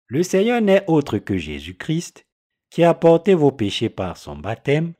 [0.06, 2.28] Le Seigneur n'est autre que Jésus-Christ,
[2.72, 4.94] qui a porté vos péchés par son baptême,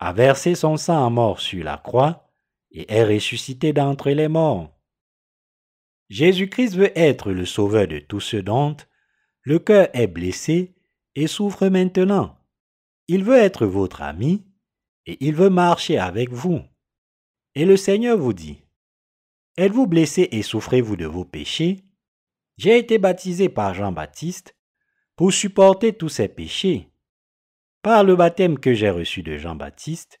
[0.00, 2.28] a versé son sang à mort sur la croix
[2.72, 4.70] et est ressuscité d'entre les morts.
[6.10, 8.76] Jésus-Christ veut être le sauveur de tous ceux dont
[9.42, 10.74] le cœur est blessé
[11.14, 12.36] et souffre maintenant.
[13.06, 14.44] Il veut être votre ami
[15.06, 16.60] et il veut marcher avec vous.
[17.54, 18.60] Et le Seigneur vous dit,
[19.56, 21.84] Êtes-vous blessé et souffrez-vous de vos péchés?
[22.56, 24.56] J'ai été baptisé par Jean-Baptiste
[25.14, 26.90] pour supporter tous ces péchés.
[27.84, 30.18] Par le baptême que j'ai reçu de Jean-Baptiste,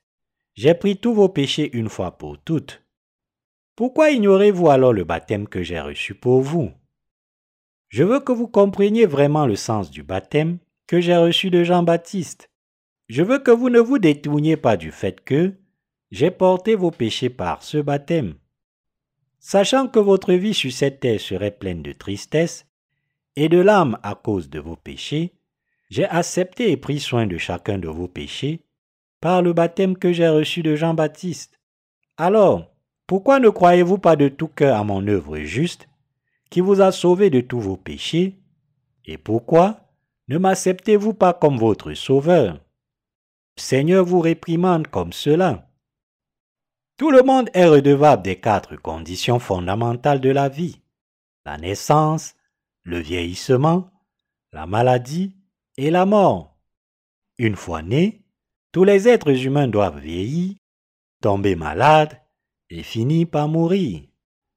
[0.52, 2.82] j'ai pris tous vos péchés une fois pour toutes.
[3.74, 6.72] Pourquoi ignorez-vous alors le baptême que j'ai reçu pour vous?
[7.88, 12.50] Je veux que vous compreniez vraiment le sens du baptême que j'ai reçu de Jean-Baptiste.
[13.08, 15.54] Je veux que vous ne vous détourniez pas du fait que
[16.10, 18.34] j'ai porté vos péchés par ce baptême.
[19.38, 22.66] Sachant que votre vie sur cette terre serait pleine de tristesse
[23.36, 25.32] et de larmes à cause de vos péchés,
[25.90, 28.60] j'ai accepté et pris soin de chacun de vos péchés
[29.20, 31.60] par le baptême que j'ai reçu de Jean-Baptiste.
[32.16, 32.74] Alors,
[33.06, 35.88] pourquoi ne croyez-vous pas de tout cœur à mon œuvre juste,
[36.50, 38.38] qui vous a sauvé de tous vos péchés?
[39.04, 39.80] Et pourquoi
[40.28, 42.60] ne m'acceptez-vous pas comme votre sauveur?
[43.56, 45.70] Seigneur vous réprimande comme cela.
[46.96, 50.80] Tout le monde est redevable des quatre conditions fondamentales de la vie.
[51.44, 52.34] La naissance,
[52.84, 53.90] le vieillissement,
[54.52, 55.34] la maladie
[55.76, 56.56] et la mort.
[57.38, 58.22] Une fois nés,
[58.72, 60.54] tous les êtres humains doivent vieillir,
[61.20, 62.20] tomber malades
[62.70, 64.02] et finit par mourir.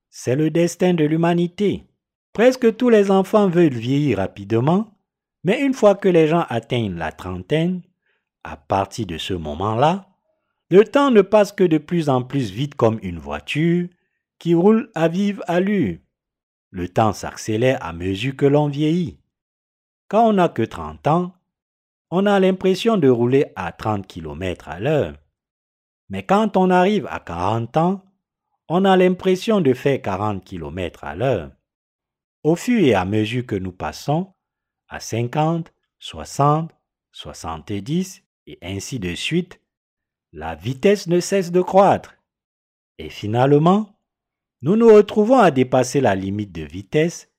[0.09, 1.83] C'est le destin de l'humanité.
[2.33, 4.87] Presque tous les enfants veulent vieillir rapidement,
[5.43, 7.81] mais une fois que les gens atteignent la trentaine,
[8.43, 10.07] à partir de ce moment-là,
[10.69, 13.87] le temps ne passe que de plus en plus vite comme une voiture
[14.39, 15.97] qui roule à vive allure.
[16.71, 19.19] Le temps s'accélère à mesure que l'on vieillit.
[20.09, 21.33] Quand on n'a que 30 ans,
[22.11, 25.15] on a l'impression de rouler à 30 km à l'heure.
[26.09, 28.03] Mais quand on arrive à 40 ans,
[28.69, 31.51] on a l'impression de faire 40 km à l'heure.
[32.43, 34.33] Au fur et à mesure que nous passons
[34.87, 36.71] à 50, 60,
[37.11, 39.59] 70 et ainsi de suite,
[40.31, 42.15] la vitesse ne cesse de croître.
[42.97, 43.99] Et finalement,
[44.61, 47.29] nous nous retrouvons à dépasser la limite de vitesse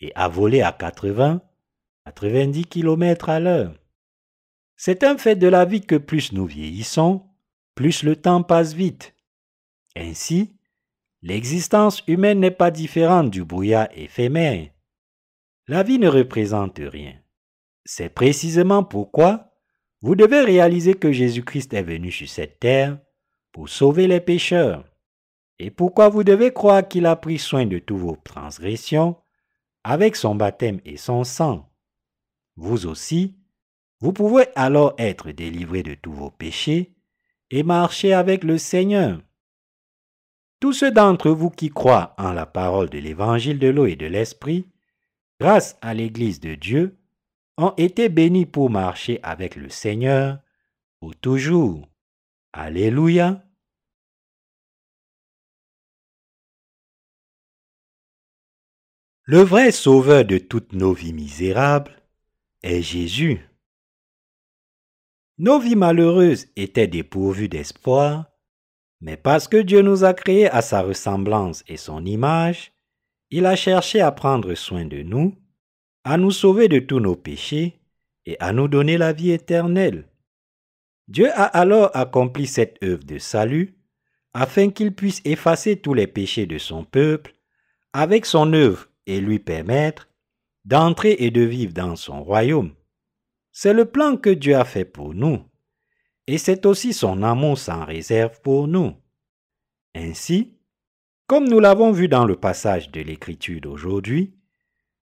[0.00, 1.42] et à voler à 80,
[2.06, 3.74] 90 km à l'heure.
[4.76, 7.22] C'est un fait de la vie que plus nous vieillissons,
[7.74, 9.14] plus le temps passe vite.
[9.96, 10.58] Ainsi,
[11.22, 14.68] l'existence humaine n'est pas différente du brouillard éphémère.
[15.66, 17.14] La vie ne représente rien.
[17.86, 19.54] C'est précisément pourquoi
[20.02, 22.98] vous devez réaliser que Jésus-Christ est venu sur cette terre
[23.50, 24.84] pour sauver les pécheurs.
[25.58, 29.16] Et pourquoi vous devez croire qu'il a pris soin de tous vos transgressions
[29.84, 31.70] avec son baptême et son sang.
[32.56, 33.34] Vous aussi,
[34.00, 36.94] vous pouvez alors être délivrés de tous vos péchés
[37.50, 39.20] et marcher avec le Seigneur.
[40.60, 44.06] Tous ceux d'entre vous qui croient en la parole de l'évangile de l'eau et de
[44.06, 44.66] l'esprit,
[45.40, 46.98] grâce à l'Église de Dieu,
[47.56, 50.38] ont été bénis pour marcher avec le Seigneur
[51.00, 51.88] pour toujours.
[52.52, 53.44] Alléluia.
[59.24, 62.03] Le vrai sauveur de toutes nos vies misérables
[62.64, 63.40] Jésus.
[65.38, 68.26] Nos vies malheureuses étaient dépourvues d'espoir,
[69.00, 72.72] mais parce que Dieu nous a créés à sa ressemblance et son image,
[73.30, 75.34] il a cherché à prendre soin de nous,
[76.04, 77.80] à nous sauver de tous nos péchés
[78.26, 80.08] et à nous donner la vie éternelle.
[81.08, 83.76] Dieu a alors accompli cette œuvre de salut
[84.32, 87.34] afin qu'il puisse effacer tous les péchés de son peuple
[87.92, 90.08] avec son œuvre et lui permettre
[90.64, 92.74] d'entrer et de vivre dans son royaume.
[93.52, 95.42] C'est le plan que Dieu a fait pour nous,
[96.26, 98.94] et c'est aussi son amour sans réserve pour nous.
[99.94, 100.58] Ainsi,
[101.26, 104.34] comme nous l'avons vu dans le passage de l'Écriture d'aujourd'hui,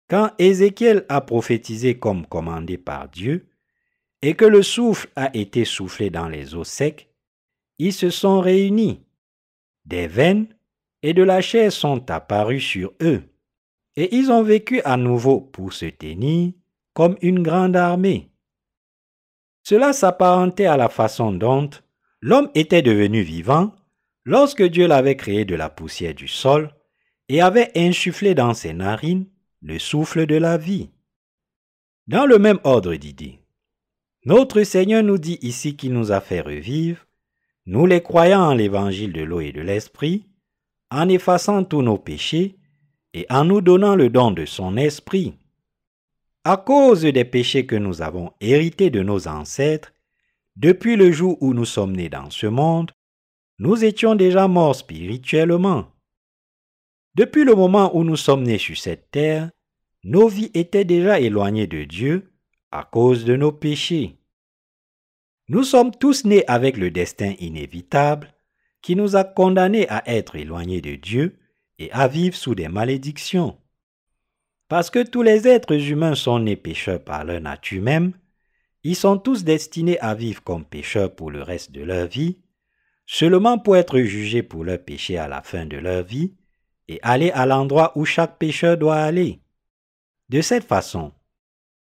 [0.09, 3.49] quand Ézéchiel a prophétisé comme commandé par Dieu,
[4.23, 7.11] et que le souffle a été soufflé dans les eaux secs,
[7.78, 9.05] ils se sont réunis.
[9.85, 10.49] Des veines
[11.03, 13.23] et de la chair sont apparues sur eux,
[13.97, 16.52] et ils ont vécu à nouveau pour se tenir
[16.93, 18.31] comme une grande armée.
[19.62, 21.70] Cela s'apparentait à la façon dont
[22.20, 23.74] l'homme était devenu vivant
[24.24, 26.70] lorsque Dieu l'avait créé de la poussière du sol
[27.28, 29.27] et avait insufflé dans ses narines
[29.62, 30.90] le souffle de la vie.
[32.06, 33.40] Dans le même ordre d'idées,
[34.24, 37.06] notre Seigneur nous dit ici qu'il nous a fait revivre,
[37.66, 40.28] nous les croyants en l'évangile de l'eau et de l'esprit,
[40.90, 42.56] en effaçant tous nos péchés
[43.16, 45.32] et en nous donnant le don de son esprit.
[46.44, 49.94] À cause des péchés que nous avons hérités de nos ancêtres,
[50.55, 52.93] depuis le jour où nous sommes nés dans ce monde,
[53.59, 55.86] nous étions déjà morts spirituellement.
[57.14, 59.51] Depuis le moment où nous sommes nés sur cette terre,
[60.05, 62.30] nos vies étaient déjà éloignées de Dieu
[62.70, 64.18] à cause de nos péchés.
[65.48, 68.34] Nous sommes tous nés avec le destin inévitable
[68.82, 71.38] qui nous a condamnés à être éloignés de Dieu
[71.78, 73.59] et à vivre sous des malédictions.
[74.69, 78.12] Parce que tous les êtres humains sont nés pécheurs par leur nature même,
[78.82, 82.39] ils sont tous destinés à vivre comme pécheurs pour le reste de leur vie,
[83.07, 86.35] seulement pour être jugés pour leurs péchés à la fin de leur vie
[86.89, 89.40] et aller à l'endroit où chaque pécheur doit aller.
[90.28, 91.12] De cette façon,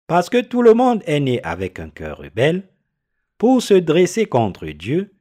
[0.08, 2.68] parce que tout le monde est né avec un cœur rebelle,
[3.38, 5.16] pour se dresser contre Dieu,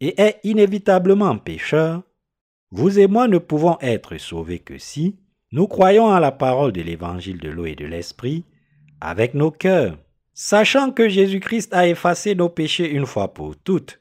[0.00, 2.02] et est inévitablement pécheur,
[2.72, 5.16] vous et moi ne pouvons être sauvés que si
[5.52, 8.44] nous croyons à la parole de l'évangile de l'eau et de l'esprit
[8.98, 9.98] avec nos cœurs,
[10.32, 14.00] sachant que Jésus-Christ a effacé nos péchés une fois pour toutes.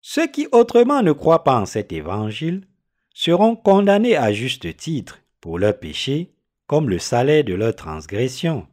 [0.00, 2.66] Ceux qui autrement ne croient pas en cet évangile
[3.12, 6.32] seront condamnés à juste titre pour leurs péchés
[6.66, 8.66] comme le salaire de leur transgression.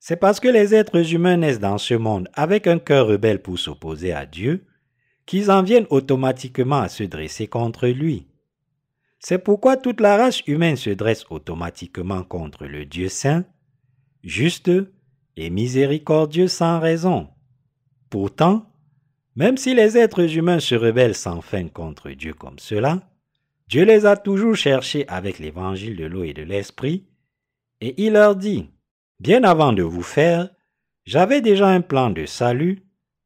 [0.00, 3.56] C'est parce que les êtres humains naissent dans ce monde avec un cœur rebelle pour
[3.56, 4.66] s'opposer à Dieu
[5.26, 8.26] qu'ils en viennent automatiquement à se dresser contre lui.
[9.18, 13.44] C'est pourquoi toute la race humaine se dresse automatiquement contre le Dieu saint,
[14.22, 14.70] juste
[15.36, 17.28] et miséricordieux sans raison.
[18.10, 18.70] Pourtant,
[19.36, 23.02] même si les êtres humains se rebellent sans fin contre Dieu comme cela,
[23.66, 27.06] Dieu les a toujours cherchés avec l'évangile de l'eau et de l'esprit,
[27.80, 28.70] et il leur dit,
[29.20, 30.50] Bien avant de vous faire,
[31.04, 32.83] j'avais déjà un plan de salut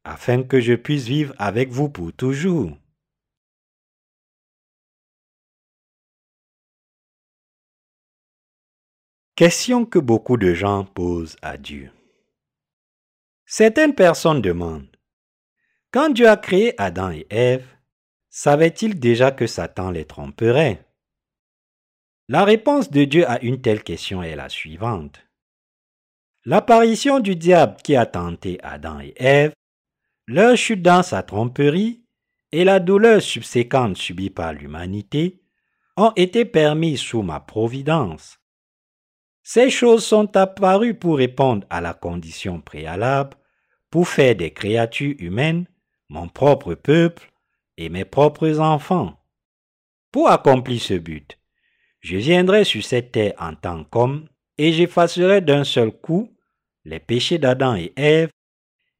[0.09, 2.75] afin que je puisse vivre avec vous pour toujours.
[9.35, 11.91] Question que beaucoup de gens posent à Dieu.
[13.45, 14.97] Certaines personnes demandent,
[15.91, 17.67] quand Dieu a créé Adam et Ève,
[18.29, 20.85] savait-il déjà que Satan les tromperait?
[22.27, 25.21] La réponse de Dieu à une telle question est la suivante.
[26.45, 29.53] L'apparition du diable qui a tenté Adam et Ève,
[30.29, 32.03] leur chute dans sa tromperie
[32.51, 35.41] et la douleur subséquente subie par l'humanité
[35.97, 38.39] ont été permises sous ma providence.
[39.41, 43.37] Ces choses sont apparues pour répondre à la condition préalable
[43.89, 45.65] pour faire des créatures humaines
[46.09, 47.31] mon propre peuple
[47.77, 49.19] et mes propres enfants.
[50.11, 51.39] Pour accomplir ce but,
[52.01, 54.27] je viendrai sur cette terre en tant qu'homme
[54.59, 56.31] et j'effacerai d'un seul coup
[56.85, 58.29] les péchés d'Adam et Ève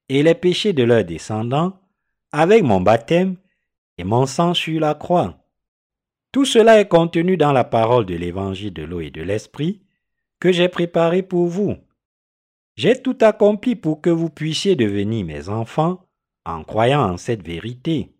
[0.09, 1.79] et les péchés de leurs descendants
[2.31, 3.37] avec mon baptême
[3.97, 5.37] et mon sang sur la croix.
[6.31, 9.81] Tout cela est contenu dans la parole de l'évangile de l'eau et de l'esprit
[10.39, 11.75] que j'ai préparé pour vous.
[12.75, 16.05] J'ai tout accompli pour que vous puissiez devenir mes enfants
[16.45, 18.13] en croyant en cette vérité.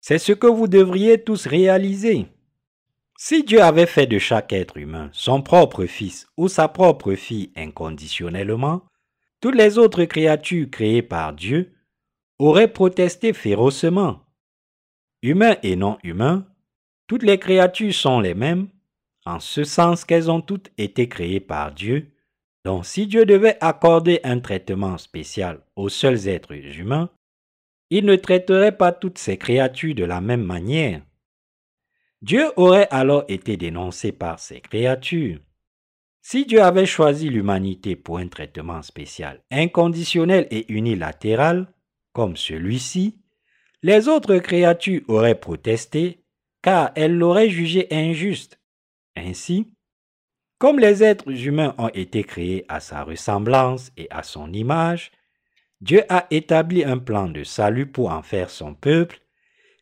[0.00, 2.26] C'est ce que vous devriez tous réaliser.
[3.16, 7.52] Si Dieu avait fait de chaque être humain son propre fils ou sa propre fille
[7.54, 8.82] inconditionnellement,
[9.42, 11.74] toutes les autres créatures créées par Dieu
[12.38, 14.20] auraient protesté férocement.
[15.20, 16.46] Humains et non humains,
[17.08, 18.68] toutes les créatures sont les mêmes,
[19.26, 22.12] en ce sens qu'elles ont toutes été créées par Dieu.
[22.64, 27.10] Donc si Dieu devait accorder un traitement spécial aux seuls êtres humains,
[27.90, 31.02] il ne traiterait pas toutes ces créatures de la même manière.
[32.22, 35.40] Dieu aurait alors été dénoncé par ces créatures.
[36.24, 41.66] Si Dieu avait choisi l'humanité pour un traitement spécial, inconditionnel et unilatéral,
[42.12, 43.18] comme celui-ci,
[43.82, 46.22] les autres créatures auraient protesté
[46.62, 48.60] car elles l'auraient jugé injuste.
[49.16, 49.74] Ainsi,
[50.58, 55.10] comme les êtres humains ont été créés à sa ressemblance et à son image,
[55.80, 59.18] Dieu a établi un plan de salut pour en faire son peuple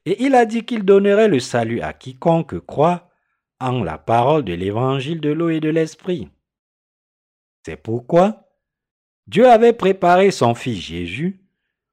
[0.07, 3.10] et il a dit qu'il donnerait le salut à quiconque croit
[3.61, 6.29] en la parole de l'évangile de l'eau et de l'esprit.
[7.65, 8.49] C'est pourquoi
[9.27, 11.41] Dieu avait préparé son Fils Jésus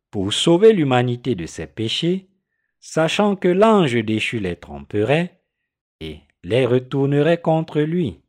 [0.09, 2.29] pour sauver l'humanité de ses péchés,
[2.79, 5.41] sachant que l'ange déchu les tromperait
[5.99, 8.21] et les retournerait contre lui.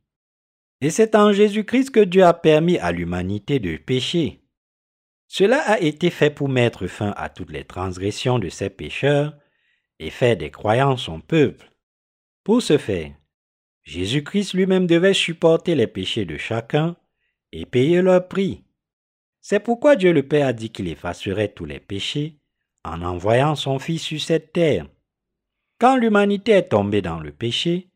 [0.81, 4.41] Et c'est en Jésus-Christ que Dieu a permis à l'humanité de pécher.
[5.27, 9.37] Cela a été fait pour mettre fin à toutes les transgressions de ses pécheurs
[9.99, 11.71] et faire des croyants son peuple.
[12.43, 13.11] Pour ce faire,
[13.83, 16.95] Jésus-Christ lui-même devait supporter les péchés de chacun
[17.51, 18.63] et payer leur prix.
[19.41, 22.37] C'est pourquoi Dieu le Père a dit qu'il effacerait tous les péchés
[22.83, 24.87] en envoyant son Fils sur cette terre.
[25.79, 27.89] Quand l'humanité est tombée dans le péché,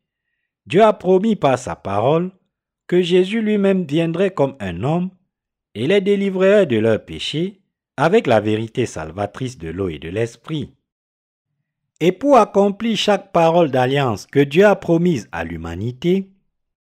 [0.66, 2.32] Dieu a promis par sa parole
[2.86, 5.10] que Jésus lui-même viendrait comme un homme
[5.74, 7.60] et les délivrerait de leurs péchés
[7.96, 10.74] avec la vérité salvatrice de l'eau et de l'esprit.
[12.00, 16.30] Et pour accomplir chaque parole d'alliance que Dieu a promise à l'humanité,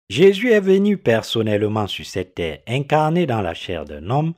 [0.10, 4.34] Jésus est venu personnellement sur cette terre incarné dans la chair d'un homme,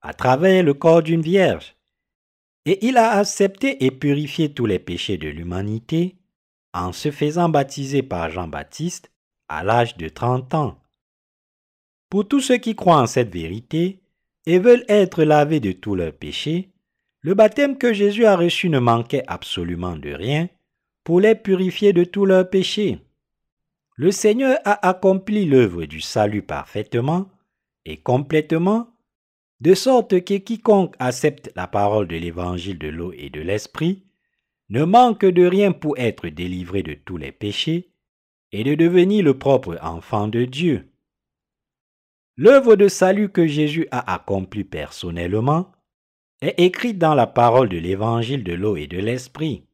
[0.00, 1.76] à travers le corps d'une vierge,
[2.64, 6.16] et il a accepté et purifié tous les péchés de l'humanité
[6.72, 9.10] en se faisant baptiser par Jean-Baptiste
[9.48, 10.78] à l'âge de 30 ans.
[12.08, 14.00] Pour tous ceux qui croient en cette vérité
[14.46, 16.71] et veulent être lavés de tous leurs péchés,
[17.22, 20.48] le baptême que Jésus a reçu ne manquait absolument de rien
[21.04, 22.98] pour les purifier de tous leurs péchés.
[23.96, 27.30] Le Seigneur a accompli l'œuvre du salut parfaitement
[27.84, 28.88] et complètement,
[29.60, 34.04] de sorte que quiconque accepte la parole de l'évangile de l'eau et de l'esprit
[34.70, 37.92] ne manque de rien pour être délivré de tous les péchés
[38.50, 40.88] et de devenir le propre enfant de Dieu.
[42.36, 45.70] L'œuvre de salut que Jésus a accomplie personnellement
[46.42, 49.64] est écrite dans la parole de l'évangile de l'eau et de l'esprit.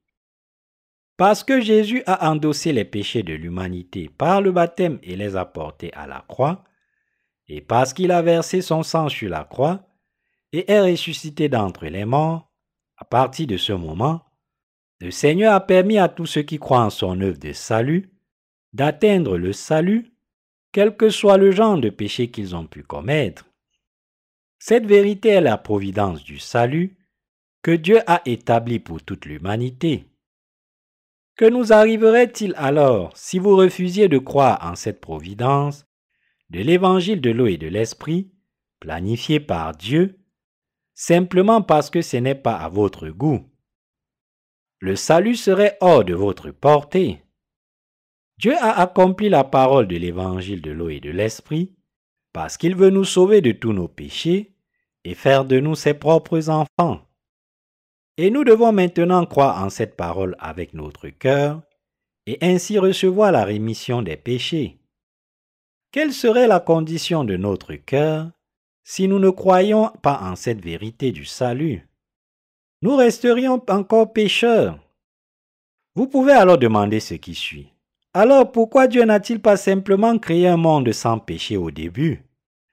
[1.17, 5.45] Parce que Jésus a endossé les péchés de l'humanité par le baptême et les a
[5.45, 6.63] portés à la croix,
[7.49, 9.89] et parce qu'il a versé son sang sur la croix
[10.53, 12.53] et est ressuscité d'entre les morts,
[12.97, 14.23] à partir de ce moment,
[15.01, 18.13] le Seigneur a permis à tous ceux qui croient en son œuvre de salut
[18.73, 20.13] d'atteindre le salut,
[20.73, 23.47] quel que soit le genre de péché qu'ils ont pu commettre.
[24.59, 26.97] Cette vérité est la providence du salut
[27.63, 30.07] que Dieu a établi pour toute l'humanité.
[31.37, 35.87] Que nous arriverait-il alors si vous refusiez de croire en cette providence
[36.51, 38.33] de l'évangile de l'eau et de l'esprit,
[38.81, 40.19] planifié par Dieu,
[40.95, 43.49] simplement parce que ce n'est pas à votre goût?
[44.81, 47.23] Le salut serait hors de votre portée.
[48.39, 51.78] Dieu a accompli la parole de l'évangile de l'eau et de l'esprit
[52.39, 54.55] parce qu'il veut nous sauver de tous nos péchés
[55.03, 57.01] et faire de nous ses propres enfants.
[58.17, 61.63] Et nous devons maintenant croire en cette parole avec notre cœur
[62.29, 64.79] et ainsi recevoir la rémission des péchés.
[65.91, 68.31] Quelle serait la condition de notre cœur
[68.85, 71.89] si nous ne croyions pas en cette vérité du salut?
[72.83, 74.79] Nous resterions encore pécheurs.
[75.97, 77.73] Vous pouvez alors demander ce qui suit.
[78.15, 82.23] Alors pourquoi Dieu n'a-t-il pas simplement créé un monde sans péché au début?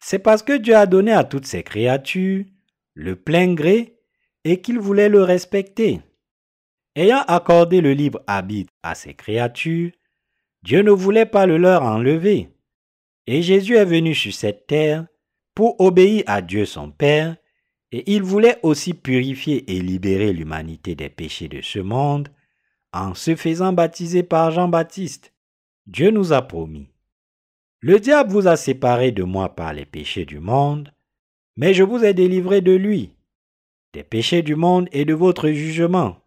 [0.08, 2.46] C'est parce que Dieu a donné à toutes ces créatures
[2.94, 3.98] le plein gré
[4.44, 6.00] et qu'il voulait le respecter.
[6.96, 9.92] Ayant accordé le libre habit à ces créatures,
[10.62, 12.50] Dieu ne voulait pas le leur enlever.
[13.26, 15.08] Et Jésus est venu sur cette terre
[15.56, 17.36] pour obéir à Dieu son Père,
[17.92, 22.30] et il voulait aussi purifier et libérer l'humanité des péchés de ce monde
[22.94, 25.34] en se faisant baptiser par Jean-Baptiste.
[25.88, 26.95] Dieu nous a promis.
[27.88, 30.92] Le diable vous a séparé de moi par les péchés du monde,
[31.56, 33.12] mais je vous ai délivré de lui.
[33.94, 36.18] des péchés du monde et de votre jugement.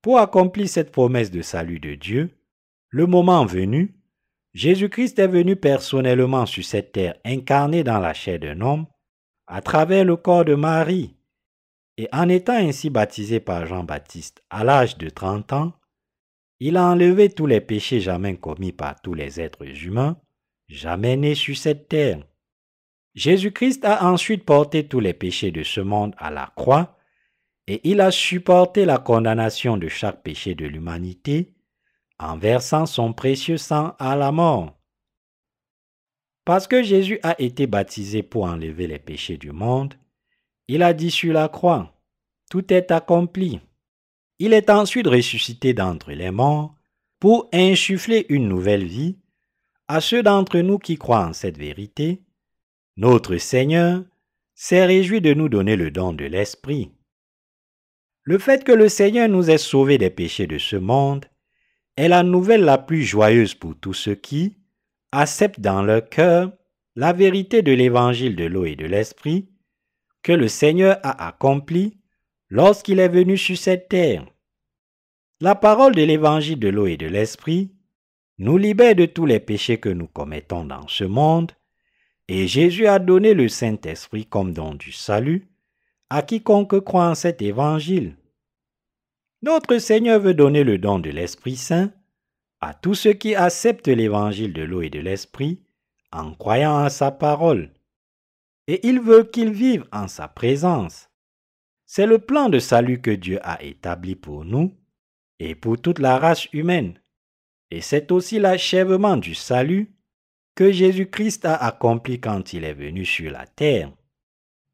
[0.00, 2.30] Pour accomplir cette promesse de salut de Dieu,
[2.88, 4.00] le moment venu,
[4.54, 8.86] Jésus-Christ est venu personnellement sur cette terre incarné dans la chair d'un homme,
[9.46, 11.14] à travers le corps de Marie,
[11.98, 15.74] et en étant ainsi baptisé par Jean-Baptiste à l'âge de 30 ans,
[16.60, 20.16] il a enlevé tous les péchés jamais commis par tous les êtres humains,
[20.68, 22.24] jamais nés sur cette terre.
[23.14, 26.98] Jésus-Christ a ensuite porté tous les péchés de ce monde à la croix,
[27.66, 31.54] et il a supporté la condamnation de chaque péché de l'humanité
[32.18, 34.78] en versant son précieux sang à la mort.
[36.44, 39.94] Parce que Jésus a été baptisé pour enlever les péchés du monde,
[40.66, 41.94] il a dit sur la croix,
[42.50, 43.60] Tout est accompli.
[44.38, 46.74] Il est ensuite ressuscité d'entre les morts
[47.20, 49.18] pour insuffler une nouvelle vie
[49.88, 52.22] à ceux d'entre nous qui croient en cette vérité.
[52.96, 54.04] Notre Seigneur
[54.54, 56.92] s'est réjoui de nous donner le don de l'Esprit.
[58.22, 61.24] Le fait que le Seigneur nous ait sauvés des péchés de ce monde
[61.96, 64.56] est la nouvelle la plus joyeuse pour tous ceux qui
[65.10, 66.52] acceptent dans leur cœur
[66.94, 69.48] la vérité de l'évangile de l'eau et de l'esprit
[70.22, 71.98] que le Seigneur a accompli
[72.50, 74.26] lorsqu'il est venu sur cette terre.
[75.40, 77.72] La parole de l'évangile de l'eau et de l'esprit
[78.38, 81.52] nous libère de tous les péchés que nous commettons dans ce monde,
[82.28, 85.48] et Jésus a donné le Saint-Esprit comme don du salut
[86.10, 88.16] à quiconque croit en cet évangile.
[89.42, 91.92] Notre Seigneur veut donner le don de l'Esprit Saint
[92.60, 95.62] à tous ceux qui acceptent l'évangile de l'eau et de l'Esprit
[96.12, 97.72] en croyant à sa parole.
[98.66, 101.08] Et il veut qu'ils vivent en sa présence.
[101.86, 104.74] C'est le plan de salut que Dieu a établi pour nous
[105.38, 106.98] et pour toute la race humaine.
[107.70, 109.92] Et c'est aussi l'achèvement du salut
[110.54, 113.92] que Jésus-Christ a accompli quand il est venu sur la terre.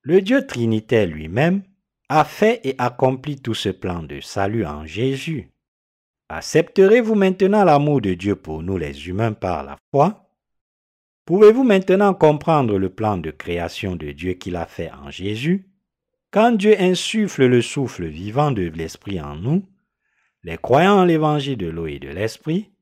[0.02, 1.62] Le Dieu Trinitaire lui-même
[2.08, 5.50] a fait et accompli tout ce plan de salut en Jésus.
[6.28, 10.30] Accepterez-vous maintenant l'amour de Dieu pour nous les humains par la foi?
[11.26, 15.70] Pouvez-vous maintenant comprendre le plan de création de Dieu qu'il a fait en Jésus?
[16.30, 19.62] Quand Dieu insuffle le souffle vivant de l'Esprit en nous,
[20.42, 22.73] les croyants en l'évangile de l'eau et de l'Esprit,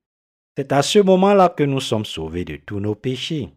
[0.57, 3.51] c'est à ce moment-là que nous sommes sauvés de tous nos péchés.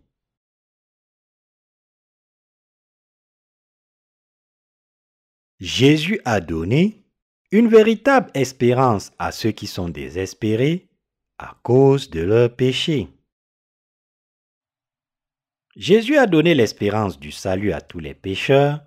[5.60, 7.06] Jésus a donné
[7.52, 10.90] une véritable espérance à ceux qui sont désespérés
[11.38, 13.08] à cause de leurs péchés.
[15.76, 18.82] Jésus a donné l'espérance du salut à tous les pécheurs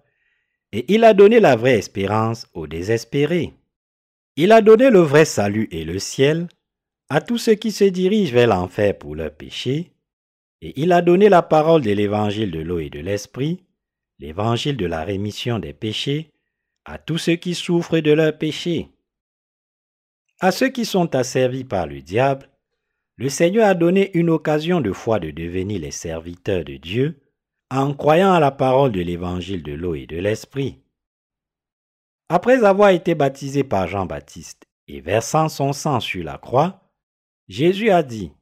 [0.73, 3.55] et il a donné la vraie espérance aux désespérés.
[4.37, 6.49] Il a donné le vrai salut et le ciel
[7.11, 9.93] à tous ceux qui se dirigent vers l'enfer pour leurs péchés
[10.61, 13.65] et il a donné la parole de l'évangile de l'eau et de l'esprit,
[14.19, 16.33] l'évangile de la rémission des péchés,
[16.85, 18.89] à tous ceux qui souffrent de leurs péchés.
[20.41, 22.49] À ceux qui sont asservis par le diable,
[23.17, 27.21] le Seigneur a donné une occasion de foi de devenir les serviteurs de Dieu
[27.71, 30.81] en croyant à la parole de l'évangile de l'eau et de l'esprit.
[32.29, 36.88] Après avoir été baptisé par Jean-Baptiste et versant son sang sur la croix,
[37.49, 38.33] Jésus a dit,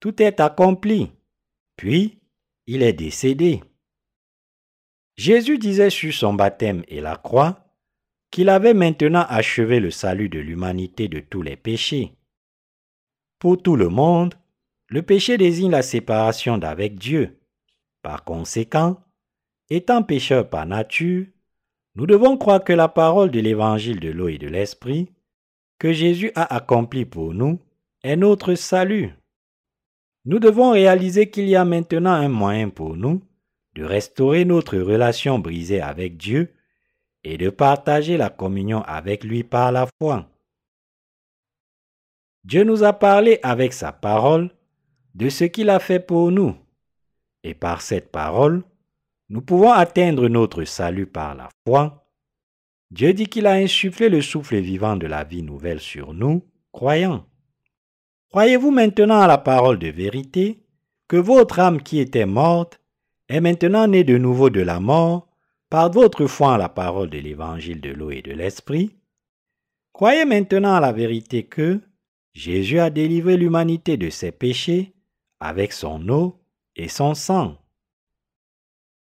[0.00, 1.10] Tout est accompli.
[1.76, 2.20] Puis,
[2.66, 3.62] il est décédé.
[5.16, 7.60] Jésus disait sur son baptême et la croix,
[8.30, 12.16] qu'il avait maintenant achevé le salut de l'humanité de tous les péchés.
[13.38, 14.34] Pour tout le monde,
[14.88, 17.38] le péché désigne la séparation d'avec Dieu.
[18.02, 19.00] Par conséquent,
[19.70, 21.26] étant pécheurs par nature,
[21.94, 25.12] nous devons croire que la parole de l'évangile de l'eau et de l'esprit,
[25.78, 27.60] que Jésus a accompli pour nous,
[28.04, 29.14] est notre salut.
[30.26, 33.22] Nous devons réaliser qu'il y a maintenant un moyen pour nous
[33.74, 36.54] de restaurer notre relation brisée avec Dieu
[37.24, 40.30] et de partager la communion avec lui par la foi.
[42.44, 44.50] Dieu nous a parlé avec sa parole
[45.14, 46.54] de ce qu'il a fait pour nous,
[47.42, 48.64] et par cette parole,
[49.30, 52.06] nous pouvons atteindre notre salut par la foi.
[52.90, 57.24] Dieu dit qu'il a insufflé le souffle vivant de la vie nouvelle sur nous, croyants.
[58.34, 60.58] Croyez-vous maintenant à la parole de vérité,
[61.06, 62.80] que votre âme qui était morte
[63.28, 65.28] est maintenant née de nouveau de la mort
[65.70, 68.96] par votre foi en la parole de l'évangile de l'eau et de l'esprit,
[69.92, 71.80] croyez maintenant à la vérité que
[72.32, 74.96] Jésus a délivré l'humanité de ses péchés
[75.38, 76.40] avec son eau
[76.74, 77.56] et son sang.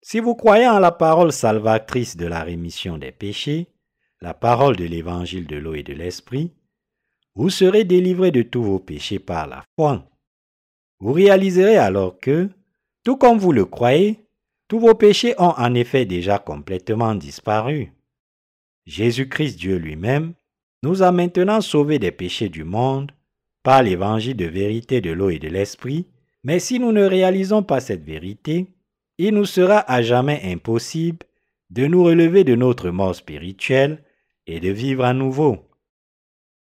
[0.03, 3.65] Si vous croyez en la parole salvatrice de la rémission des péchés,
[4.21, 6.53] la parole de l'évangile de l'eau et de l'esprit,
[7.35, 10.07] vous serez délivrés de tous vos péchés par la foi.
[10.99, 12.49] Vous réaliserez alors que,
[13.03, 14.19] tout comme vous le croyez,
[14.67, 17.91] tous vos péchés ont en effet déjà complètement disparu.
[18.85, 20.33] Jésus-Christ Dieu lui-même,
[20.83, 23.11] nous a maintenant sauvés des péchés du monde
[23.63, 26.07] par l'évangile de vérité de l'eau et de l'esprit,
[26.43, 28.67] mais si nous ne réalisons pas cette vérité,
[29.17, 31.19] il nous sera à jamais impossible
[31.69, 34.03] de nous relever de notre mort spirituelle
[34.45, 35.59] et de vivre à nouveau.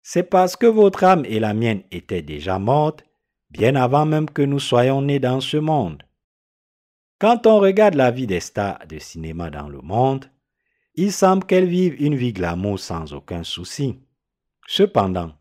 [0.03, 3.05] C'est parce que votre âme et la mienne étaient déjà mortes,
[3.49, 6.03] bien avant même que nous soyons nés dans ce monde.
[7.19, 10.29] Quand on regarde la vie des stars de cinéma dans le monde,
[10.95, 13.97] il semble qu'elles vivent une vie glamour sans aucun souci.
[14.67, 15.31] Cependant,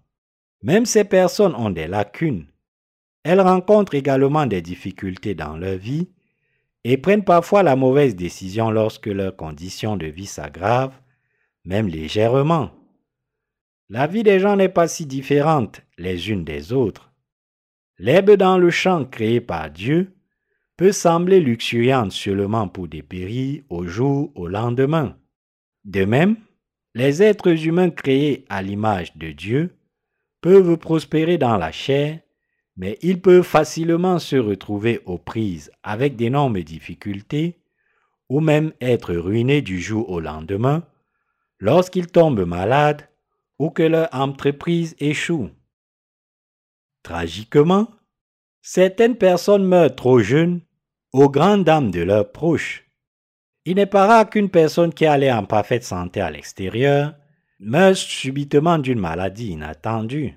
[0.62, 2.47] même ces personnes ont des lacunes.
[3.24, 6.09] Elles rencontrent également des difficultés dans leur vie
[6.84, 11.01] et prennent parfois la mauvaise décision lorsque leurs conditions de vie s'aggravent,
[11.64, 12.70] même légèrement.
[13.94, 17.12] La vie des gens n'est pas si différente les unes des autres.
[17.98, 20.14] L'herbe dans le champ créé par Dieu
[20.78, 25.19] peut sembler luxuriante seulement pour dépérir au jour au lendemain.
[25.85, 26.36] De même,
[26.94, 29.77] les êtres humains créés à l'image de Dieu
[30.40, 32.19] peuvent prospérer dans la chair,
[32.78, 37.59] mais ils peuvent facilement se retrouver aux prises avec d'énormes difficultés
[38.31, 40.82] ou même être ruinés du jour au lendemain
[41.59, 43.06] lorsqu'ils tombent malades
[43.62, 45.48] ou que leur entreprise échoue.
[47.05, 47.86] Tragiquement,
[48.60, 50.62] certaines personnes meurent trop jeunes
[51.12, 52.84] aux grandes dames de leurs proches.
[53.64, 57.14] Il n'est pas rare qu'une personne qui allait en parfaite santé à l'extérieur
[57.60, 60.34] meure subitement d'une maladie inattendue.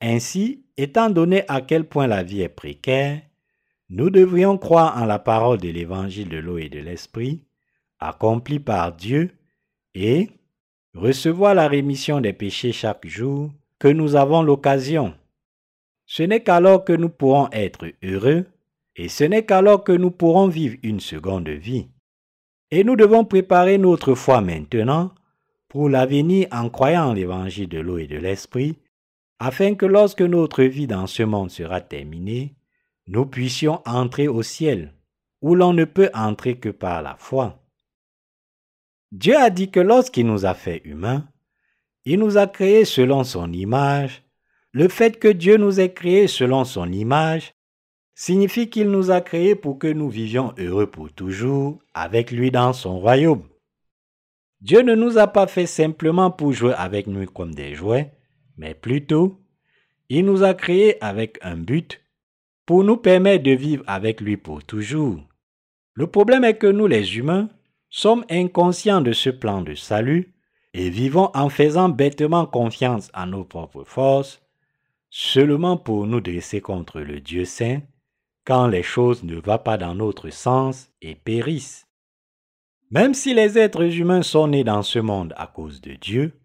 [0.00, 3.20] Ainsi, étant donné à quel point la vie est précaire,
[3.90, 7.44] nous devrions croire en la parole de l'évangile de l'eau et de l'esprit,
[8.00, 9.30] accompli par Dieu,
[9.94, 10.30] et
[10.94, 15.14] recevoir la rémission des péchés chaque jour que nous avons l'occasion.
[16.06, 18.46] Ce n'est qu'alors que nous pourrons être heureux,
[18.96, 21.88] et ce n'est qu'alors que nous pourrons vivre une seconde vie.
[22.70, 25.12] Et nous devons préparer notre foi maintenant
[25.68, 28.78] pour l'avenir en croyant l'évangile de l'eau et de l'esprit,
[29.38, 32.54] afin que lorsque notre vie dans ce monde sera terminée,
[33.06, 34.92] nous puissions entrer au ciel,
[35.40, 37.58] où l'on ne peut entrer que par la foi.
[39.12, 41.26] Dieu a dit que lorsqu'il nous a fait humains,
[42.04, 44.22] il nous a créés selon son image.
[44.72, 47.54] Le fait que Dieu nous ait créés selon son image
[48.14, 52.72] signifie qu'il nous a créés pour que nous vivions heureux pour toujours avec lui dans
[52.72, 53.48] son royaume.
[54.60, 58.12] Dieu ne nous a pas fait simplement pour jouer avec nous comme des jouets,
[58.56, 59.40] mais plutôt,
[60.08, 62.02] il nous a créés avec un but
[62.66, 65.20] pour nous permettre de vivre avec lui pour toujours.
[65.94, 67.48] Le problème est que nous les humains
[67.90, 70.34] sommes inconscients de ce plan de salut
[70.74, 74.42] et vivons en faisant bêtement confiance à nos propres forces,
[75.10, 77.80] seulement pour nous dresser contre le Dieu saint
[78.44, 81.86] quand les choses ne vont pas dans notre sens et périssent.
[82.90, 86.40] Même si les êtres humains sont nés dans ce monde à cause de Dieu,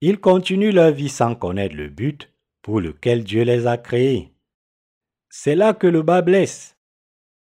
[0.00, 2.32] ils continuent leur vie sans connaître le but
[2.62, 4.32] pour lequel Dieu les a créés.
[5.28, 6.76] C'est là que le bas blesse.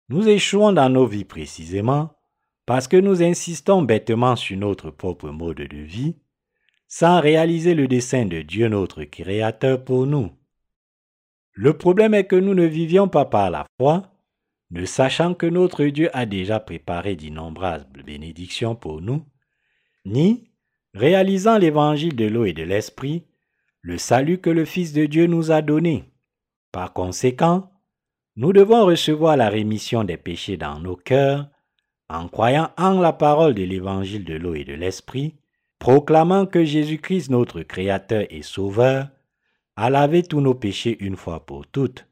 [0.07, 2.13] Nous échouons dans nos vies précisément
[2.71, 6.15] parce que nous insistons bêtement sur notre propre mode de vie
[6.87, 10.31] sans réaliser le dessein de Dieu notre Créateur pour nous.
[11.51, 14.13] Le problème est que nous ne vivions pas par la foi,
[14.69, 19.25] ne sachant que notre Dieu a déjà préparé d'innombrables bénédictions pour nous,
[20.05, 20.49] ni
[20.93, 23.25] réalisant l'évangile de l'eau et de l'esprit,
[23.81, 26.05] le salut que le Fils de Dieu nous a donné.
[26.71, 27.69] Par conséquent,
[28.37, 31.50] nous devons recevoir la rémission des péchés dans nos cœurs
[32.11, 35.35] en croyant en la parole de l'évangile de l'eau et de l'esprit,
[35.79, 39.07] proclamant que Jésus-Christ notre Créateur et Sauveur
[39.75, 42.07] à laver tous nos péchés une fois pour toutes,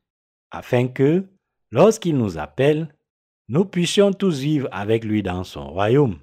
[0.52, 1.26] afin que,
[1.72, 2.96] lorsqu'il nous appelle,
[3.50, 6.18] nous puissions tous vivre avec lui dans son royaume.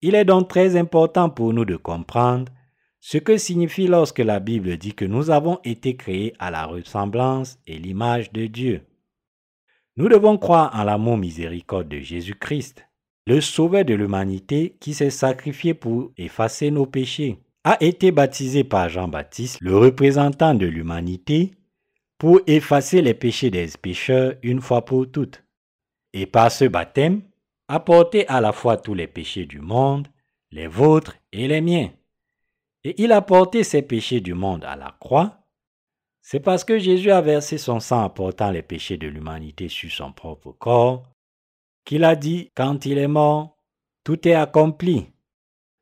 [0.00, 2.52] Il est donc très important pour nous de comprendre
[3.00, 7.58] ce que signifie lorsque la Bible dit que nous avons été créés à la ressemblance
[7.66, 8.82] et l'image de Dieu.
[9.96, 12.84] Nous devons croire en l'amour miséricorde de Jésus-Christ,
[13.26, 18.88] le Sauveur de l'humanité qui s'est sacrifié pour effacer nos péchés a été baptisé par
[18.88, 21.52] Jean-Baptiste, le représentant de l'humanité,
[22.18, 25.44] pour effacer les péchés des pécheurs une fois pour toutes.
[26.12, 27.22] Et par ce baptême,
[27.68, 27.82] a
[28.28, 30.08] à la fois tous les péchés du monde,
[30.50, 31.90] les vôtres et les miens.
[32.84, 35.43] Et il a porté ces péchés du monde à la croix.
[36.26, 40.10] C'est parce que Jésus a versé son sang apportant les péchés de l'humanité sur son
[40.10, 41.12] propre corps
[41.84, 43.58] qu'il a dit quand il est mort,
[44.04, 45.06] tout est accompli.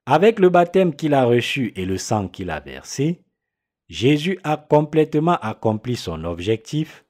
[0.05, 3.23] Avec le baptême qu'il a reçu et le sang qu'il a versé,
[3.89, 7.05] Jésus a complètement accompli son objectif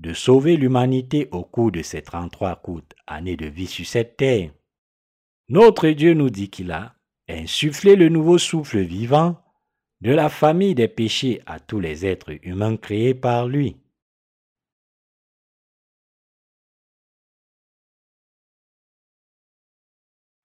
[0.00, 4.50] de sauver l'humanité au cours de ses 33 courtes années de vie sur cette terre.
[5.48, 6.96] Notre Dieu nous dit qu'il a
[7.28, 9.36] insuffler le nouveau souffle vivant
[10.02, 13.76] de la famille des péchés à tous les êtres humains créés par lui.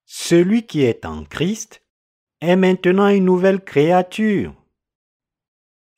[0.04, 1.82] Celui qui est en Christ
[2.40, 4.54] est maintenant une nouvelle créature.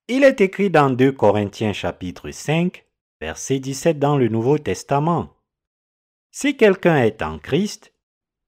[0.08, 2.86] Il est écrit dans 2 Corinthiens chapitre 5,
[3.20, 5.36] verset 17 dans le Nouveau Testament.
[6.30, 7.92] Si quelqu'un est en Christ,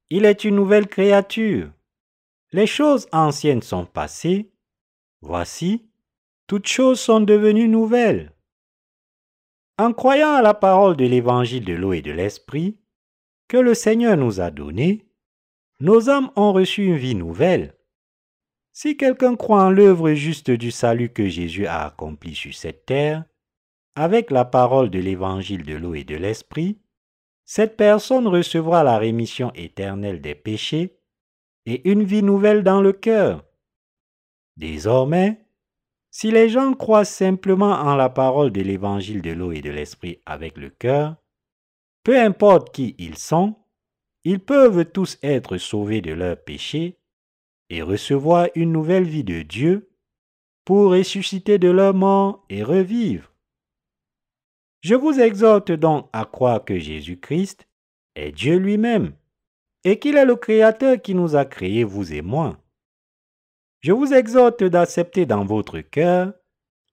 [0.08, 1.70] il est une nouvelle créature.
[2.52, 4.51] Les choses anciennes sont passées,
[5.22, 5.88] voici,
[6.46, 8.32] toutes choses sont devenues nouvelles.
[9.78, 12.78] En croyant à la parole de l'évangile de l'eau et de l'esprit
[13.48, 15.06] que le Seigneur nous a donné,
[15.80, 17.74] nos âmes ont reçu une vie nouvelle.
[18.72, 23.24] Si quelqu'un croit en l'œuvre juste du salut que Jésus a accompli sur cette terre,
[23.94, 26.78] avec la parole de l'évangile de l'eau et de l'esprit,
[27.44, 30.98] cette personne recevra la rémission éternelle des péchés
[31.66, 33.44] et une vie nouvelle dans le cœur.
[34.56, 35.46] Désormais,
[36.10, 40.20] si les gens croient simplement en la parole de l'évangile de l'eau et de l'esprit
[40.26, 41.16] avec le cœur,
[42.04, 43.56] peu importe qui ils sont,
[44.24, 46.98] ils peuvent tous être sauvés de leurs péchés
[47.70, 49.90] et recevoir une nouvelle vie de Dieu
[50.64, 53.32] pour ressusciter de leur mort et revivre.
[54.82, 57.66] Je vous exhorte donc à croire que Jésus-Christ
[58.14, 59.14] est Dieu lui-même
[59.84, 62.61] et qu'il est le Créateur qui nous a créés, vous et moi.
[63.82, 66.32] Je vous exhorte d'accepter dans votre cœur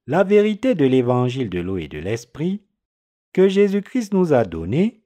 [0.07, 2.63] la vérité de l'évangile de l'eau et de l'esprit
[3.31, 5.03] que Jésus-Christ nous a donné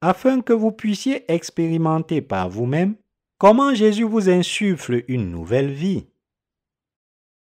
[0.00, 2.94] afin que vous puissiez expérimenter par vous-même
[3.38, 6.06] Comment Jésus vous insuffle une nouvelle vie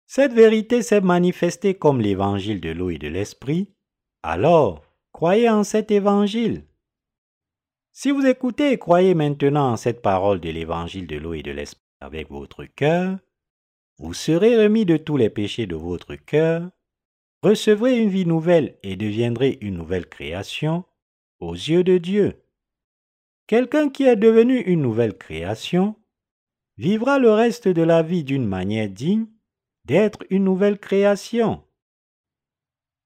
[0.07, 3.69] Cette vérité s'est manifestée comme l'évangile de l'eau et de l'esprit.
[4.23, 4.83] Alors,
[5.13, 6.65] croyez en cet évangile.
[7.93, 11.51] Si vous écoutez et croyez maintenant en cette parole de l'évangile de l'eau et de
[11.51, 13.19] l'esprit avec votre cœur,
[14.05, 16.69] vous serez remis de tous les péchés de votre cœur,
[17.43, 20.85] recevrez une vie nouvelle et deviendrez une nouvelle création
[21.41, 22.45] aux yeux de Dieu.
[23.47, 25.97] Quelqu'un qui est devenu une nouvelle création
[26.77, 29.25] vivra le reste de la vie d'une manière digne
[29.87, 31.65] d'être une nouvelle création.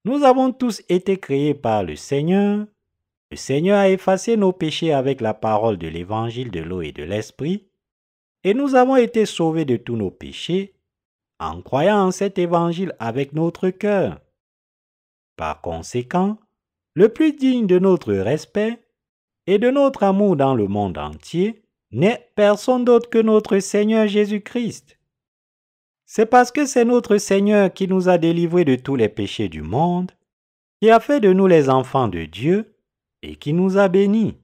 [0.03, 2.67] Nous avons tous été créés par le Seigneur.
[3.31, 7.03] Le Seigneur a effacé nos péchés avec la parole de l'évangile de l'eau et de
[7.03, 7.69] l'esprit,
[8.43, 10.73] et nous avons été sauvés de tous nos péchés
[11.39, 14.19] en croyant en cet évangile avec notre cœur.
[15.37, 16.37] Par conséquent,
[16.95, 18.83] le plus digne de notre respect
[19.47, 24.99] et de notre amour dans le monde entier n'est personne d'autre que notre Seigneur Jésus-Christ.
[26.05, 29.61] C'est parce que c'est notre Seigneur qui nous a délivrés de tous les péchés du
[29.61, 30.11] monde,
[30.81, 32.75] qui a fait de nous les enfants de Dieu
[33.21, 34.35] et qui nous a bénis.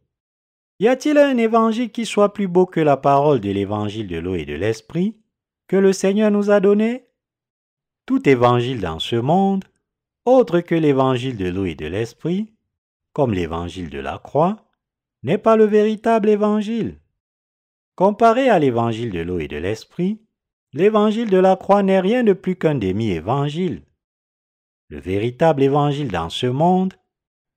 [0.79, 4.35] Y a-t-il un évangile qui soit plus beau que la parole de l'évangile de l'eau
[4.35, 5.15] et de l'esprit?
[5.67, 7.07] Que le Seigneur nous a donné
[8.05, 9.65] Tout évangile dans ce monde,
[10.25, 12.53] autre que l'évangile de l'eau et de l'esprit,
[13.13, 14.57] comme l'évangile de la croix,
[15.23, 16.99] n'est pas le véritable évangile.
[17.95, 20.21] Comparé à l'évangile de l'eau et de l'esprit,
[20.73, 23.83] l'évangile de la croix n'est rien de plus qu'un demi-évangile.
[24.89, 26.93] Le véritable évangile dans ce monde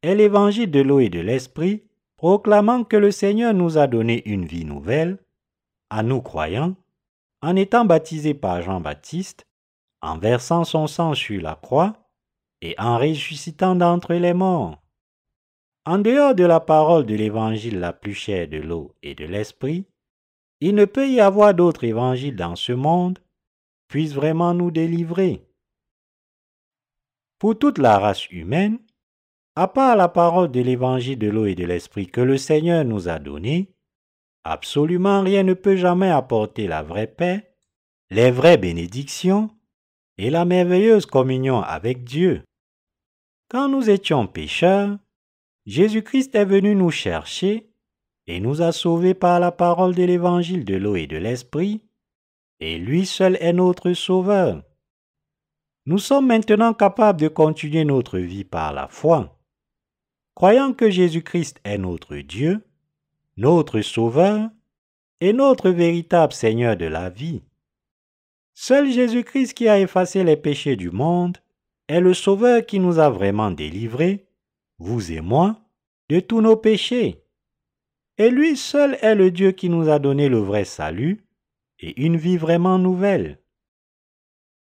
[0.03, 1.85] est l'évangile de l'eau et de l'esprit,
[2.17, 5.19] proclamant que le Seigneur nous a donné une vie nouvelle,
[5.91, 6.75] à nous croyants,
[7.43, 9.47] en étant baptisés par Jean-Baptiste,
[10.01, 11.95] en versant son sang sur la croix
[12.61, 14.83] et en ressuscitant d'entre les morts.
[15.85, 19.87] En dehors de la parole de l'évangile la plus chère de l'eau et de l'esprit,
[20.61, 23.19] il ne peut y avoir d'autre évangile dans ce monde
[23.89, 25.45] puisse vraiment nous délivrer.
[27.39, 28.79] Pour toute la race humaine,
[29.57, 33.09] à part la parole de l'évangile de l'eau et de l'esprit que le Seigneur nous
[33.09, 33.73] a donné,
[34.51, 37.53] absolument rien ne peut jamais apporter la vraie paix,
[38.11, 39.51] les vraies bénédictions
[40.17, 42.43] et la merveilleuse communion avec Dieu.
[43.49, 44.99] Quand nous étions pécheurs,
[45.67, 47.71] Jésus-Christ est venu nous chercher
[48.27, 51.83] et nous a sauvés par la parole de l'évangile de l'eau et de l'esprit,
[52.61, 54.63] et lui seul est notre sauveur.
[55.87, 59.39] Nous sommes maintenant capables de continuer notre vie par la foi.
[60.35, 62.68] Croyant que Jésus-Christ est notre Dieu,
[63.39, 64.51] notre Sauveur
[65.21, 67.43] et notre véritable Seigneur de la vie.
[68.53, 71.39] Seul Jésus-Christ qui a effacé les péchés du monde
[71.87, 74.27] est le Sauveur qui nous a vraiment délivrés
[74.79, 75.61] vous et moi,
[76.09, 77.25] de tous nos péchés.
[78.17, 81.25] Et lui seul est le Dieu qui nous a donné le vrai salut
[81.79, 83.39] et une vie vraiment nouvelle.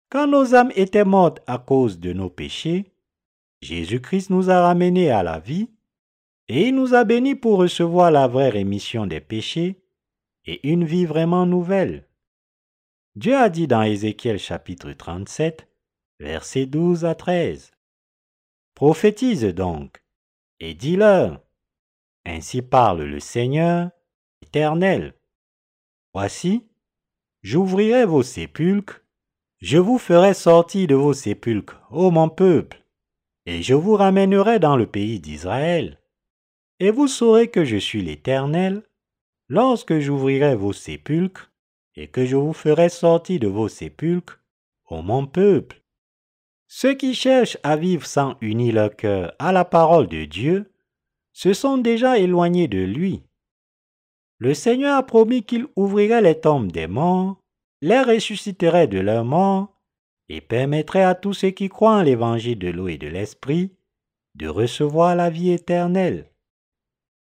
[0.09, 2.91] Quand nos âmes étaient mortes à cause de nos péchés,
[3.61, 5.69] Jésus-Christ nous a ramenés à la vie
[6.49, 9.83] et il nous a bénis pour recevoir la vraie rémission des péchés
[10.45, 12.07] et une vie vraiment nouvelle.
[13.15, 15.67] Dieu a dit dans Ézéchiel chapitre 37,
[16.19, 17.71] versets 12 à 13.
[18.75, 20.03] Prophétise donc,
[20.59, 21.41] et dis-leur,
[22.25, 23.89] Ainsi parle le Seigneur
[24.41, 25.13] éternel.
[26.13, 26.67] Voici,
[27.41, 29.03] j'ouvrirai vos sépulcres,
[29.59, 32.83] je vous ferai sortir de vos sépulcres, ô mon peuple,
[33.45, 35.99] et je vous ramènerai dans le pays d'Israël.
[36.79, 38.83] Et vous saurez que je suis l'Éternel,
[39.49, 41.51] lorsque j'ouvrirai vos sépulcres,
[41.95, 44.39] et que je vous ferai sortir de vos sépulcres,
[44.89, 45.81] ô mon peuple.
[46.67, 50.71] Ceux qui cherchent à vivre sans unir leur cœur à la parole de Dieu
[51.33, 53.23] se sont déjà éloignés de lui.
[54.37, 57.41] Le Seigneur a promis qu'il ouvrirait les tombes des morts,
[57.81, 59.73] les ressusciterait de leurs morts,
[60.29, 63.71] et permettrait à tous ceux qui croient en l'évangile de l'eau et de l'esprit
[64.35, 66.29] de recevoir la vie éternelle.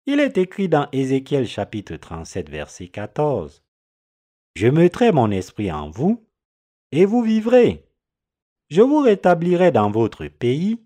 [0.06, 3.62] Il est écrit dans Ézéchiel chapitre 37 verset 14.
[4.54, 6.22] Je mettrai mon esprit en vous,
[6.92, 7.88] et vous vivrez.
[8.68, 10.78] Je vous rétablirai dans votre pays,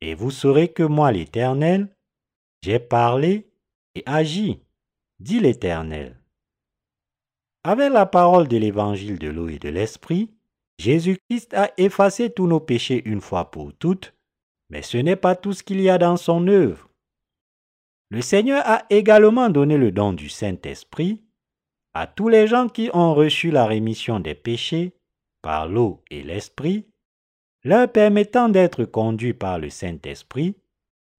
[0.00, 1.94] et vous saurez que moi l'Éternel,
[2.62, 3.46] j'ai parlé
[3.94, 4.62] et agi,
[5.20, 6.18] dit l'Éternel.
[7.62, 10.30] Avec la parole de l'évangile de l'eau et de l'esprit,
[10.78, 14.14] Jésus-Christ a effacé tous nos péchés une fois pour toutes,
[14.70, 16.88] mais ce n'est pas tout ce qu'il y a dans son œuvre.
[18.10, 21.22] Le Seigneur a également donné le don du Saint-Esprit
[21.94, 24.92] à tous les gens qui ont reçu la rémission des péchés
[25.42, 26.86] par l'eau et l'Esprit,
[27.64, 30.56] leur permettant d'être conduits par le Saint-Esprit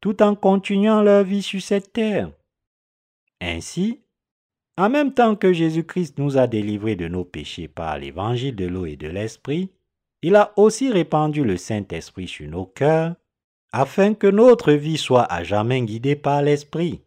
[0.01, 2.31] tout en continuant leur vie sur cette terre.
[3.41, 4.01] Ainsi,
[4.77, 8.85] en même temps que Jésus-Christ nous a délivrés de nos péchés par l'évangile de l'eau
[8.85, 9.71] et de l'Esprit,
[10.21, 13.15] il a aussi répandu le Saint-Esprit sur nos cœurs,
[13.79, 17.03] afin que notre vie soit à jamais guidée par l'Esprit.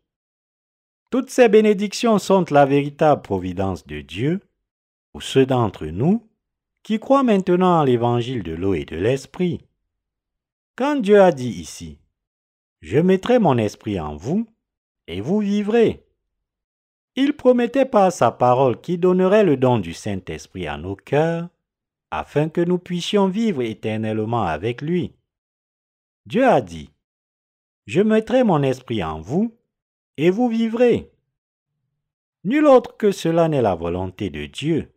[1.11, 4.41] Toutes ces bénédictions sont la véritable providence de Dieu
[5.11, 6.25] pour ceux d'entre nous
[6.85, 9.63] qui croient maintenant en l'évangile de l'eau et de l'Esprit.
[10.77, 11.99] Quand Dieu a dit ici,
[12.83, 14.47] je mettrai mon esprit en vous,
[15.09, 16.07] et vous vivrez.
[17.17, 21.49] Il promettait par sa parole qu'il donnerait le don du Saint-Esprit à nos cœurs,
[22.13, 25.13] afin que nous puissions vivre éternellement avec lui.
[26.31, 26.93] Dieu a dit,
[27.87, 29.59] Je mettrai mon esprit en vous,
[30.17, 31.11] et vous vivrez.
[32.45, 34.95] Nul autre que cela n'est la volonté de Dieu.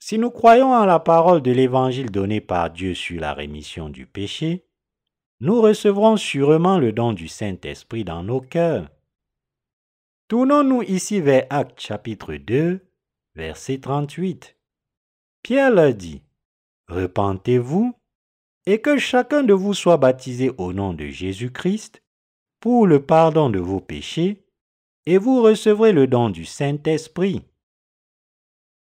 [0.00, 4.06] Si nous croyons en la parole de l'Évangile donné par Dieu sur la rémission du
[4.06, 4.66] péché,
[5.38, 8.88] nous recevrons sûrement le don du Saint-Esprit dans nos cœurs.
[10.26, 12.80] Tournons-nous ici vers Actes chapitre 2,
[13.36, 14.56] verset 38.
[15.44, 16.24] Pierre leur dit,
[16.88, 17.94] Repentez-vous
[18.66, 22.02] et que chacun de vous soit baptisé au nom de Jésus-Christ
[22.60, 24.44] pour le pardon de vos péchés,
[25.06, 27.42] et vous recevrez le don du Saint-Esprit.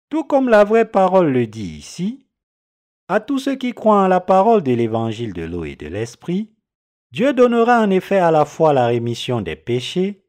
[0.10, 2.26] Tout comme la vraie parole le dit ici,
[3.08, 6.52] à tous ceux qui croient en la parole de l'évangile de l'eau et de l'esprit,
[7.12, 10.24] Dieu donnera en effet à la fois la rémission des péchés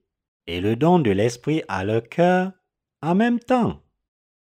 [0.47, 2.53] et le don de l'esprit à leur cœur
[3.03, 3.81] en même temps.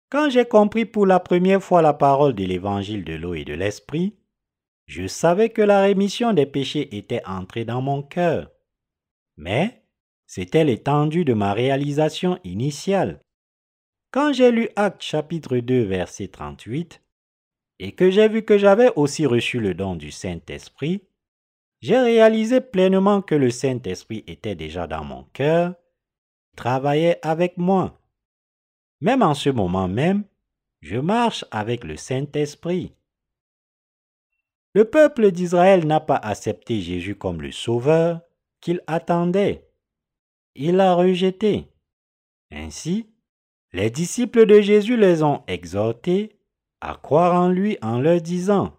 [0.09, 3.53] Quand j'ai compris pour la première fois la parole de l'évangile de l'eau et de
[3.53, 4.15] l'esprit,
[4.87, 8.51] je savais que la rémission des péchés était entrée dans mon cœur.
[9.35, 9.83] Mais
[10.25, 13.21] c'était l'étendue de ma réalisation initiale.
[14.11, 17.01] Quand j'ai lu Actes chapitre 2 verset 38,
[17.79, 21.03] et que j'ai vu que j'avais aussi reçu le don du Saint-Esprit,
[21.81, 25.75] j'ai réalisé pleinement que le Saint-Esprit était déjà dans mon cœur,
[26.55, 28.01] travaillait avec moi.
[28.99, 30.23] Même en ce moment même,
[30.81, 32.93] je marche avec le Saint-Esprit.
[34.77, 38.21] Le peuple d'Israël n'a pas accepté Jésus comme le Sauveur
[38.61, 39.67] qu'il attendait.
[40.53, 41.67] Il l'a rejeté.
[42.51, 43.09] Ainsi,
[43.73, 46.37] les disciples de Jésus les ont exhortés
[46.79, 48.77] à croire en lui en leur disant,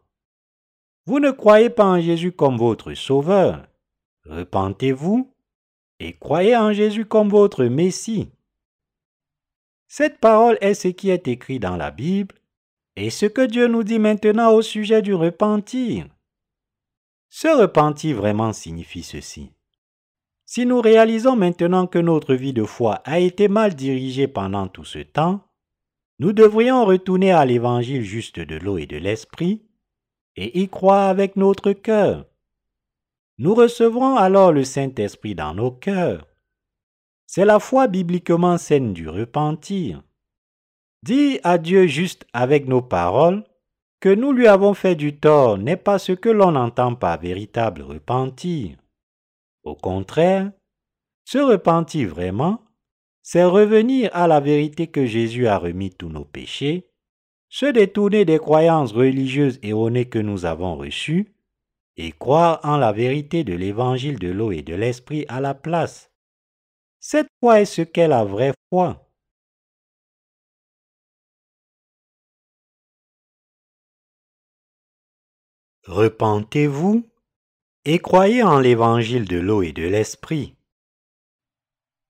[1.05, 3.67] Vous ne croyez pas en Jésus comme votre Sauveur,
[4.25, 5.35] repentez-vous
[5.99, 8.31] et croyez en Jésus comme votre Messie.
[9.89, 12.37] Cette parole est ce qui est écrit dans la Bible
[13.01, 16.07] et ce que Dieu nous dit maintenant au sujet du repentir.
[17.29, 19.53] Ce repentir vraiment signifie ceci.
[20.45, 24.85] Si nous réalisons maintenant que notre vie de foi a été mal dirigée pendant tout
[24.85, 25.45] ce temps,
[26.19, 29.63] nous devrions retourner à l'évangile juste de l'eau et de l'esprit
[30.35, 32.27] et y croire avec notre cœur.
[33.37, 36.27] Nous recevrons alors le Saint-Esprit dans nos cœurs.
[37.27, 40.03] C'est la foi bibliquement saine du repentir.
[41.03, 43.45] Dire à Dieu juste avec nos paroles
[44.01, 47.83] que nous lui avons fait du tort n'est pas ce que l'on entend par véritable
[47.83, 48.77] repentir.
[49.63, 50.53] Au contraire,
[51.25, 52.63] se repentir vraiment,
[53.23, 56.89] c'est revenir à la vérité que Jésus a remis tous nos péchés
[57.49, 61.35] se détourner des croyances religieuses erronées que nous avons reçues
[61.97, 66.13] et croire en la vérité de l'évangile de l'eau et de l'esprit à la place.
[67.01, 69.08] Cette foi est ce qu'est la vraie foi.
[75.89, 77.09] Repentez-vous
[77.87, 80.55] et croyez en l'évangile de l'eau et de l'esprit.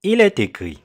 [0.02, 0.82] Il est écrit,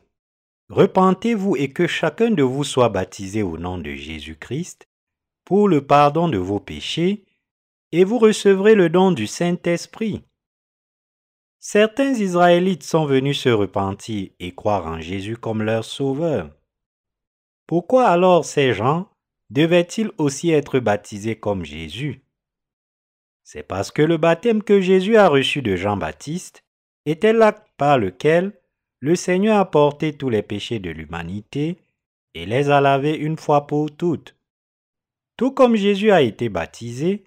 [0.69, 4.87] Repentez-vous et que chacun de vous soit baptisé au nom de Jésus-Christ
[5.43, 7.25] pour le pardon de vos péchés,
[7.91, 10.21] et vous recevrez le don du Saint-Esprit.
[11.59, 16.51] Certains Israélites sont venus se repentir et croire en Jésus comme leur sauveur.
[17.65, 19.09] Pourquoi alors ces gens
[19.49, 22.22] devaient-ils aussi être baptisés comme Jésus?
[23.53, 26.65] C'est parce que le baptême que Jésus a reçu de Jean-Baptiste
[27.05, 28.59] était l'acte par lequel
[28.99, 31.77] le Seigneur a porté tous les péchés de l'humanité
[32.33, 34.35] et les a lavés une fois pour toutes.
[35.37, 37.25] Tout comme Jésus a été baptisé,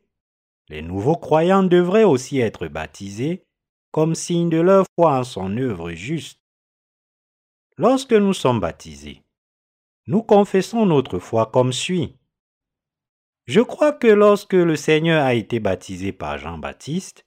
[0.69, 3.45] les nouveaux croyants devraient aussi être baptisés
[3.93, 6.41] comme signe de leur foi en son œuvre juste.
[7.77, 9.23] Lorsque nous sommes baptisés,
[10.09, 12.17] nous confessons notre foi comme suit.
[13.47, 17.27] Je crois que lorsque le Seigneur a été baptisé par Jean-Baptiste,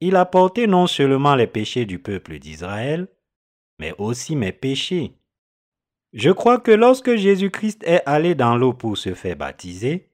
[0.00, 3.08] il a porté non seulement les péchés du peuple d'Israël,
[3.78, 5.12] mais aussi mes péchés.
[6.14, 10.10] Je crois que lorsque Jésus-Christ est allé dans l'eau pour se faire baptiser,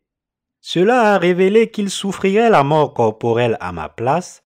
[0.61, 4.45] cela a révélé qu'il souffrirait la mort corporelle à ma place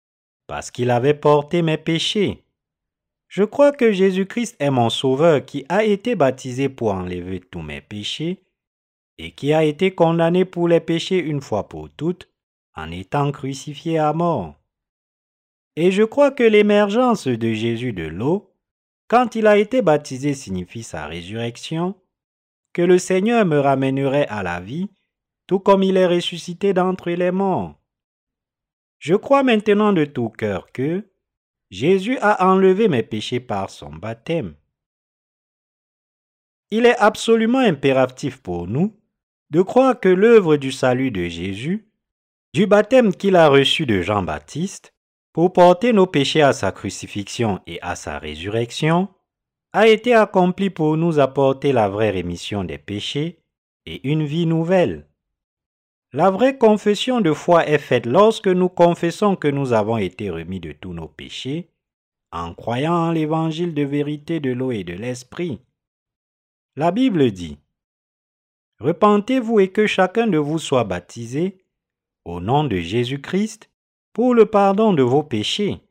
[0.48, 2.46] parce qu'il avait porté mes péchés.
[3.28, 7.82] Je crois que Jésus-Christ est mon Sauveur qui a été baptisé pour enlever tous mes
[7.82, 8.45] péchés
[9.18, 12.30] et qui a été condamné pour les péchés une fois pour toutes,
[12.76, 14.56] en étant crucifié à mort.
[15.76, 18.54] Et je crois que l'émergence de Jésus de l'eau,
[19.08, 21.96] quand il a été baptisé, signifie sa résurrection,
[22.74, 24.90] que le Seigneur me ramènerait à la vie,
[25.48, 27.76] tout comme il est ressuscité d'entre les morts.
[29.00, 31.08] Je crois maintenant de tout cœur que
[31.70, 34.56] Jésus a enlevé mes péchés par son baptême.
[36.72, 38.98] Il est absolument impératif pour nous
[39.56, 41.88] de croire que l'œuvre du salut de Jésus,
[42.54, 44.94] du baptême qu'il a reçu de Jean-Baptiste,
[45.32, 49.08] pour porter nos péchés à sa crucifixion et à sa résurrection,
[49.72, 53.40] a été accomplie pour nous apporter la vraie rémission des péchés
[53.86, 55.08] et une vie nouvelle.
[56.12, 60.60] La vraie confession de foi est faite lorsque nous confessons que nous avons été remis
[60.60, 61.70] de tous nos péchés,
[62.34, 65.62] en croyant en l'évangile de vérité de l'eau et de l'esprit.
[66.76, 67.58] La Bible dit,
[68.80, 71.58] Repentez-vous et que chacun de vous soit baptisé
[72.26, 73.70] au nom de Jésus-Christ
[74.12, 75.82] pour le pardon de vos péchés,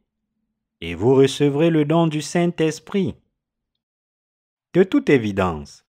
[0.80, 3.14] et vous recevrez le don du Saint-Esprit.
[4.74, 5.86] De toute évidence,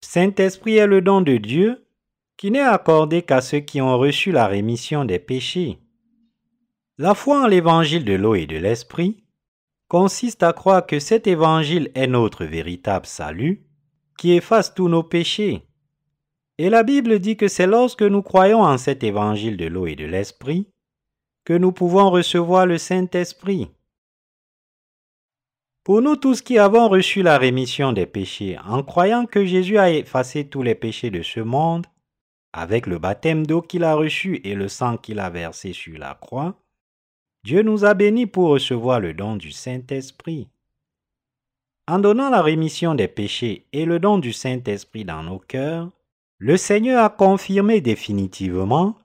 [0.00, 1.86] Saint-Esprit est le don de Dieu
[2.36, 5.78] qui n'est accordé qu'à ceux qui ont reçu la rémission des péchés.
[6.98, 9.24] La foi en l'évangile de l'eau et de l'esprit
[9.88, 13.66] consiste à croire que cet évangile est notre véritable salut
[14.16, 15.66] qui efface tous nos péchés
[16.58, 19.96] et la Bible dit que c'est lorsque nous croyons en cet évangile de l'eau et
[19.96, 20.68] de l'esprit
[21.44, 23.68] que nous pouvons recevoir le Saint-Esprit.
[25.84, 29.90] Pour nous tous qui avons reçu la rémission des péchés en croyant que Jésus a
[29.90, 31.86] effacé tous les péchés de ce monde,
[32.52, 36.14] avec le baptême d'eau qu'il a reçu et le sang qu'il a versé sur la
[36.14, 36.54] croix,
[37.44, 40.46] Dieu nous a bénis pour recevoir le don du Saint-Esprit.
[41.88, 45.90] En donnant la rémission des péchés et le don du Saint-Esprit dans nos cœurs,
[46.42, 48.96] le Seigneur a confirmé définitivement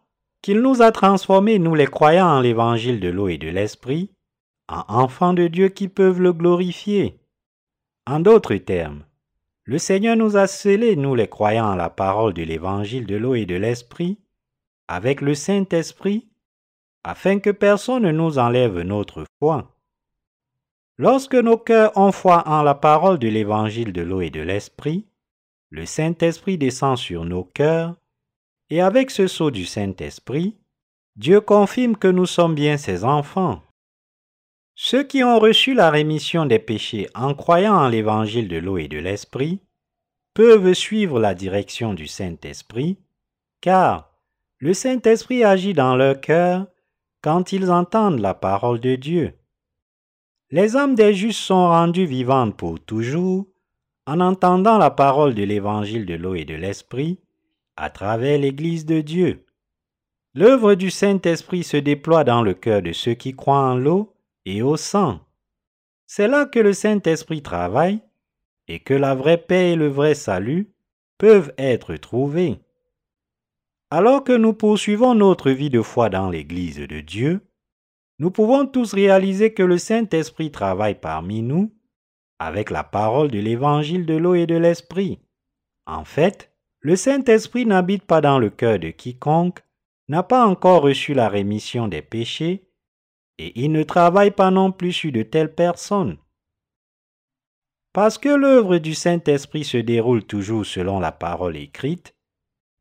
[0.42, 4.10] qu'il nous a transformés, nous les croyants en l'évangile de l'eau et de l'esprit,
[4.68, 7.20] en enfants de Dieu qui peuvent le glorifier.
[8.08, 9.04] En d'autres termes,
[9.66, 13.36] le Seigneur nous a scellés, nous les croyants en la parole de l'évangile de l'eau
[13.36, 14.18] et de l'esprit,
[14.88, 16.28] avec le Saint-Esprit,
[17.04, 19.76] afin que personne ne nous enlève notre foi.
[20.98, 25.06] Lorsque nos cœurs ont foi en la parole de l'évangile de l'eau et de l'esprit,
[25.70, 27.96] le Saint-Esprit descend sur nos cœurs,
[28.70, 30.56] et avec ce sceau du Saint-Esprit,
[31.16, 33.62] Dieu confirme que nous sommes bien ses enfants.
[34.76, 38.88] Ceux qui ont reçu la rémission des péchés en croyant en l'évangile de l'eau et
[38.88, 39.60] de l'Esprit
[40.34, 43.00] peuvent suivre la direction du Saint-Esprit,
[43.60, 44.12] car
[44.60, 46.68] le Saint-Esprit agit dans leur cœur
[47.22, 49.34] quand ils entendent la parole de Dieu.
[50.52, 53.48] Les âmes des justes sont rendues vivantes pour toujours
[54.08, 57.20] en entendant la parole de l'évangile de l'eau et de l'esprit
[57.76, 59.46] à travers l'Église de Dieu.
[60.34, 64.14] L'œuvre du Saint-Esprit se déploie dans le cœur de ceux qui croient en l'eau
[64.46, 65.20] et au sang.
[66.06, 68.00] C'est là que le Saint-Esprit travaille
[68.70, 70.72] et que la vraie paix et le vrai salut
[71.18, 72.60] peuvent être trouvés.
[73.92, 77.42] Alors que nous poursuivons notre vie de foi dans l'Église de Dieu,
[78.20, 81.77] nous pouvons tous réaliser que le Saint-Esprit travaille parmi nous
[82.40, 85.20] avec la parole de l'Évangile de l'eau et de l'Esprit.
[85.86, 86.52] En fait,
[86.82, 89.64] le Saint-Esprit n'habite pas dans le cœur de quiconque
[90.10, 92.68] n'a pas encore reçu la rémission des péchés
[93.38, 96.18] et il ne travaille pas non plus sur de telles personnes.
[97.94, 102.16] Parce que l'œuvre du Saint-Esprit se déroule toujours selon la parole écrite,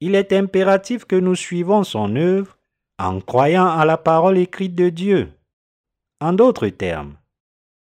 [0.01, 2.59] il est impératif que nous suivons son œuvre
[2.99, 5.33] en croyant à la parole écrite de Dieu.
[6.21, 7.17] En d'autres termes,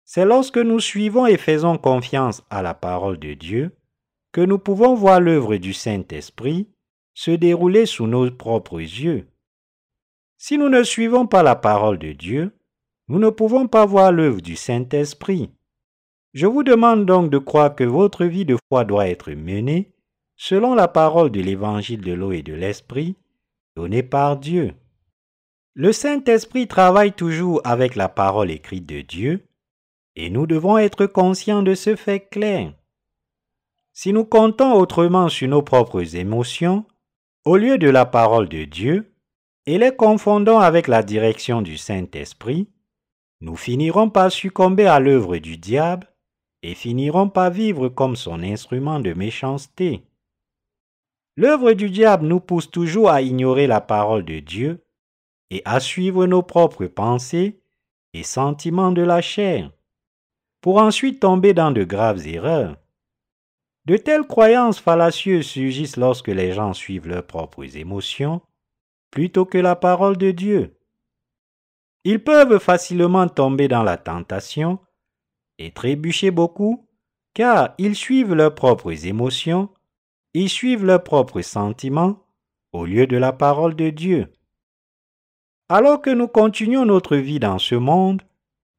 [0.05, 3.75] c'est lorsque nous suivons et faisons confiance à la parole de Dieu
[4.31, 6.69] que nous pouvons voir l'œuvre du Saint-Esprit
[7.15, 9.27] se dérouler sous nos propres yeux.
[10.37, 12.51] Si nous ne suivons pas la parole de Dieu,
[13.07, 15.49] nous ne pouvons pas voir l'œuvre du Saint-Esprit.
[16.33, 19.93] Je vous demande donc de croire que votre vie de foi doit être menée
[20.35, 23.15] selon la parole de l'évangile de l'eau et de l'Esprit
[23.75, 24.73] donnée par Dieu.
[25.73, 29.47] Le Saint-Esprit travaille toujours avec la parole écrite de Dieu
[30.15, 32.73] et nous devons être conscients de ce fait clair.
[33.93, 36.85] Si nous comptons autrement sur nos propres émotions,
[37.45, 39.13] au lieu de la parole de Dieu,
[39.65, 42.69] et les confondons avec la direction du Saint-Esprit,
[43.41, 46.07] nous finirons par succomber à l'œuvre du diable
[46.61, 50.03] et finirons par vivre comme son instrument de méchanceté.
[51.35, 54.85] L'œuvre du diable nous pousse toujours à ignorer la parole de Dieu
[55.49, 57.61] et à suivre nos propres pensées
[58.13, 59.71] et sentiments de la chair
[60.65, 62.75] pour ensuite tomber dans de graves erreurs.
[63.85, 68.41] De telles croyances fallacieuses surgissent lorsque les gens suivent leurs propres émotions
[69.11, 70.75] plutôt que la parole de Dieu.
[72.03, 74.79] Ils peuvent facilement tomber dans la tentation
[75.59, 76.87] et trébucher beaucoup
[77.35, 79.69] car ils suivent leurs propres émotions,
[80.33, 82.25] ils suivent leurs propres sentiments
[82.73, 84.33] au lieu de la parole de Dieu.
[85.69, 88.23] Alors que nous continuons notre vie dans ce monde,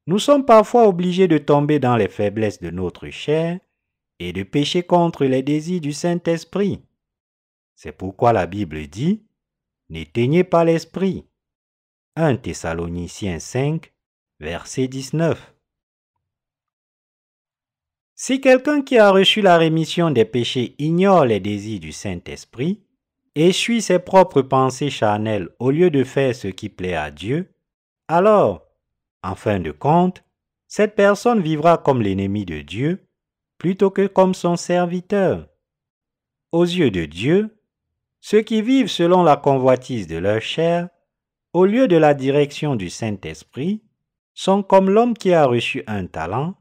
[0.07, 3.59] nous sommes parfois obligés de tomber dans les faiblesses de notre chair
[4.19, 6.81] et de pécher contre les désirs du Saint-Esprit.
[7.75, 9.21] C'est pourquoi la Bible dit
[9.89, 11.25] N'éteignez pas l'esprit.
[12.15, 13.93] 1 Thessaloniciens 5,
[14.39, 15.53] verset 19.
[18.15, 22.81] Si quelqu'un qui a reçu la rémission des péchés ignore les désirs du Saint-Esprit
[23.35, 27.53] et suit ses propres pensées charnelles au lieu de faire ce qui plaît à Dieu,
[28.07, 28.66] alors
[29.23, 30.23] en fin de compte,
[30.67, 33.07] cette personne vivra comme l'ennemi de Dieu
[33.57, 35.47] plutôt que comme son serviteur.
[36.51, 37.57] Aux yeux de Dieu,
[38.19, 40.89] ceux qui vivent selon la convoitise de leur chair,
[41.53, 43.83] au lieu de la direction du Saint-Esprit,
[44.33, 46.55] sont comme l'homme qui a reçu un talent,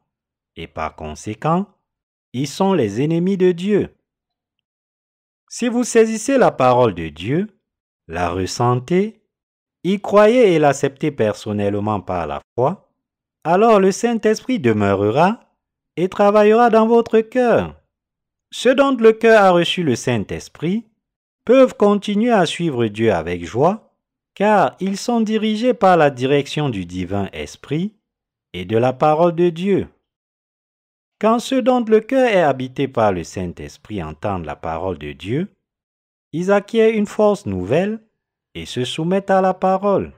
[0.57, 1.67] et par conséquent,
[2.33, 3.95] ils sont les ennemis de Dieu.
[5.49, 7.61] Si vous saisissez la parole de Dieu,
[8.09, 9.23] la ressentez
[9.87, 12.91] y croyez et l'acceptez personnellement par la foi,
[13.45, 15.39] alors le Saint-Esprit demeurera
[15.97, 17.77] et travaillera dans votre cœur.
[18.53, 20.85] Ceux dont le cœur a reçu le Saint-Esprit
[21.45, 23.95] peuvent continuer à suivre Dieu avec joie,
[24.35, 27.95] car ils sont dirigés par la direction du divin Esprit
[28.55, 29.87] et de la parole de Dieu.
[31.21, 35.49] Quand ceux dont le cœur est habité par le Saint-Esprit entendent la parole de Dieu,
[36.33, 38.01] ils acquièrent une force nouvelle
[38.57, 40.15] et se soumettent à la parole.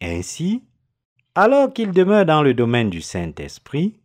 [0.00, 0.62] Ainsi,
[1.34, 3.98] alors qu'ils demeurent dans le domaine du Saint-Esprit,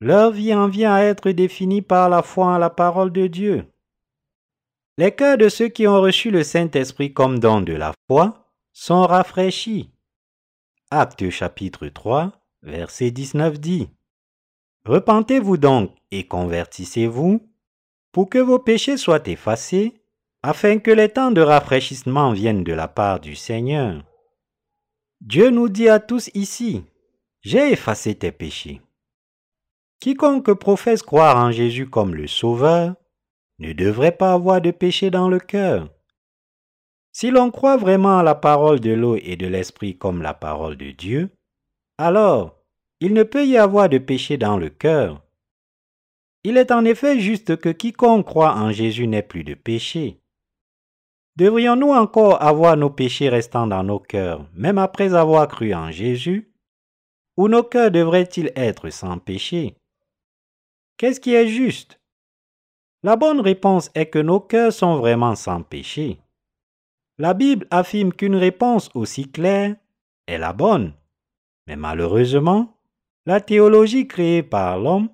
[0.00, 3.64] leur vie en vient à être définie par la foi en la parole de Dieu.
[4.98, 9.06] Les cœurs de ceux qui ont reçu le Saint-Esprit comme don de la foi sont
[9.06, 9.92] rafraîchis.
[10.90, 12.32] Acte chapitre 3,
[12.62, 13.88] verset 19 dit
[14.84, 17.48] Repentez-vous donc et convertissez-vous
[18.10, 20.02] pour que vos péchés soient effacés
[20.48, 24.04] afin que les temps de rafraîchissement viennent de la part du Seigneur.
[25.20, 26.84] Dieu nous dit à tous ici,
[27.40, 28.80] j'ai effacé tes péchés.
[29.98, 32.94] Quiconque professe croire en Jésus comme le Sauveur
[33.58, 35.88] ne devrait pas avoir de péché dans le cœur.
[37.10, 40.76] Si l'on croit vraiment à la parole de l'eau et de l'Esprit comme la parole
[40.76, 41.30] de Dieu,
[41.98, 42.62] alors
[43.00, 45.24] il ne peut y avoir de péché dans le cœur.
[46.44, 50.20] Il est en effet juste que quiconque croit en Jésus n'ait plus de péché.
[51.36, 56.52] Devrions-nous encore avoir nos péchés restant dans nos cœurs, même après avoir cru en Jésus?
[57.36, 59.76] Ou nos cœurs devraient-ils être sans péché?
[60.96, 62.00] Qu'est-ce qui est juste?
[63.02, 66.20] La bonne réponse est que nos cœurs sont vraiment sans péché.
[67.18, 69.76] La Bible affirme qu'une réponse aussi claire
[70.26, 70.94] est la bonne.
[71.66, 72.78] Mais malheureusement,
[73.26, 75.10] la théologie créée par l'homme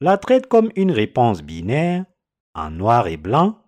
[0.00, 2.04] la traite comme une réponse binaire,
[2.54, 3.58] en noir et blanc,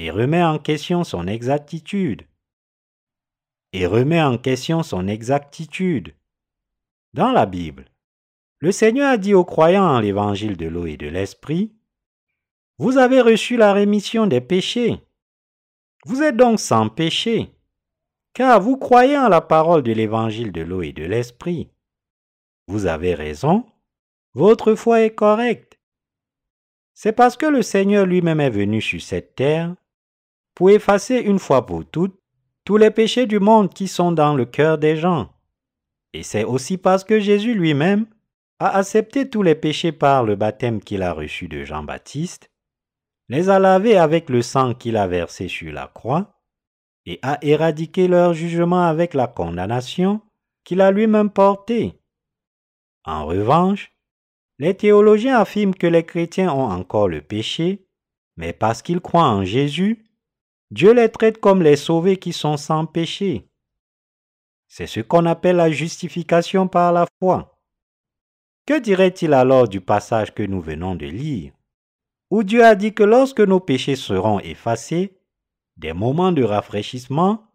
[0.00, 2.26] et remet en question son exactitude.
[3.74, 6.14] Et remet en question son exactitude.
[7.12, 7.84] Dans la Bible,
[8.60, 11.74] le Seigneur a dit aux croyants en l'évangile de l'eau et de l'esprit,
[12.78, 15.02] Vous avez reçu la rémission des péchés.
[16.06, 17.52] Vous êtes donc sans péché,
[18.32, 21.68] car vous croyez en la parole de l'évangile de l'eau et de l'esprit.
[22.68, 23.66] Vous avez raison,
[24.32, 25.78] votre foi est correcte.
[26.94, 29.76] C'est parce que le Seigneur lui-même est venu sur cette terre
[30.60, 32.20] pour effacer une fois pour toutes
[32.66, 35.32] tous les péchés du monde qui sont dans le cœur des gens.
[36.12, 38.04] Et c'est aussi parce que Jésus lui-même
[38.58, 42.50] a accepté tous les péchés par le baptême qu'il a reçu de Jean-Baptiste,
[43.30, 46.42] les a lavés avec le sang qu'il a versé sur la croix,
[47.06, 50.20] et a éradiqué leur jugement avec la condamnation
[50.64, 51.98] qu'il a lui-même portée.
[53.06, 53.94] En revanche,
[54.58, 57.88] les théologiens affirment que les chrétiens ont encore le péché,
[58.36, 60.04] mais parce qu'ils croient en Jésus,
[60.70, 63.48] Dieu les traite comme les sauvés qui sont sans péché.
[64.68, 67.60] C'est ce qu'on appelle la justification par la foi.
[68.66, 71.52] Que dirait-il alors du passage que nous venons de lire,
[72.30, 75.18] où Dieu a dit que lorsque nos péchés seront effacés,
[75.76, 77.48] des moments de rafraîchissement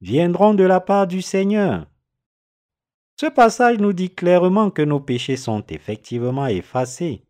[0.00, 1.86] viendront de la part du Seigneur?
[3.20, 7.26] Ce passage nous dit clairement que nos péchés sont effectivement effacés.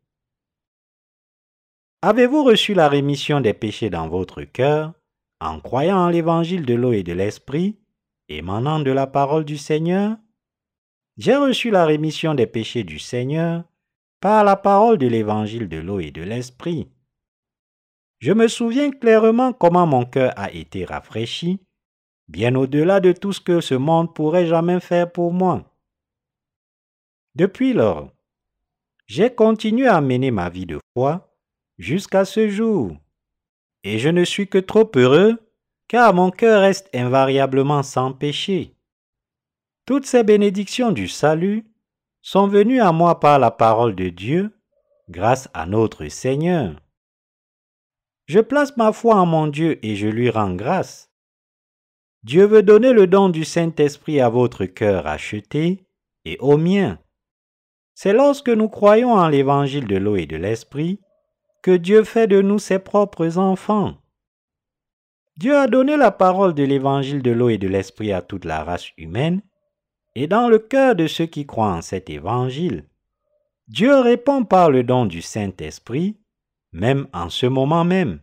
[2.01, 4.95] Avez-vous reçu la rémission des péchés dans votre cœur?
[5.43, 7.77] En croyant en l'évangile de l'eau et de l'esprit,
[8.29, 10.17] émanant de la parole du Seigneur
[11.17, 13.65] J'ai reçu la rémission des péchés du Seigneur
[14.21, 16.89] par la parole de l'évangile de l'eau et de l'esprit.
[18.21, 21.59] Je me souviens clairement comment mon cœur a été rafraîchi,
[22.29, 25.65] bien au-delà de tout ce que ce monde pourrait jamais faire pour moi.
[27.35, 28.13] Depuis lors,
[29.07, 31.35] j'ai continué à mener ma vie de foi
[31.79, 32.97] jusqu'à ce jour,
[33.85, 35.39] et je ne suis que trop heureux
[35.89, 38.75] car mon cœur reste invariablement sans péché.
[39.85, 41.67] Toutes ces bénédictions du salut
[42.23, 44.59] sont venues à moi par la parole de Dieu,
[45.11, 46.81] grâce à notre Seigneur.
[48.27, 51.11] Je place ma foi en mon Dieu et je lui rends grâce.
[52.23, 55.85] Dieu veut donner le don du Saint-Esprit à votre cœur acheté
[56.25, 56.99] et au mien.
[57.95, 61.01] C'est lorsque nous croyons en l'évangile de l'eau et de l'Esprit
[61.63, 63.97] que Dieu fait de nous ses propres enfants.
[65.37, 68.65] Dieu a donné la parole de l'évangile de l'eau et de l'Esprit à toute la
[68.65, 69.43] race humaine,
[70.15, 72.87] et dans le cœur de ceux qui croient en cet évangile,
[73.69, 76.19] Dieu répond par le don du Saint-Esprit
[76.73, 78.21] même en ce moment même.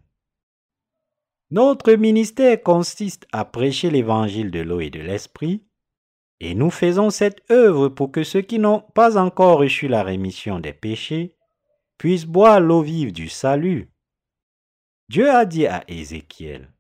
[1.52, 5.64] Notre ministère consiste à prêcher l'évangile de l'eau et de l'esprit,
[6.40, 10.60] et nous faisons cette œuvre pour que ceux qui n'ont pas encore reçu la rémission
[10.60, 11.36] des péchés
[12.00, 13.92] puissent boire l'eau vive du salut.
[15.10, 16.72] Dieu a dit à Ézéchiel,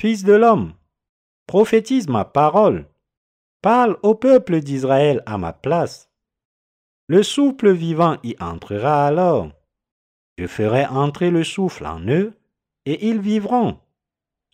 [0.00, 0.74] Fils de l'homme,
[1.46, 2.88] prophétise ma parole,
[3.62, 6.10] parle au peuple d'Israël à ma place.
[7.06, 9.52] Le souple vivant y entrera alors
[10.40, 12.32] je ferai entrer le souffle en eux,
[12.86, 13.76] et ils vivront.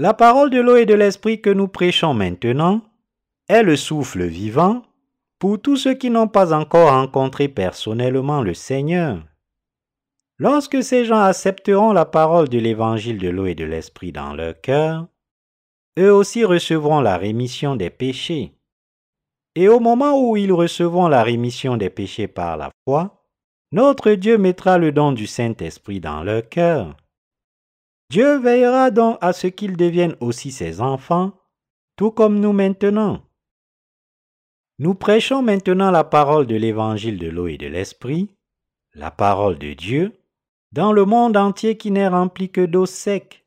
[0.01, 2.81] La parole de l'eau et de l'esprit que nous prêchons maintenant
[3.49, 4.83] est le souffle vivant
[5.39, 9.23] pour tous ceux qui n'ont pas encore rencontré personnellement le Seigneur.
[10.39, 14.61] Lorsque ces gens accepteront la parole de l'évangile de l'eau et de l'esprit dans leur
[14.61, 15.09] cœur,
[15.99, 18.53] eux aussi recevront la rémission des péchés.
[19.55, 23.25] Et au moment où ils recevront la rémission des péchés par la foi,
[23.73, 26.95] notre Dieu mettra le don du Saint-Esprit dans leur cœur.
[28.11, 31.33] Dieu veillera donc à ce qu'ils deviennent aussi ses enfants,
[31.97, 33.23] tout comme nous maintenant.
[34.79, 38.29] Nous prêchons maintenant la parole de l'évangile de l'eau et de l'esprit,
[38.93, 40.13] la parole de Dieu,
[40.73, 43.47] dans le monde entier qui n'est rempli que d'eau sec.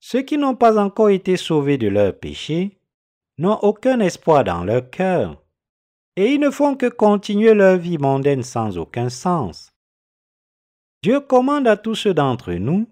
[0.00, 2.78] Ceux qui n'ont pas encore été sauvés de leurs péchés
[3.38, 5.42] n'ont aucun espoir dans leur cœur
[6.16, 9.72] et ils ne font que continuer leur vie mondaine sans aucun sens.
[11.02, 12.86] Dieu commande à tous ceux d'entre nous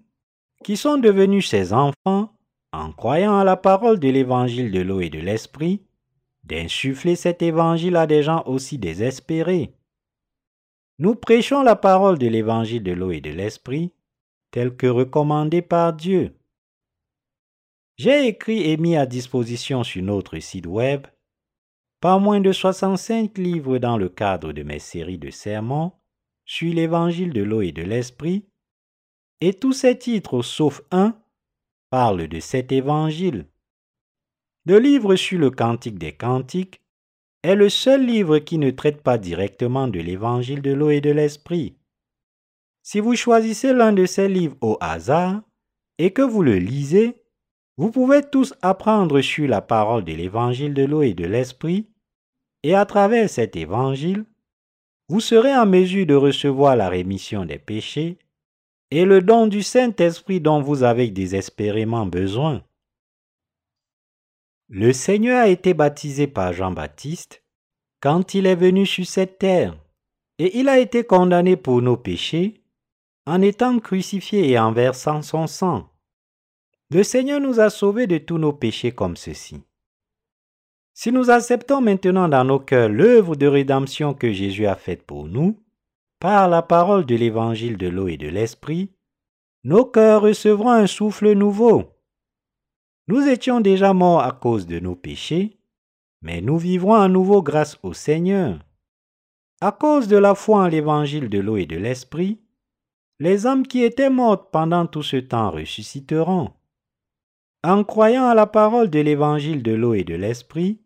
[0.63, 2.33] qui sont devenus ses enfants,
[2.71, 5.81] en croyant à la parole de l'évangile de l'eau et de l'esprit,
[6.43, 9.73] d'insuffler cet évangile à des gens aussi désespérés.
[10.99, 13.93] Nous prêchons la parole de l'évangile de l'eau et de l'esprit,
[14.51, 16.35] telle que recommandée par Dieu.
[17.97, 21.07] J'ai écrit et mis à disposition sur notre site web
[21.99, 25.91] pas moins de 65 livres dans le cadre de mes séries de sermons
[26.45, 28.45] sur l'évangile de l'eau et de l'esprit,
[29.41, 31.17] et tous ces titres, sauf un,
[31.89, 33.47] parlent de cet évangile.
[34.65, 36.81] Le livre sur le Cantique des Cantiques
[37.43, 41.11] est le seul livre qui ne traite pas directement de l'évangile de l'eau et de
[41.11, 41.77] l'esprit.
[42.83, 45.41] Si vous choisissez l'un de ces livres au hasard,
[45.99, 47.21] et que vous le lisez,
[47.77, 51.87] vous pouvez tous apprendre sur la parole de l'évangile de l'eau et de l'esprit,
[52.63, 54.25] et à travers cet évangile,
[55.07, 58.17] vous serez en mesure de recevoir la rémission des péchés
[58.91, 62.63] et le don du Saint-Esprit dont vous avez désespérément besoin.
[64.71, 67.43] Le Seigneur a été baptisé par Jean-Baptiste
[68.01, 69.75] quand il est venu sur cette terre,
[70.37, 72.61] et il a été condamné pour nos péchés
[73.25, 75.89] en étant crucifié et en versant son sang.
[76.91, 79.63] Le Seigneur nous a sauvés de tous nos péchés comme ceci.
[80.93, 85.25] Si nous acceptons maintenant dans nos cœurs l'œuvre de rédemption que Jésus a faite pour
[85.25, 85.63] nous,
[86.19, 88.91] par la parole de l'évangile de l'eau et de l'esprit,
[89.63, 91.98] nos cœurs recevront un souffle nouveau
[93.09, 95.57] nous étions déjà morts à cause de nos péchés,
[96.21, 98.59] mais nous vivrons à nouveau grâce au Seigneur.
[99.61, 102.39] À cause de la foi en l'évangile de l'eau et de l'esprit,
[103.17, 106.51] les âmes qui étaient mortes pendant tout ce temps ressusciteront.
[107.63, 110.79] En croyant à la parole de l'évangile de l'eau et de l'esprit,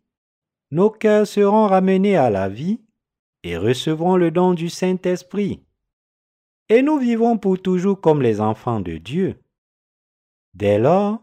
[0.70, 2.80] nos cœurs seront ramenés à la vie
[3.42, 5.60] et recevront le don du Saint-Esprit.
[6.70, 9.36] Et nous vivrons pour toujours comme les enfants de Dieu.
[10.54, 11.20] Dès lors,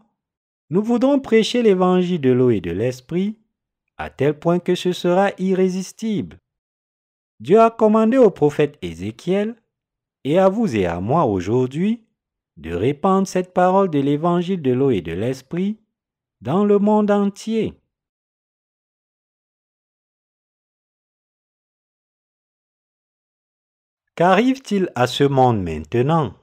[0.72, 3.36] nous voudrons prêcher l'évangile de l'eau et de l'esprit
[3.98, 6.38] à tel point que ce sera irrésistible.
[7.40, 9.54] Dieu a commandé au prophète Ézéchiel
[10.24, 12.06] et à vous et à moi aujourd'hui
[12.56, 15.78] de répandre cette parole de l'évangile de l'eau et de l'esprit
[16.40, 17.74] dans le monde entier.
[24.14, 26.41] Qu'arrive-t-il à ce monde maintenant?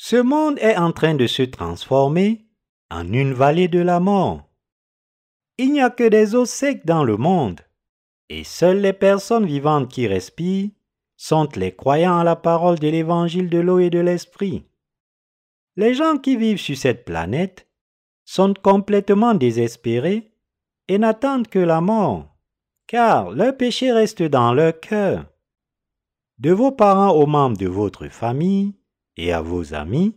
[0.00, 2.46] Ce monde est en train de se transformer
[2.88, 4.48] en une vallée de la mort.
[5.58, 7.60] Il n'y a que des eaux secs dans le monde,
[8.28, 10.70] et seules les personnes vivantes qui respirent
[11.16, 14.64] sont les croyants à la parole de l'évangile de l'eau et de l'esprit.
[15.74, 17.66] Les gens qui vivent sur cette planète
[18.24, 20.32] sont complètement désespérés
[20.86, 22.38] et n'attendent que la mort,
[22.86, 25.26] car leur péché reste dans leur cœur.
[26.38, 28.77] De vos parents aux membres de votre famille,
[29.18, 30.14] et à vos amis,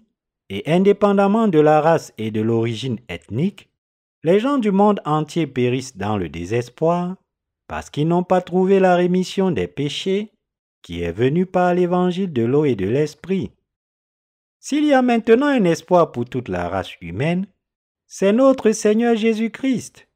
[0.49, 3.69] et indépendamment de la race et de l'origine ethnique,
[4.23, 7.18] les gens du monde entier périssent dans le désespoir
[7.68, 10.32] parce qu'ils n'ont pas trouvé la rémission des péchés
[10.82, 13.52] qui est venue par l'évangile de l'eau et de l'esprit.
[14.60, 17.48] S'il y a maintenant un espoir pour toute la race humaine,
[18.07, 20.07] c'est notre Seigneur Jésus-Christ.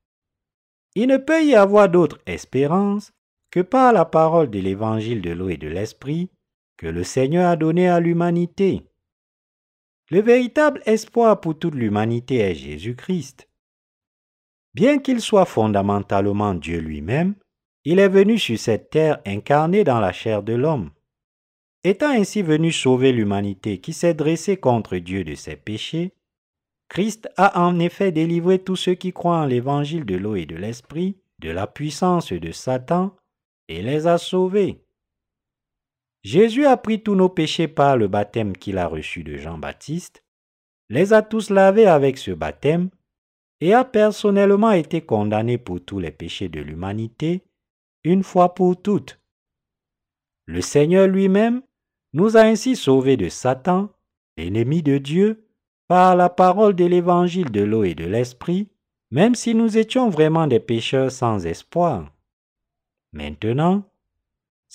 [0.96, 3.12] Il ne peut y avoir d'autre espérance
[3.52, 6.30] que par la parole de l'évangile de l'eau et de l'esprit
[6.78, 8.84] que le Seigneur a donné à l'humanité.
[10.10, 13.50] Le véritable espoir pour toute l'humanité est Jésus-Christ.
[14.74, 17.36] Bien qu'il soit fondamentalement Dieu lui-même,
[17.86, 20.92] il est venu sur cette terre incarné dans la chair de l'homme.
[21.84, 26.14] Étant ainsi venu sauver l'humanité qui s'est dressée contre Dieu de ses péchés,
[26.90, 30.56] Christ a en effet délivré tous ceux qui croient en l'évangile de l'eau et de
[30.56, 33.16] l'esprit de la puissance de Satan
[33.68, 34.85] et les a sauvés.
[36.26, 40.24] Jésus a pris tous nos péchés par le baptême qu'il a reçu de Jean-Baptiste,
[40.90, 42.90] les a tous lavés avec ce baptême,
[43.62, 47.44] et a personnellement été condamné pour tous les péchés de l'humanité,
[48.04, 49.20] une fois pour toutes.
[50.48, 51.62] Le Seigneur lui-même
[52.14, 53.92] nous a ainsi sauvés de Satan,
[54.36, 55.48] l'ennemi de Dieu,
[55.88, 58.68] par la parole de l'évangile de l'eau et de l'esprit,
[59.12, 62.12] même si nous étions vraiment des pécheurs sans espoir.
[63.14, 63.88] Maintenant,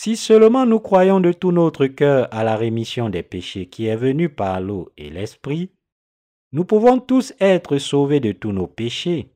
[0.03, 3.97] si seulement nous croyons de tout notre cœur à la rémission des péchés qui est
[3.97, 5.73] venue par l'eau et l'esprit,
[6.53, 9.31] nous pouvons tous être sauvés de tous nos péchés.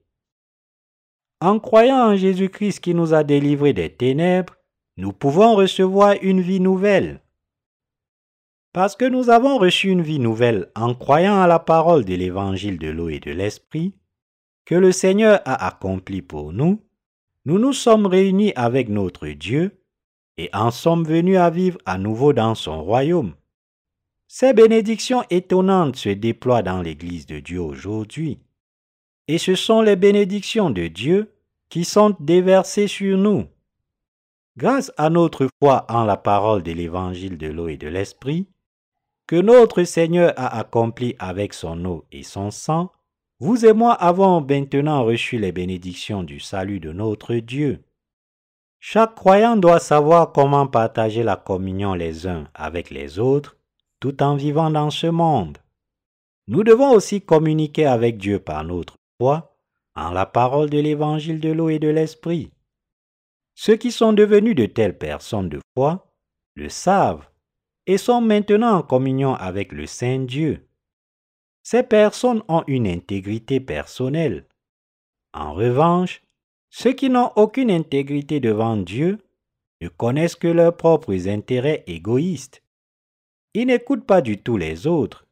[1.42, 4.56] En croyant en Jésus-Christ qui nous a délivrés des ténèbres,
[4.96, 7.20] nous pouvons recevoir une vie nouvelle.
[8.72, 12.78] Parce que nous avons reçu une vie nouvelle en croyant à la parole de l'évangile
[12.78, 13.92] de l'eau et de l'esprit,
[14.64, 16.80] que le Seigneur a accompli pour nous,
[17.44, 19.78] nous nous sommes réunis avec notre Dieu
[20.36, 23.34] et en sommes venus à vivre à nouveau dans son royaume.
[24.28, 28.40] Ces bénédictions étonnantes se déploient dans l'Église de Dieu aujourd'hui.
[29.28, 31.32] Et ce sont les bénédictions de Dieu
[31.68, 33.46] qui sont déversées sur nous.
[34.56, 38.46] Grâce à notre foi en la parole de l'Évangile de l'eau et de l'Esprit,
[39.26, 42.92] que notre Seigneur a accompli avec son eau et son sang,
[43.40, 47.82] vous et moi avons maintenant reçu les bénédictions du salut de notre Dieu.
[48.86, 53.56] Chaque croyant doit savoir comment partager la communion les uns avec les autres
[53.98, 55.56] tout en vivant dans ce monde.
[56.48, 59.56] Nous devons aussi communiquer avec Dieu par notre foi
[59.94, 62.52] en la parole de l'évangile de l'eau et de l'esprit.
[63.54, 66.14] Ceux qui sont devenus de telles personnes de foi
[66.54, 67.26] le savent
[67.86, 70.68] et sont maintenant en communion avec le Saint Dieu.
[71.62, 74.46] Ces personnes ont une intégrité personnelle.
[75.32, 76.20] En revanche,
[76.76, 79.20] ceux qui n'ont aucune intégrité devant Dieu
[79.80, 82.64] ne connaissent que leurs propres intérêts égoïstes.
[83.54, 85.24] Ils n'écoutent pas du tout les autres.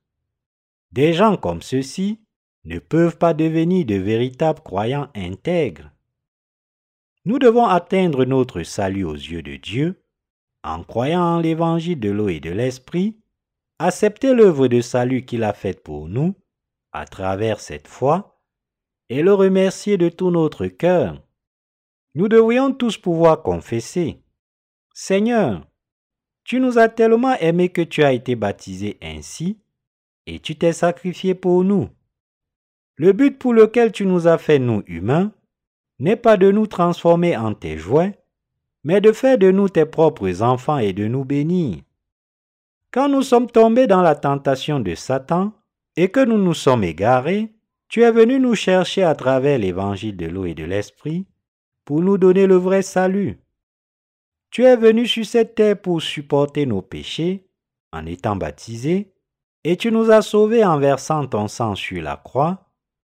[0.92, 2.20] Des gens comme ceux-ci
[2.64, 5.90] ne peuvent pas devenir de véritables croyants intègres.
[7.24, 10.00] Nous devons atteindre notre salut aux yeux de Dieu
[10.62, 13.18] en croyant en l'évangile de l'eau et de l'esprit,
[13.80, 16.36] accepter l'œuvre de salut qu'il a faite pour nous
[16.92, 18.40] à travers cette foi
[19.08, 21.20] et le remercier de tout notre cœur.
[22.14, 24.20] Nous devrions tous pouvoir confesser.
[24.92, 25.66] Seigneur,
[26.44, 29.58] tu nous as tellement aimés que tu as été baptisé ainsi,
[30.26, 31.88] et tu t'es sacrifié pour nous.
[32.96, 35.32] Le but pour lequel tu nous as fait nous humains
[35.98, 38.18] n'est pas de nous transformer en tes jouets,
[38.84, 41.78] mais de faire de nous tes propres enfants et de nous bénir.
[42.90, 45.52] Quand nous sommes tombés dans la tentation de Satan
[45.96, 47.54] et que nous nous sommes égarés,
[47.88, 51.26] tu es venu nous chercher à travers l'évangile de l'eau et de l'esprit
[51.84, 53.38] pour nous donner le vrai salut.
[54.50, 57.48] Tu es venu sur cette terre pour supporter nos péchés
[57.92, 59.14] en étant baptisé,
[59.64, 62.68] et tu nous as sauvés en versant ton sang sur la croix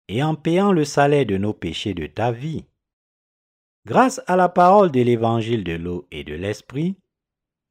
[0.07, 2.65] et en payant le salaire de nos péchés de ta vie.
[3.85, 6.97] Grâce à la parole de l'évangile de l'eau et de l'esprit,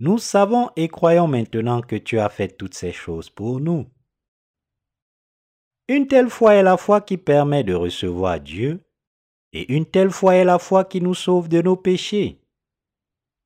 [0.01, 3.87] nous savons et croyons maintenant que tu as fait toutes ces choses pour nous.
[5.89, 8.85] Une telle foi est la foi qui permet de recevoir Dieu,
[9.53, 12.41] et une telle foi est la foi qui nous sauve de nos péchés.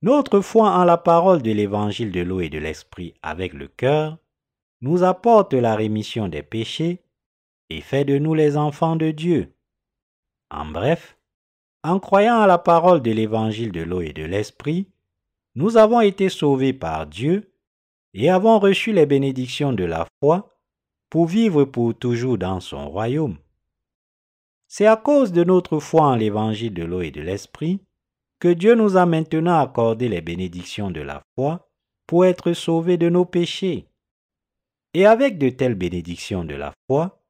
[0.02, 4.18] Notre foi en la parole de l'évangile de l'eau et de l'esprit avec le cœur
[4.80, 7.00] nous apporte la rémission des péchés
[7.70, 9.54] et fait de nous les enfants de Dieu.
[10.50, 11.16] En bref,
[11.84, 14.88] en croyant à la parole de l'évangile de l'eau et de l'esprit,
[15.54, 17.54] nous avons été sauvés par Dieu
[18.14, 20.58] et avons reçu les bénédictions de la foi
[21.10, 23.36] pour vivre pour toujours dans son royaume.
[24.74, 27.82] C'est à cause de notre foi en l'évangile de l'eau et de l'esprit
[28.38, 31.68] que Dieu nous a maintenant accordé les bénédictions de la foi
[32.06, 33.86] pour être sauvés de nos péchés.
[34.94, 37.22] Et avec de telles bénédictions de la foi,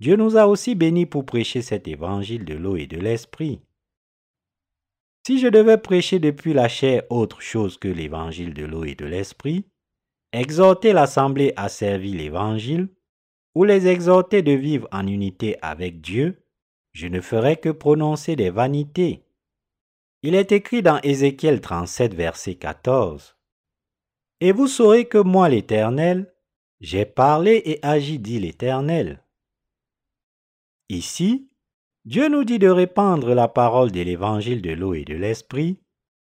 [0.00, 3.62] Dieu nous a aussi bénis pour prêcher cet évangile de l'eau et de l'esprit.
[5.26, 9.06] Si je devais prêcher depuis la chair autre chose que l'évangile de l'eau et de
[9.06, 9.64] l'esprit,
[10.34, 12.90] exhorter l'assemblée à servir l'évangile,
[13.54, 16.44] ou les exhorter de vivre en unité avec Dieu,
[17.00, 19.24] je ne ferais que prononcer des vanités.
[20.22, 23.38] Il est écrit dans Ézéchiel 37, verset 14.
[24.40, 26.30] Et vous saurez que moi l'Éternel,
[26.82, 29.24] j'ai parlé et agi, dit l'Éternel.
[30.90, 31.48] Ici,
[32.04, 35.78] Dieu nous dit de répandre la parole de l'évangile de l'eau et de l'esprit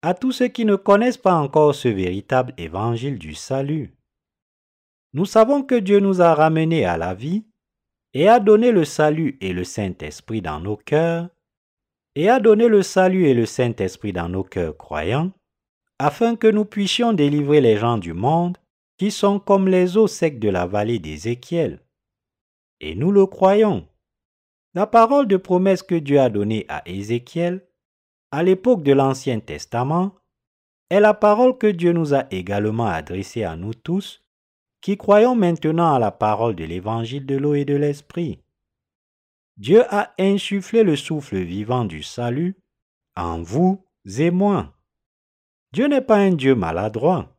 [0.03, 3.95] à tous ceux qui ne connaissent pas encore ce véritable évangile du salut.
[5.15, 7.47] Nous savons que Dieu nous a ramenés à la vie
[8.15, 11.29] et a donné le salut et le Saint-Esprit dans nos cœurs,
[12.15, 15.33] et a donné le salut et le Saint-Esprit dans nos cœurs croyants,
[15.99, 18.57] afin que nous puissions délivrer les gens du monde
[18.99, 21.81] qui sont comme les eaux secs de la vallée d'Ézéchiel.
[22.81, 23.87] Et nous le croyons.
[24.75, 27.67] La parole de promesse que Dieu a donnée à Ézéchiel,
[28.31, 30.15] à l'époque de l'Ancien Testament,
[30.91, 34.25] est la parole que Dieu nous a également adressée à nous tous,
[34.81, 38.41] qui croyons maintenant à la parole de l'évangile de l'eau et de l'esprit.
[39.57, 42.57] Dieu a insufflé le souffle vivant du salut
[43.17, 43.85] en vous
[44.19, 44.73] et moi.
[45.73, 47.37] Dieu n'est pas un Dieu maladroit.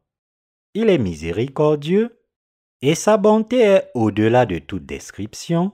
[0.74, 2.20] Il est miséricordieux
[2.82, 5.72] et sa bonté est au-delà de toute description,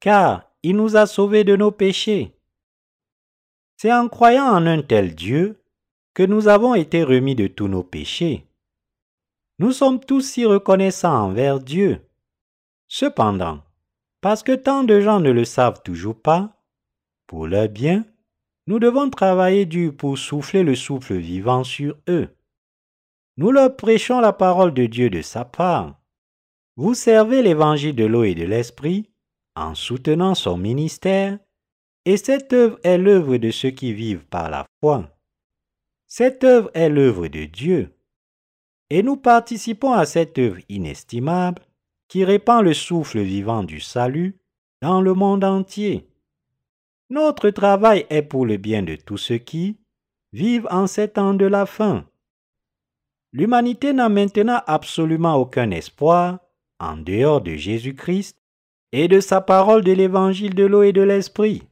[0.00, 2.36] car il nous a sauvés de nos péchés.
[3.76, 5.62] C'est en croyant en un tel Dieu
[6.14, 8.46] que nous avons été remis de tous nos péchés.
[9.58, 12.00] Nous sommes tous si reconnaissants envers Dieu.
[12.88, 13.62] Cependant,
[14.20, 16.62] parce que tant de gens ne le savent toujours pas,
[17.26, 18.04] pour leur bien,
[18.66, 22.28] nous devons travailler dur pour souffler le souffle vivant sur eux.
[23.36, 26.00] Nous leur prêchons la parole de Dieu de sa part.
[26.76, 29.10] Vous servez l'évangile de l'eau et de l'esprit
[29.54, 31.38] en soutenant son ministère,
[32.04, 35.10] et cette œuvre est l'œuvre de ceux qui vivent par la foi.
[36.06, 37.95] Cette œuvre est l'œuvre de Dieu.
[38.90, 41.62] Et nous participons à cette œuvre inestimable
[42.08, 44.38] qui répand le souffle vivant du salut
[44.80, 46.08] dans le monde entier.
[47.10, 49.76] Notre travail est pour le bien de tous ceux qui
[50.32, 52.04] vivent en ces temps de la fin.
[53.32, 56.38] L'humanité n'a maintenant absolument aucun espoir
[56.78, 58.36] en dehors de Jésus-Christ
[58.92, 61.62] et de sa parole de l'évangile de l'eau et de l'esprit.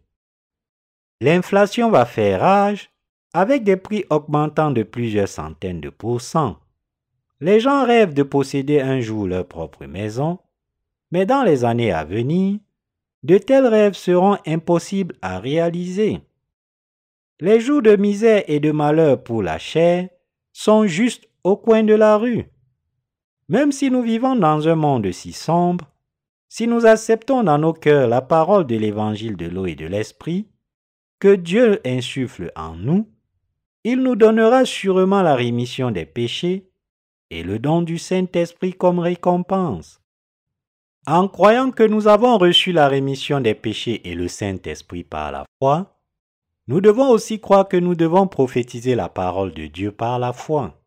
[1.21, 2.91] L'inflation va faire rage
[3.33, 6.59] avec des prix augmentant de plusieurs centaines de pourcents.
[7.45, 10.39] Les gens rêvent de posséder un jour leur propre maison,
[11.11, 12.59] mais dans les années à venir,
[13.23, 16.23] de tels rêves seront impossibles à réaliser.
[17.41, 20.09] Les jours de misère et de malheur pour la chair
[20.55, 22.47] sont juste au coin de la rue.
[23.51, 25.93] Même si nous vivons dans un monde si sombre,
[26.49, 30.49] si nous acceptons dans nos cœurs la parole de l'évangile de l'eau et de l'esprit,
[31.19, 33.07] que Dieu insuffle en nous,
[33.85, 36.71] il nous donnera sûrement la rémission des péchés
[37.35, 40.01] et le don du Saint-Esprit comme récompense.
[41.07, 45.45] En croyant que nous avons reçu la rémission des péchés et le Saint-Esprit par la
[45.61, 45.99] foi,
[46.69, 50.81] nous devons aussi croire que nous devons prophétiser la parole de Dieu par la foi.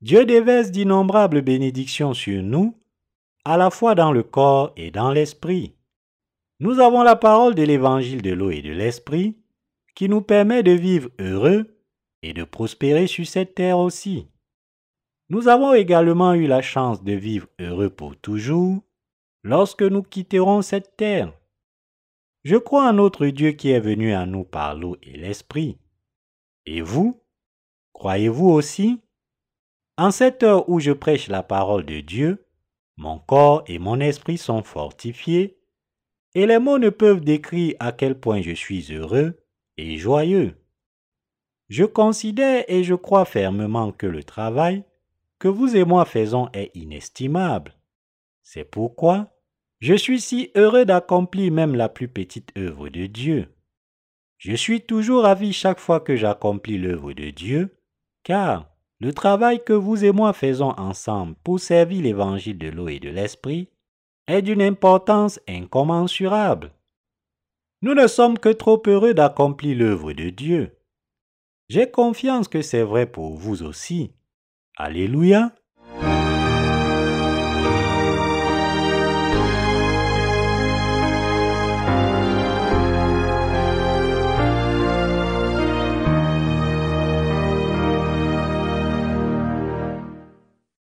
[0.00, 2.76] Dieu déverse d'innombrables bénédictions sur nous,
[3.44, 5.76] à la fois dans le corps et dans l'esprit.
[6.58, 9.38] Nous avons la parole de l'évangile de l'eau et de l'esprit,
[9.94, 11.78] qui nous permet de vivre heureux
[12.22, 14.26] et de prospérer sur cette terre aussi.
[15.32, 18.82] Nous avons également eu la chance de vivre heureux pour toujours
[19.42, 21.32] lorsque nous quitterons cette terre.
[22.44, 25.78] Je crois en notre Dieu qui est venu à nous par l'eau et l'Esprit.
[26.66, 27.18] Et vous
[27.94, 29.00] Croyez-vous aussi?
[29.96, 32.44] En cette heure où je prêche la parole de Dieu,
[32.98, 35.58] mon corps et mon esprit sont fortifiés,
[36.34, 39.42] et les mots ne peuvent décrire à quel point je suis heureux
[39.78, 40.54] et joyeux.
[41.70, 44.84] Je considère et je crois fermement que le travail
[45.48, 47.74] vous et moi faisons est inestimable.
[48.42, 49.28] C'est pourquoi
[49.80, 53.48] je suis si heureux d'accomplir même la plus petite œuvre de Dieu.
[54.38, 57.76] Je suis toujours ravi chaque fois que j'accomplis l'œuvre de Dieu,
[58.22, 58.68] car
[59.00, 63.08] le travail que vous et moi faisons ensemble pour servir l'évangile de l'eau et de
[63.08, 63.68] l'esprit
[64.28, 66.72] est d'une importance incommensurable.
[67.82, 70.78] Nous ne sommes que trop heureux d'accomplir l'œuvre de Dieu.
[71.68, 74.12] J'ai confiance que c'est vrai pour vous aussi.
[74.76, 75.54] Alléluia.